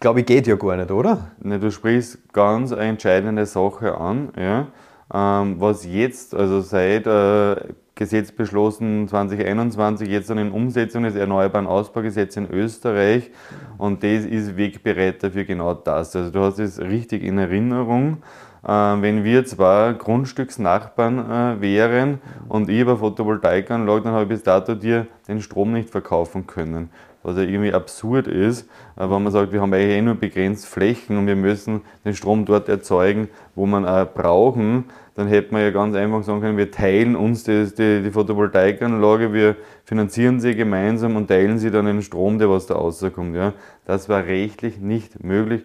Glaube 0.05 0.21
ich, 0.21 0.27
geht 0.27 0.47
ja 0.47 0.57
gar 0.57 0.77
nicht, 0.77 0.91
oder? 0.91 1.29
Ne, 1.41 1.59
du 1.59 1.71
sprichst 1.71 2.31
ganz 2.35 2.73
eine 2.73 2.91
entscheidende 2.91 3.47
Sache 3.47 3.97
an. 3.97 4.33
Ja. 4.37 4.67
Ähm, 5.15 5.59
was 5.59 5.87
jetzt, 5.87 6.35
also 6.35 6.61
seit 6.61 7.07
äh, 7.07 7.57
Gesetz 7.95 8.31
beschlossen 8.31 9.09
2021, 9.09 10.07
jetzt 10.07 10.29
dann 10.29 10.37
in 10.37 10.53
Umsetzung 10.53 11.05
des 11.05 11.15
Erneuerbaren 11.15 11.67
Ausbaugesetzes 11.67 12.37
in 12.37 12.51
Österreich 12.51 13.31
und 13.79 14.03
das 14.03 14.27
ist 14.27 14.59
Wegbereiter 14.59 15.31
für 15.31 15.47
genau 15.47 15.73
das. 15.73 16.15
Also 16.15 16.31
du 16.31 16.41
hast 16.41 16.59
es 16.59 16.79
richtig 16.79 17.23
in 17.23 17.39
Erinnerung. 17.39 18.19
Äh, 18.63 18.69
wenn 18.69 19.25
wir 19.25 19.47
zwei 19.47 19.95
Grundstücksnachbarn 19.95 21.31
äh, 21.31 21.61
wären 21.63 22.19
und 22.51 22.69
ich 22.69 22.81
über 22.81 22.99
Photovoltaikanlage, 22.99 24.03
dann 24.03 24.13
habe 24.13 24.25
ich 24.25 24.29
bis 24.29 24.43
dato 24.43 24.75
dir 24.75 25.07
den 25.29 25.41
Strom 25.41 25.73
nicht 25.73 25.89
verkaufen 25.89 26.47
können. 26.47 26.91
Was 27.25 27.37
ja 27.37 27.43
irgendwie 27.43 27.73
absurd 27.73 28.29
ist, 28.29 28.69
äh, 28.97 29.01
wenn 29.01 29.23
man 29.23 29.33
sagt, 29.33 29.53
wir 29.53 29.61
haben 29.61 29.73
eigentlich 29.75 29.97
eh 29.97 30.03
nur 30.03 30.15
begrenzt 30.15 30.67
Flächen 30.67 31.19
und 31.19 31.27
wir 31.27 31.35
müssen 31.35 31.81
den 32.05 32.15
Strom 32.15 32.45
dort 32.45 32.69
erzeugen, 32.69 33.29
wo 33.57 33.67
man 33.67 33.85
auch 33.85 34.07
brauchen. 34.07 34.85
Dann 35.17 35.27
hätte 35.27 35.53
man 35.53 35.63
ja 35.63 35.71
ganz 35.71 35.97
einfach 35.97 36.23
sagen 36.23 36.41
können, 36.41 36.57
wir 36.57 36.71
teilen 36.71 37.17
uns 37.17 37.43
die, 37.43 37.67
die, 37.77 38.03
die 38.03 38.11
Photovoltaikanlage, 38.11 39.33
wir 39.33 39.57
finanzieren 39.85 40.39
sie 40.39 40.55
gemeinsam 40.55 41.17
und 41.17 41.27
teilen 41.27 41.59
sie 41.59 41.73
dann 41.73 41.87
den 41.87 42.03
Strom, 42.03 42.39
der 42.39 42.49
was 42.49 42.67
da 42.67 42.75
rauskommt. 42.75 43.35
Ja. 43.35 43.53
Das 43.85 44.09
war 44.09 44.25
rechtlich 44.25 44.79
nicht 44.79 45.25
möglich. 45.25 45.63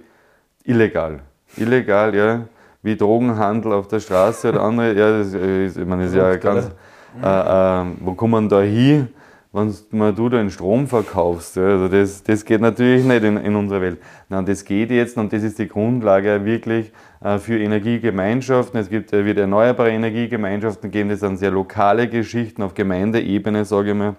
Illegal. 0.64 1.20
Illegal, 1.58 2.16
ja 2.16 2.46
wie 2.82 2.96
Drogenhandel 2.96 3.74
auf 3.74 3.88
der 3.88 4.00
Straße 4.00 4.50
oder 4.50 4.62
andere. 4.62 4.94
Ja, 4.94 5.20
das 5.20 5.34
ist, 5.34 5.78
ich 5.78 5.86
meine, 5.86 6.04
das 6.04 6.12
ist 6.12 6.18
ja 6.18 6.36
ganz. 6.36 6.70
Äh, 7.22 7.28
äh, 7.28 7.86
wo 8.02 8.14
kommt 8.14 8.32
man 8.32 8.48
da 8.48 8.62
hin, 8.62 9.10
wenn 9.52 10.16
du 10.16 10.30
den 10.30 10.52
Strom 10.52 10.88
verkaufst? 10.88 11.58
Also 11.58 11.88
das, 11.88 12.22
das 12.22 12.46
geht 12.46 12.62
natürlich 12.62 13.04
nicht 13.04 13.24
in, 13.24 13.38
in 13.38 13.56
unserer 13.56 13.82
Welt. 13.82 14.00
Nein, 14.30 14.46
das 14.46 14.64
geht 14.64 14.92
jetzt 14.92 15.18
und 15.18 15.34
das 15.34 15.42
ist 15.42 15.58
die 15.58 15.68
Grundlage 15.68 16.46
wirklich 16.46 16.92
äh, 17.22 17.40
für 17.40 17.60
Energiegemeinschaften. 17.60 18.80
Es 18.80 18.90
gibt, 18.90 19.12
äh, 19.12 19.26
wird 19.26 19.40
erneuerbare 19.40 19.90
Energiegemeinschaften 19.90 20.92
geben, 20.92 21.10
das 21.10 21.22
sind 21.22 21.38
sehr 21.38 21.50
lokale 21.50 22.08
Geschichten 22.08 22.62
auf 22.62 22.76
Gemeindeebene, 22.76 23.66
sage 23.66 23.90
ich 23.90 23.96
mal. 23.96 24.16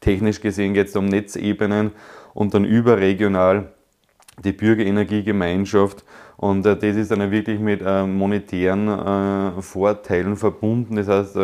Technisch 0.00 0.40
gesehen 0.40 0.74
geht 0.74 0.88
es 0.88 0.96
um 0.96 1.06
Netzebenen 1.06 1.92
und 2.34 2.54
dann 2.54 2.64
überregional 2.64 3.72
die 4.44 4.52
Bürgerenergiegemeinschaft. 4.52 6.04
Und 6.36 6.66
äh, 6.66 6.76
das 6.76 6.96
ist 6.96 7.12
dann 7.12 7.30
wirklich 7.30 7.60
mit 7.60 7.82
monetären 7.82 9.60
Vorteilen 9.60 10.36
verbunden. 10.36 10.96
Das 10.96 11.08
heißt, 11.08 11.36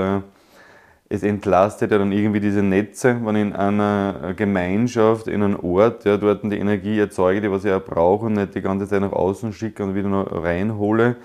es 1.08 1.22
entlastet 1.22 1.90
ja 1.90 1.98
dann 1.98 2.12
irgendwie 2.12 2.40
diese 2.40 2.62
Netze, 2.62 3.20
wenn 3.24 3.36
ich 3.36 3.42
in 3.42 3.52
einer 3.52 4.34
Gemeinschaft, 4.36 5.28
in 5.28 5.42
einem 5.42 5.60
Ort, 5.60 6.04
ja, 6.04 6.16
dort 6.16 6.42
die 6.44 6.58
Energie 6.58 6.98
erzeuge, 6.98 7.42
die 7.42 7.50
was 7.50 7.64
ich 7.64 7.72
auch 7.72 7.84
brauche 7.84 8.26
und 8.26 8.34
nicht 8.34 8.54
die 8.54 8.62
ganze 8.62 8.88
Zeit 8.88 9.00
nach 9.00 9.12
außen 9.12 9.52
schicke 9.52 9.84
und 9.84 9.94
wieder 9.94 10.08
noch 10.08 10.26
reinhole 10.30 11.16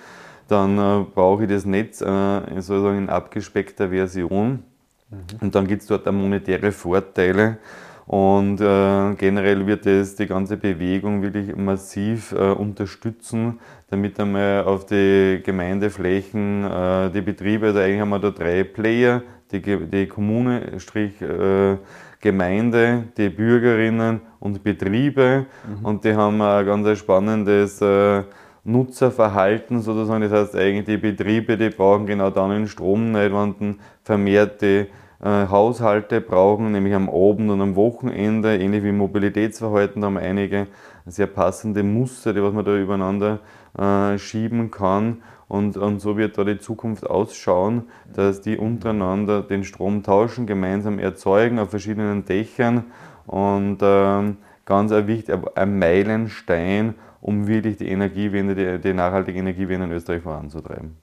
dann 0.50 0.78
äh, 0.78 1.06
brauche 1.14 1.44
ich 1.44 1.50
das 1.50 1.66
Netz 1.66 2.02
äh, 2.02 2.42
sozusagen 2.56 2.98
in 2.98 3.10
abgespeckter 3.10 3.90
Version. 3.90 4.64
Mhm. 5.10 5.18
Und 5.42 5.56
dann 5.56 5.68
gibt 5.68 5.84
es 5.84 5.88
dort 5.88 6.08
auch 6.08 6.12
monetäre 6.12 6.72
Vorteile. 6.72 7.58
Und 8.06 8.60
äh, 8.60 9.14
generell 9.16 9.68
wird 9.68 9.86
es 9.86 10.16
die 10.16 10.26
ganze 10.26 10.58
Bewegung 10.58 11.22
wirklich 11.22 11.56
massiv 11.56 12.32
äh, 12.32 12.52
unterstützen, 12.52 13.60
damit 13.92 14.20
einmal 14.20 14.64
auf 14.64 14.88
die 14.88 15.42
Gemeindeflächen 15.46 16.64
äh, 16.64 17.12
die 17.12 17.22
Betriebe, 17.22 17.68
also 17.68 17.80
eigentlich 17.80 18.02
haben 18.02 18.10
wir 18.10 18.18
da 18.18 18.32
drei 18.32 18.64
Player, 18.64 19.22
die, 19.52 19.62
die 19.62 20.08
Kommune, 20.08 20.80
Strich, 20.80 21.22
äh, 21.22 21.78
Gemeinde, 22.22 23.06
die 23.18 23.30
Bürgerinnen 23.30 24.22
und 24.40 24.64
Betriebe. 24.64 25.46
Mhm. 25.68 25.86
Und 25.86 26.04
die 26.04 26.14
haben 26.14 26.42
ein 26.42 26.66
ganz 26.66 27.00
spannendes 27.00 27.82
äh, 27.82 28.24
Nutzerverhalten 28.64 29.82
sozusagen. 29.82 30.22
Das 30.22 30.32
heißt 30.32 30.56
eigentlich 30.56 30.86
die 30.86 30.98
Betriebe, 30.98 31.58
die 31.58 31.70
brauchen 31.70 32.06
genau 32.06 32.30
dann 32.30 32.52
den 32.52 32.68
Strom 32.68 33.12
nicht, 33.12 33.32
wenn 33.34 33.80
vermehrt 34.04 34.62
die 34.62 34.88
äh, 35.22 35.48
Haushalte 35.50 36.22
brauchen, 36.22 36.72
nämlich 36.72 36.94
am 36.94 37.10
Abend 37.10 37.50
und 37.52 37.62
am 37.62 37.76
Wochenende, 37.76 38.58
ähnlich 38.58 38.84
wie 38.84 38.92
Mobilitätsverhalten, 38.92 40.02
da 40.02 40.08
haben 40.08 40.18
einige 40.18 40.68
sehr 41.06 41.28
passende 41.28 41.84
Muster, 41.84 42.34
die 42.34 42.42
was 42.42 42.54
man 42.54 42.66
da 42.66 42.78
übereinander 42.78 43.40
äh, 43.78 44.18
schieben 44.18 44.72
kann. 44.72 45.22
Und, 45.50 45.78
und 45.78 46.00
so 46.00 46.16
wird 46.16 46.38
da 46.38 46.44
die 46.44 46.60
Zukunft 46.60 47.10
ausschauen, 47.10 47.90
dass 48.14 48.42
die 48.42 48.56
untereinander 48.56 49.42
den 49.42 49.64
Strom 49.64 50.04
tauschen, 50.04 50.46
gemeinsam 50.46 51.00
erzeugen 51.00 51.58
auf 51.58 51.72
verschiedenen 51.72 52.24
Dächern. 52.24 52.86
Und 53.26 53.80
ähm, 53.82 54.38
ganz 54.66 54.92
ein, 54.92 55.08
wichtig, 55.08 55.36
ein 55.56 55.80
Meilenstein, 55.80 56.94
um 57.20 57.48
wirklich 57.48 57.78
die 57.78 57.90
Energiewende, 57.90 58.54
die, 58.54 58.80
die 58.80 58.94
nachhaltige 58.94 59.40
Energiewende 59.40 59.88
in 59.88 59.92
Österreich 59.92 60.22
voranzutreiben. 60.22 60.96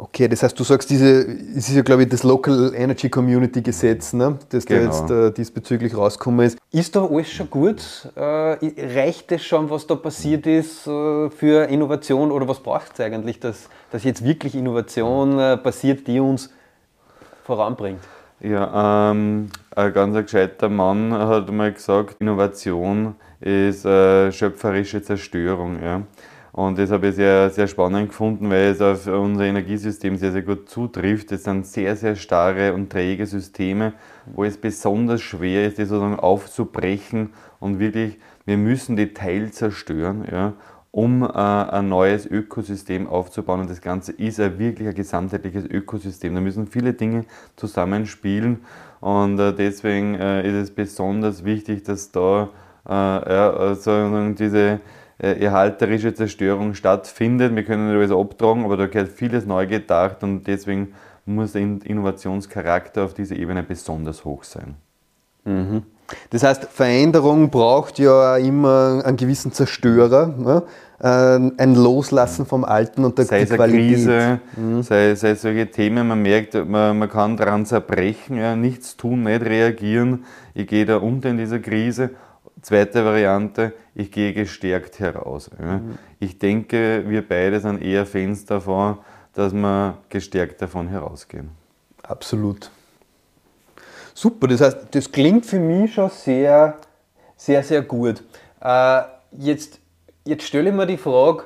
Okay, 0.00 0.28
das 0.28 0.44
heißt, 0.44 0.56
du 0.56 0.62
sagst, 0.62 0.90
diese, 0.90 1.22
es 1.26 1.68
ist 1.68 1.74
ja, 1.74 1.82
glaube 1.82 2.04
ich, 2.04 2.08
das 2.08 2.22
Local 2.22 2.72
Energy 2.72 3.08
Community 3.08 3.60
Gesetz, 3.60 4.12
ne, 4.12 4.38
das 4.50 4.64
genau. 4.64 4.80
da 4.80 4.86
jetzt 4.86 5.10
äh, 5.10 5.32
diesbezüglich 5.32 5.96
rausgekommen 5.96 6.46
ist. 6.46 6.56
Ist 6.70 6.94
da 6.94 7.04
alles 7.04 7.28
schon 7.32 7.50
gut? 7.50 8.08
Äh, 8.14 8.20
reicht 8.20 9.32
es 9.32 9.44
schon, 9.44 9.68
was 9.68 9.88
da 9.88 9.96
passiert 9.96 10.46
ist 10.46 10.86
äh, 10.86 11.30
für 11.30 11.64
Innovation 11.68 12.30
oder 12.30 12.46
was 12.46 12.60
braucht 12.60 12.92
es 12.94 13.00
eigentlich, 13.00 13.40
dass, 13.40 13.68
dass 13.90 14.04
jetzt 14.04 14.24
wirklich 14.24 14.54
Innovation 14.54 15.36
äh, 15.36 15.56
passiert, 15.56 16.06
die 16.06 16.20
uns 16.20 16.48
voranbringt? 17.44 18.00
Ja, 18.38 19.10
ähm, 19.10 19.50
ein 19.74 19.92
ganz 19.92 20.14
gescheiter 20.14 20.68
Mann 20.68 21.12
hat 21.12 21.50
mal 21.50 21.72
gesagt, 21.72 22.16
Innovation 22.20 23.16
ist 23.40 23.84
äh, 23.84 24.30
schöpferische 24.30 25.02
Zerstörung. 25.02 25.82
Ja. 25.82 26.02
Und 26.58 26.76
das 26.76 26.90
habe 26.90 27.06
ich 27.06 27.14
sehr, 27.14 27.50
sehr 27.50 27.68
spannend 27.68 28.08
gefunden, 28.08 28.50
weil 28.50 28.72
es 28.72 28.80
auf 28.80 29.06
unser 29.06 29.44
Energiesystem 29.44 30.16
sehr, 30.16 30.32
sehr 30.32 30.42
gut 30.42 30.68
zutrifft. 30.68 31.30
Das 31.30 31.44
sind 31.44 31.64
sehr, 31.64 31.94
sehr 31.94 32.16
starre 32.16 32.74
und 32.74 32.90
träge 32.90 33.26
Systeme, 33.26 33.92
wo 34.26 34.42
es 34.42 34.56
besonders 34.56 35.20
schwer 35.20 35.68
ist, 35.68 35.78
die 35.78 35.84
sozusagen 35.84 36.18
aufzubrechen 36.18 37.30
und 37.60 37.78
wirklich, 37.78 38.18
wir 38.44 38.56
müssen 38.56 38.96
die 38.96 39.14
Teil 39.14 39.52
zerstören, 39.52 40.26
ja, 40.28 40.54
um 40.90 41.22
äh, 41.22 41.28
ein 41.28 41.88
neues 41.88 42.26
Ökosystem 42.26 43.06
aufzubauen. 43.06 43.60
Und 43.60 43.70
das 43.70 43.80
Ganze 43.80 44.10
ist 44.10 44.40
ein 44.40 44.58
wirklich 44.58 44.88
ein 44.88 44.96
gesamtheitliches 44.96 45.64
Ökosystem. 45.64 46.34
Da 46.34 46.40
müssen 46.40 46.66
viele 46.66 46.92
Dinge 46.92 47.24
zusammenspielen 47.54 48.64
und 49.00 49.38
äh, 49.38 49.54
deswegen 49.54 50.16
äh, 50.16 50.44
ist 50.44 50.54
es 50.54 50.70
besonders 50.72 51.44
wichtig, 51.44 51.84
dass 51.84 52.10
da 52.10 52.48
äh, 52.84 52.90
ja, 52.92 53.50
also 53.52 54.30
diese 54.30 54.80
äh, 55.18 55.32
erhalterische 55.44 56.14
Zerstörung 56.14 56.74
stattfindet. 56.74 57.54
Wir 57.54 57.64
können 57.64 57.88
nicht 57.88 57.96
alles 57.96 58.12
abtragen, 58.12 58.64
aber 58.64 58.76
da 58.76 58.86
gehört 58.86 59.10
vieles 59.10 59.46
neu 59.46 59.66
gedacht 59.66 60.22
und 60.22 60.46
deswegen 60.46 60.94
muss 61.26 61.52
der 61.52 61.62
Innovationscharakter 61.62 63.04
auf 63.04 63.14
dieser 63.14 63.36
Ebene 63.36 63.62
besonders 63.62 64.24
hoch 64.24 64.44
sein. 64.44 64.76
Mhm. 65.44 65.82
Das 66.30 66.42
heißt, 66.42 66.64
Veränderung 66.64 67.50
braucht 67.50 67.98
ja 67.98 68.36
immer 68.38 69.02
einen 69.04 69.16
gewissen 69.16 69.52
Zerstörer, 69.52 70.26
ne? 70.38 70.62
ein 71.00 71.74
Loslassen 71.76 72.44
vom 72.44 72.64
Alten 72.64 73.04
und 73.04 73.18
der 73.18 73.26
sei 73.26 73.42
es 73.42 73.50
Qualität. 73.50 73.80
Eine 73.80 73.88
Krise, 73.88 74.40
mhm. 74.56 74.82
sei, 74.82 75.14
sei 75.14 75.30
es 75.30 75.42
solche 75.42 75.70
Themen, 75.70 76.08
man 76.08 76.20
merkt, 76.22 76.54
man, 76.54 76.98
man 76.98 77.08
kann 77.08 77.36
daran 77.36 77.66
zerbrechen, 77.66 78.36
ja, 78.36 78.56
nichts 78.56 78.96
tun, 78.96 79.22
nicht 79.22 79.42
reagieren, 79.42 80.24
ich 80.54 80.66
gehe 80.66 80.86
da 80.86 80.96
unter 80.96 81.28
in 81.28 81.36
dieser 81.36 81.60
Krise 81.60 82.10
Zweite 82.68 83.02
Variante, 83.02 83.72
ich 83.94 84.12
gehe 84.12 84.34
gestärkt 84.34 85.00
heraus. 85.00 85.50
Mhm. 85.58 85.96
Ich 86.20 86.38
denke, 86.38 87.02
wir 87.06 87.26
beide 87.26 87.60
sind 87.60 87.80
eher 87.80 88.04
Fans 88.04 88.44
davon, 88.44 88.98
dass 89.32 89.54
wir 89.54 89.96
gestärkt 90.10 90.60
davon 90.60 90.86
herausgehen. 90.86 91.48
Absolut. 92.02 92.70
Super, 94.12 94.48
das 94.48 94.60
heißt, 94.60 94.76
das 94.90 95.10
klingt 95.10 95.46
für 95.46 95.58
mich 95.58 95.94
schon 95.94 96.10
sehr, 96.10 96.76
sehr, 97.38 97.62
sehr 97.62 97.80
gut. 97.80 98.22
Äh, 98.60 99.00
jetzt, 99.32 99.80
jetzt 100.26 100.44
stelle 100.44 100.68
ich 100.68 100.76
mir 100.76 100.84
die 100.84 100.98
Frage, 100.98 101.44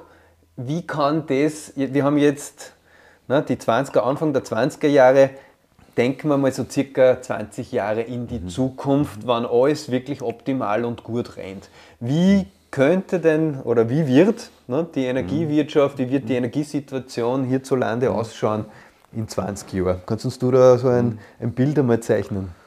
wie 0.57 0.85
kann 0.85 1.25
das, 1.29 1.73
wir 1.77 2.03
haben 2.03 2.19
jetzt 2.19 2.73
ne, 3.29 3.45
die 3.49 3.55
20er, 3.55 4.01
Anfang 4.01 4.33
der 4.33 4.43
20er 4.43 4.89
Jahre, 4.89 5.31
denken 5.97 6.29
wir 6.29 6.37
mal 6.37 6.53
so 6.53 6.65
circa 6.69 7.21
20 7.21 7.73
Jahre 7.73 8.03
in 8.03 8.27
die 8.27 8.41
mhm. 8.41 8.49
Zukunft, 8.49 9.27
wann 9.27 9.47
alles 9.47 9.91
wirklich 9.91 10.23
optimal 10.23 10.85
und 10.85 11.05
gut 11.05 11.37
rennt. 11.37 11.69
Wie 12.01 12.47
könnte 12.71 13.21
denn 13.21 13.61
oder 13.61 13.91
wie 13.91 14.07
wird 14.07 14.51
ne, 14.67 14.87
die 14.95 15.05
Energiewirtschaft, 15.05 15.99
wie 15.99 16.11
wird 16.11 16.29
die 16.29 16.35
Energiesituation 16.35 17.45
hierzulande 17.45 18.09
mhm. 18.11 18.17
ausschauen 18.17 18.65
in 19.13 19.29
20 19.29 19.73
Jahren? 19.73 20.01
Kannst 20.07 20.25
uns 20.25 20.39
du 20.39 20.51
da 20.51 20.79
so 20.79 20.89
ein, 20.89 21.19
ein 21.41 21.53
Bild 21.53 21.79
einmal 21.79 22.01
zeichnen? 22.01 22.62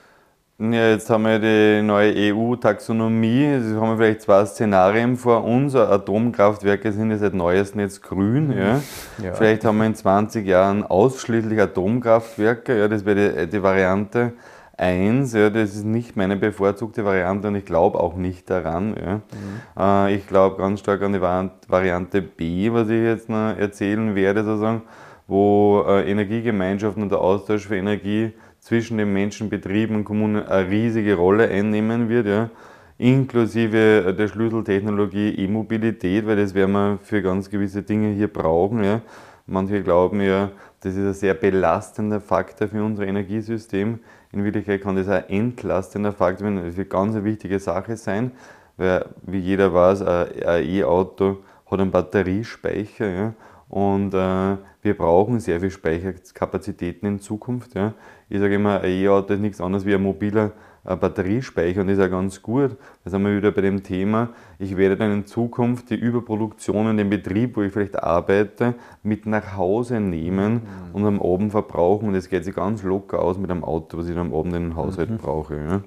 Ja, 0.58 0.90
jetzt 0.90 1.10
haben 1.10 1.24
wir 1.24 1.38
die 1.38 1.82
neue 1.82 2.34
EU-Taxonomie. 2.34 3.44
Es 3.44 3.76
haben 3.76 3.98
vielleicht 3.98 4.22
zwei 4.22 4.46
Szenarien 4.46 5.18
vor 5.18 5.44
uns. 5.44 5.76
Atomkraftwerke 5.76 6.94
sind 6.94 7.12
ja 7.12 7.18
seit 7.18 7.34
neuestem 7.34 7.82
jetzt 7.82 8.02
grün. 8.02 8.54
Ja. 8.58 8.82
ja. 9.22 9.34
Vielleicht 9.34 9.66
haben 9.66 9.80
wir 9.80 9.86
in 9.86 9.96
20 9.96 10.48
Jahren 10.48 10.84
ausschließlich 10.84 11.60
Atomkraftwerke. 11.60 12.80
Ja, 12.80 12.88
das 12.88 13.04
wäre 13.04 13.48
die, 13.48 13.50
die 13.50 13.62
Variante 13.62 14.32
1. 14.78 15.34
Ja, 15.34 15.50
das 15.50 15.76
ist 15.76 15.84
nicht 15.84 16.16
meine 16.16 16.38
bevorzugte 16.38 17.04
Variante 17.04 17.50
und 17.50 17.56
ich 17.56 17.66
glaube 17.66 18.00
auch 18.00 18.16
nicht 18.16 18.50
daran. 18.50 18.96
Ja. 18.96 19.16
Mhm. 19.16 20.08
Äh, 20.08 20.16
ich 20.16 20.26
glaube 20.26 20.56
ganz 20.56 20.80
stark 20.80 21.02
an 21.02 21.12
die 21.12 21.22
Variante 21.22 22.22
B, 22.22 22.72
was 22.72 22.88
ich 22.88 23.02
jetzt 23.02 23.28
noch 23.28 23.58
erzählen 23.58 24.16
werde, 24.16 24.46
sozusagen, 24.46 24.84
wo 25.28 25.84
äh, 25.86 26.10
Energiegemeinschaften 26.10 27.04
und 27.04 27.10
der 27.10 27.20
Austausch 27.20 27.68
für 27.68 27.76
Energie 27.76 28.32
zwischen 28.66 28.98
den 28.98 29.14
Menschen, 29.14 29.48
Betrieben 29.48 29.96
und 29.96 30.06
Kommunen 30.06 30.44
eine 30.44 30.68
riesige 30.68 31.14
Rolle 31.14 31.48
einnehmen 31.48 32.10
wird, 32.10 32.26
ja, 32.26 32.50
inklusive 32.98 34.16
der 34.18 34.28
Schlüsseltechnologie 34.28 35.36
E-Mobilität, 35.36 36.26
weil 36.26 36.38
das 36.38 36.56
werden 36.56 36.72
wir 36.72 36.98
für 37.04 37.22
ganz 37.22 37.48
gewisse 37.48 37.84
Dinge 37.84 38.16
hier 38.16 38.28
brauchen. 38.28 38.84
Ja. 38.84 39.02
Manche 39.46 39.84
glauben 39.84 40.20
ja, 40.20 40.50
das 40.82 40.96
ist 40.96 41.06
ein 41.06 41.14
sehr 41.14 41.36
belastender 41.36 42.20
Faktor 42.20 42.68
für 42.68 42.84
unser 42.84 43.06
Energiesystem. 43.06 44.00
In 44.32 44.44
Wirklichkeit 44.44 44.82
kann 44.82 44.96
das 44.96 45.10
ein 45.10 45.30
entlastender 45.30 46.12
Faktor 46.12 46.48
für 46.48 46.64
eine 46.64 46.86
ganz 46.86 47.24
wichtige 47.24 47.60
Sache 47.60 47.98
sein, 47.98 48.32
weil, 48.78 49.06
wie 49.28 49.42
jeder 49.42 49.76
weiß, 49.76 50.02
ein 50.02 50.68
E-Auto 50.68 51.44
hat 51.70 51.80
einen 51.80 51.92
Batteriespeicher. 51.92 53.10
Ja. 53.10 53.34
Und 53.76 54.14
äh, 54.14 54.56
wir 54.84 54.98
brauchen 54.98 55.42
sehr 55.42 55.60
viel 55.60 55.70
Speicherkapazitäten 55.70 57.10
in 57.10 57.20
Zukunft. 57.20 57.76
Ja. 57.76 57.94
Ich 58.30 58.40
sage 58.40 58.56
immer, 58.56 58.80
ein 58.80 58.90
E-Auto 58.90 59.34
ist 59.34 59.42
nichts 59.42 59.60
anderes 59.60 59.86
wie 59.86 59.94
ein 59.94 60.02
mobiler 60.02 60.54
äh, 60.86 60.96
Batteriespeicher 60.96 61.82
und 61.82 61.88
das 61.88 61.98
ist 61.98 62.02
ja 62.02 62.08
ganz 62.08 62.42
gut. 62.42 62.78
Da 63.04 63.10
sind 63.10 63.22
wir 63.24 63.36
wieder 63.36 63.52
bei 63.52 63.60
dem 63.60 63.84
Thema, 63.84 64.30
ich 64.60 64.78
werde 64.78 64.96
dann 64.96 65.12
in 65.12 65.26
Zukunft 65.26 65.90
die 65.90 65.96
Überproduktion 65.96 66.92
in 66.92 66.96
dem 66.96 67.10
Betrieb, 67.10 67.58
wo 67.58 67.64
ich 67.64 67.74
vielleicht 67.74 68.02
arbeite, 68.02 68.76
mit 69.04 69.26
nach 69.26 69.58
Hause 69.58 70.00
nehmen 70.00 70.54
mhm. 70.54 70.62
und 70.94 71.06
am 71.06 71.22
Abend 71.22 71.52
verbrauchen. 71.52 72.08
Und 72.08 72.14
das 72.14 72.30
geht 72.30 72.46
sich 72.46 72.56
ganz 72.56 72.82
locker 72.82 73.22
aus 73.22 73.38
mit 73.38 73.52
einem 73.52 73.66
Auto, 73.66 73.98
was 73.98 74.08
ich 74.08 74.16
dann 74.16 74.28
am 74.28 74.34
Abend 74.34 74.56
in 74.56 74.70
den 74.70 74.76
Haushalt 74.78 75.10
mhm. 75.10 75.18
brauche. 75.18 75.56
Ja. 75.58 75.82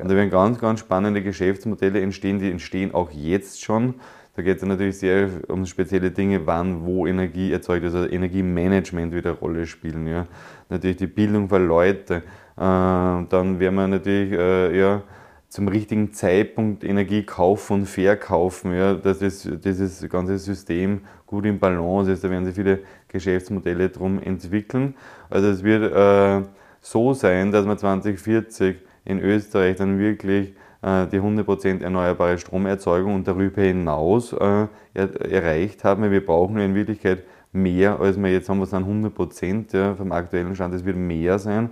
Und 0.00 0.08
da 0.08 0.14
werden 0.14 0.30
ganz, 0.30 0.60
ganz 0.60 0.78
spannende 0.78 1.24
Geschäftsmodelle 1.24 2.00
entstehen, 2.00 2.38
die 2.38 2.52
entstehen 2.52 2.94
auch 2.94 3.10
jetzt 3.10 3.64
schon. 3.64 3.94
Da 4.34 4.40
geht 4.40 4.56
es 4.56 4.62
natürlich 4.62 4.98
sehr 4.98 5.28
um 5.48 5.66
spezielle 5.66 6.10
Dinge, 6.10 6.46
wann, 6.46 6.86
wo 6.86 7.06
Energie 7.06 7.52
erzeugt 7.52 7.82
wird, 7.82 7.94
also 7.94 8.08
Energiemanagement 8.08 9.14
wieder 9.14 9.30
eine 9.30 9.38
Rolle 9.38 9.66
spielen. 9.66 10.06
Ja. 10.06 10.26
Natürlich 10.70 10.96
die 10.96 11.06
Bildung 11.06 11.50
von 11.50 11.66
Leuten. 11.66 12.14
Äh, 12.14 12.22
dann 12.56 13.60
werden 13.60 13.74
wir 13.74 13.86
natürlich 13.86 14.32
äh, 14.32 14.78
ja, 14.78 15.02
zum 15.50 15.68
richtigen 15.68 16.14
Zeitpunkt 16.14 16.82
Energie 16.82 17.24
kaufen 17.24 17.80
und 17.80 17.86
verkaufen, 17.86 18.72
ja, 18.72 18.94
dass 18.94 19.18
das, 19.18 19.46
dieses 19.62 20.08
ganze 20.08 20.38
System 20.38 21.02
gut 21.26 21.44
im 21.44 21.58
Balance 21.58 22.10
ist. 22.10 22.24
Da 22.24 22.30
werden 22.30 22.46
sich 22.46 22.54
viele 22.54 22.78
Geschäftsmodelle 23.08 23.90
drum 23.90 24.18
entwickeln. 24.18 24.94
Also 25.28 25.48
es 25.48 25.62
wird 25.62 25.92
äh, 25.92 26.46
so 26.80 27.12
sein, 27.12 27.52
dass 27.52 27.66
wir 27.66 27.76
2040 27.76 28.76
in 29.04 29.20
Österreich 29.20 29.76
dann 29.76 29.98
wirklich 29.98 30.54
die 30.82 31.20
100% 31.20 31.82
erneuerbare 31.82 32.38
Stromerzeugung 32.38 33.14
und 33.14 33.28
darüber 33.28 33.62
hinaus 33.62 34.32
äh, 34.32 34.66
erreicht 34.94 35.84
haben. 35.84 36.10
Wir 36.10 36.26
brauchen 36.26 36.58
in 36.58 36.74
Wirklichkeit 36.74 37.22
mehr, 37.52 38.00
als 38.00 38.20
wir 38.20 38.32
jetzt 38.32 38.48
haben, 38.48 38.58
wir 38.58 38.66
sind 38.66 38.82
100 38.82 39.14
Prozent 39.14 39.72
ja, 39.72 39.94
vom 39.94 40.10
aktuellen 40.10 40.54
Stand, 40.54 40.74
es 40.74 40.84
wird 40.84 40.96
mehr 40.96 41.38
sein. 41.38 41.70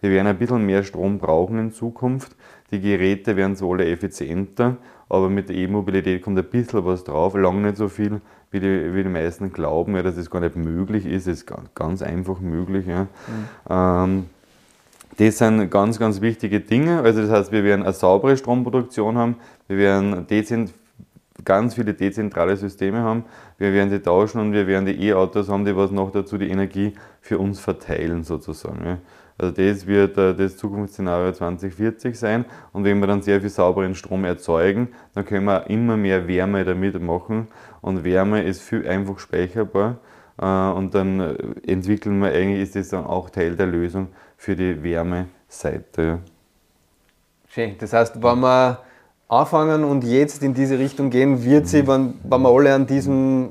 Wir 0.00 0.10
werden 0.10 0.26
ein 0.26 0.38
bisschen 0.38 0.64
mehr 0.64 0.82
Strom 0.82 1.18
brauchen 1.18 1.58
in 1.58 1.72
Zukunft. 1.72 2.36
Die 2.70 2.80
Geräte 2.80 3.36
werden 3.36 3.56
so 3.56 3.72
alle 3.72 3.86
effizienter, 3.86 4.76
aber 5.08 5.28
mit 5.28 5.48
der 5.48 5.56
E-Mobilität 5.56 6.22
kommt 6.22 6.38
ein 6.38 6.44
bisschen 6.44 6.84
was 6.84 7.04
drauf, 7.04 7.34
lange 7.34 7.62
nicht 7.62 7.76
so 7.76 7.88
viel, 7.88 8.20
wie 8.50 8.60
die, 8.60 8.94
wie 8.94 9.02
die 9.02 9.08
meisten 9.08 9.52
glauben, 9.52 9.94
ja, 9.96 10.02
dass 10.02 10.16
das 10.16 10.30
gar 10.30 10.40
nicht 10.40 10.56
möglich 10.56 11.06
ist. 11.06 11.26
Es 11.26 11.42
ist 11.42 11.52
ganz 11.74 12.02
einfach 12.02 12.40
möglich. 12.40 12.86
Ja. 12.86 13.02
Mhm. 13.02 13.08
Ähm, 13.68 14.26
das 15.20 15.36
sind 15.36 15.70
ganz, 15.70 15.98
ganz 15.98 16.22
wichtige 16.22 16.60
Dinge. 16.60 17.02
Also 17.02 17.20
das 17.20 17.30
heißt, 17.30 17.52
wir 17.52 17.62
werden 17.62 17.82
eine 17.82 17.92
saubere 17.92 18.38
Stromproduktion 18.38 19.18
haben, 19.18 19.36
wir 19.68 19.76
werden 19.76 20.26
dezent, 20.26 20.72
ganz 21.44 21.74
viele 21.74 21.92
dezentrale 21.92 22.56
Systeme 22.56 23.00
haben, 23.00 23.24
wir 23.58 23.74
werden 23.74 23.90
die 23.90 23.98
tauschen 23.98 24.40
und 24.40 24.52
wir 24.54 24.66
werden 24.66 24.86
die 24.86 25.08
E-Autos 25.08 25.50
haben, 25.50 25.66
die 25.66 25.76
was 25.76 25.90
noch 25.90 26.10
dazu 26.10 26.38
die 26.38 26.48
Energie 26.48 26.94
für 27.20 27.38
uns 27.38 27.60
verteilen 27.60 28.24
sozusagen. 28.24 28.98
Also 29.36 29.52
das 29.52 29.86
wird 29.86 30.16
äh, 30.16 30.34
das 30.34 30.56
Zukunftsszenario 30.56 31.32
2040 31.32 32.18
sein. 32.18 32.46
Und 32.72 32.84
wenn 32.84 32.98
wir 33.00 33.06
dann 33.06 33.20
sehr 33.20 33.40
viel 33.40 33.50
sauberen 33.50 33.94
Strom 33.94 34.24
erzeugen, 34.24 34.88
dann 35.14 35.26
können 35.26 35.44
wir 35.44 35.68
immer 35.68 35.96
mehr 35.96 36.28
Wärme 36.28 36.64
damit 36.64 37.00
machen. 37.00 37.48
Und 37.80 38.04
Wärme 38.04 38.42
ist 38.42 38.60
viel 38.60 38.86
einfach 38.86 39.18
speicherbar. 39.18 39.98
Äh, 40.40 40.44
und 40.44 40.94
dann 40.94 41.20
äh, 41.20 41.34
entwickeln 41.66 42.20
wir 42.20 42.32
eigentlich, 42.32 42.60
ist 42.62 42.76
das 42.76 42.88
dann 42.90 43.04
auch 43.04 43.30
Teil 43.30 43.56
der 43.56 43.66
Lösung 43.66 44.08
für 44.40 44.56
die 44.56 44.82
Wärmeseite. 44.82 46.20
Schön, 47.46 47.74
das 47.78 47.92
heißt, 47.92 48.22
wenn 48.22 48.40
wir 48.40 48.78
anfangen 49.28 49.84
und 49.84 50.02
jetzt 50.02 50.42
in 50.42 50.54
diese 50.54 50.78
Richtung 50.78 51.10
gehen, 51.10 51.44
wird 51.44 51.66
sie, 51.66 51.86
wenn, 51.86 52.14
wenn 52.24 52.40
wir 52.40 52.48
alle 52.48 52.74
an 52.74 52.86
diesem 52.86 53.50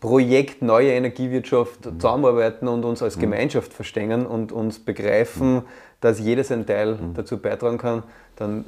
Projekt 0.00 0.62
Neue 0.62 0.90
Energiewirtschaft 0.90 1.84
zusammenarbeiten 1.84 2.66
und 2.66 2.84
uns 2.84 3.04
als 3.04 3.20
Gemeinschaft 3.20 3.72
verstehen 3.72 4.26
und 4.26 4.50
uns 4.50 4.80
begreifen, 4.80 5.62
dass 6.00 6.18
jeder 6.18 6.42
seinen 6.42 6.66
Teil 6.66 6.98
dazu 7.14 7.38
beitragen 7.38 7.78
kann, 7.78 8.02
dann 8.34 8.64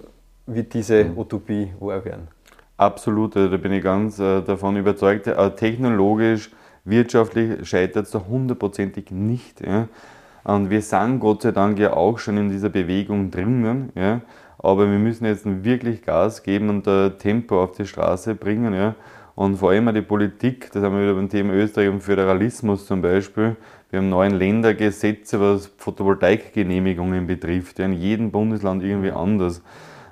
wird 0.46 0.72
diese 0.74 1.06
Utopie 1.16 1.72
wahr 1.80 2.04
werden. 2.04 2.28
Absolut, 2.76 3.36
also 3.36 3.48
da 3.48 3.56
bin 3.56 3.72
ich 3.72 3.82
ganz 3.82 4.20
äh, 4.20 4.42
davon 4.42 4.76
überzeugt. 4.76 5.26
Äh, 5.26 5.50
technologisch, 5.56 6.52
wirtschaftlich 6.84 7.68
scheitert 7.68 8.06
es 8.06 8.12
da 8.12 8.24
hundertprozentig 8.28 9.10
nicht. 9.10 9.60
Ja. 9.60 9.88
Und 10.48 10.70
wir 10.70 10.80
sind 10.80 11.20
Gott 11.20 11.42
sei 11.42 11.52
Dank 11.52 11.78
ja 11.78 11.92
auch 11.92 12.18
schon 12.18 12.38
in 12.38 12.48
dieser 12.48 12.70
Bewegung 12.70 13.30
drinnen. 13.30 13.92
Ja. 13.94 14.22
Aber 14.58 14.90
wir 14.90 14.98
müssen 14.98 15.26
jetzt 15.26 15.44
wirklich 15.44 16.02
Gas 16.02 16.42
geben 16.42 16.70
und 16.70 16.86
äh, 16.86 17.10
Tempo 17.10 17.62
auf 17.62 17.72
die 17.72 17.84
Straße 17.84 18.34
bringen. 18.34 18.72
Ja. 18.72 18.94
Und 19.34 19.56
vor 19.56 19.72
allem 19.72 19.92
die 19.94 20.00
Politik, 20.00 20.70
das 20.72 20.82
haben 20.82 20.96
wir 20.96 21.02
wieder 21.02 21.14
beim 21.14 21.28
Thema 21.28 21.52
Österreich 21.52 21.90
und 21.90 22.02
Föderalismus 22.02 22.86
zum 22.86 23.02
Beispiel. 23.02 23.56
Wir 23.90 23.98
haben 23.98 24.08
neun 24.08 24.32
Ländergesetze, 24.32 25.38
was 25.38 25.66
Photovoltaikgenehmigungen 25.76 27.26
betrifft. 27.26 27.78
Ja, 27.78 27.84
in 27.84 27.92
jedem 27.92 28.30
Bundesland 28.30 28.82
irgendwie 28.82 29.12
anders. 29.12 29.62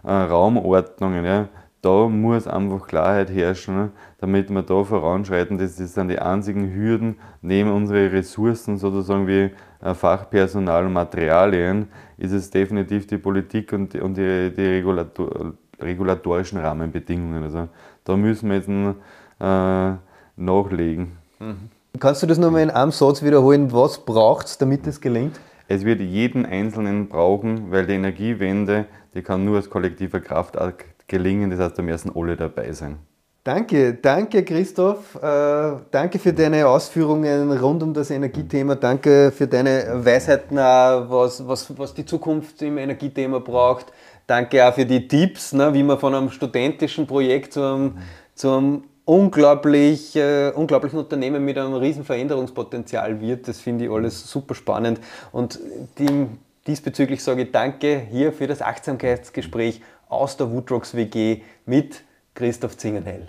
Äh, 0.05 0.12
Raumordnungen. 0.12 1.24
Ja. 1.24 1.49
Da 1.87 2.09
muss 2.09 2.49
einfach 2.49 2.89
Klarheit 2.89 3.30
herrschen, 3.30 3.76
ne, 3.76 3.91
damit 4.18 4.51
wir 4.51 4.62
da 4.62 4.82
voranschreiten. 4.82 5.57
Das, 5.57 5.76
sind 5.76 6.09
die 6.09 6.18
einzigen 6.18 6.74
Hürden, 6.74 7.14
neben 7.43 7.70
unsere 7.70 8.11
Ressourcen 8.11 8.76
sozusagen 8.76 9.28
wie 9.28 9.53
äh, 9.80 9.95
Fachpersonal 9.95 10.87
und 10.87 10.95
Materialien, 10.95 11.87
ist 12.18 12.32
es 12.32 12.51
definitiv 12.51 13.07
die 13.07 13.18
Politik 13.18 13.72
und 13.72 13.95
die, 13.95 14.01
und 14.01 14.16
die, 14.16 14.53
die 14.53 14.66
Regulator, 14.66 15.53
regulatorischen 15.80 16.59
Rahmenbedingungen. 16.59 17.45
Also 17.45 17.68
da 18.03 18.16
müssen 18.16 18.49
wir 18.49 18.57
jetzt 18.57 18.68
äh, 18.68 19.97
nachlegen. 20.34 21.12
Mhm. 21.39 21.70
Kannst 22.01 22.20
du 22.20 22.26
das 22.26 22.39
nochmal 22.39 22.62
in 22.62 22.70
einem 22.70 22.91
Satz 22.91 23.22
wiederholen? 23.22 23.72
Was 23.72 24.05
braucht 24.05 24.47
es, 24.47 24.59
damit 24.59 24.89
es 24.89 25.01
gelingt? 25.01 25.39
Es 25.68 25.84
wird 25.84 26.01
jeden 26.01 26.47
Einzelnen 26.47 27.09
brauchen, 27.09 27.70
weil 27.70 27.87
die 27.87 27.95
Energiewende, 27.95 28.87
die 29.14 29.22
kann 29.22 29.45
nur 29.45 29.59
als 29.59 29.70
kollektiver 29.70 30.18
Kraftakt 30.18 30.95
gelingen. 31.09 31.50
Das 31.50 31.61
heißt, 31.61 31.78
da 31.78 31.82
müssen 31.82 32.12
alle 32.14 32.36
dabei 32.36 32.72
sein. 32.72 32.98
Danke, 33.46 33.94
danke 33.94 34.44
Christoph. 34.44 35.14
Äh, 35.22 35.76
danke 35.92 36.18
für 36.18 36.32
deine 36.32 36.66
Ausführungen 36.66 37.52
rund 37.52 37.80
um 37.80 37.94
das 37.94 38.11
Energiethema. 38.11 38.74
Danke 38.74 39.30
für 39.30 39.46
deine 39.46 40.04
Weisheiten, 40.04 40.57
was, 40.57 41.46
was, 41.46 41.78
was 41.78 41.94
die 41.94 42.04
Zukunft 42.04 42.61
im 42.62 42.76
Energiethema 42.76 43.38
braucht. 43.38 43.92
Danke 44.26 44.66
auch 44.66 44.74
für 44.74 44.84
die 44.84 45.07
Tipps, 45.07 45.52
ne, 45.52 45.72
wie 45.72 45.84
man 45.84 45.96
von 45.96 46.12
einem 46.12 46.30
studentischen 46.30 47.07
Projekt 47.07 47.52
zu 47.52 47.62
einem, 47.62 47.98
zu 48.34 48.50
einem 48.50 48.82
unglaublich, 49.04 50.16
äh, 50.16 50.50
unglaublichen 50.50 50.98
Unternehmen 50.98 51.44
mit 51.44 51.57
einem 51.57 51.74
riesen 51.74 52.04
Veränderungspotenzial 52.04 53.20
wird. 53.20 53.46
Das 53.46 53.61
finde 53.61 53.84
ich 53.84 53.90
alles 53.92 54.28
super 54.28 54.57
spannend. 54.57 55.00
Und 55.30 55.61
die, 55.98 56.26
diesbezüglich 56.66 57.22
sage 57.22 57.42
ich 57.42 57.52
danke 57.52 58.02
hier 58.11 58.32
für 58.32 58.48
das 58.48 58.61
Achtsamkeitsgespräch 58.61 59.80
aus 60.07 60.36
der 60.36 60.50
Woodrocks 60.50 60.94
WG 60.94 61.42
mit 61.64 62.04
Christoph 62.34 62.76
Zingenhell. 62.76 63.28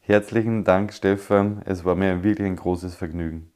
Herzlichen 0.00 0.64
Dank, 0.64 0.92
Stefan. 0.92 1.62
Es 1.64 1.84
war 1.84 1.94
mir 1.94 2.22
wirklich 2.22 2.46
ein 2.46 2.56
großes 2.56 2.94
Vergnügen. 2.94 3.49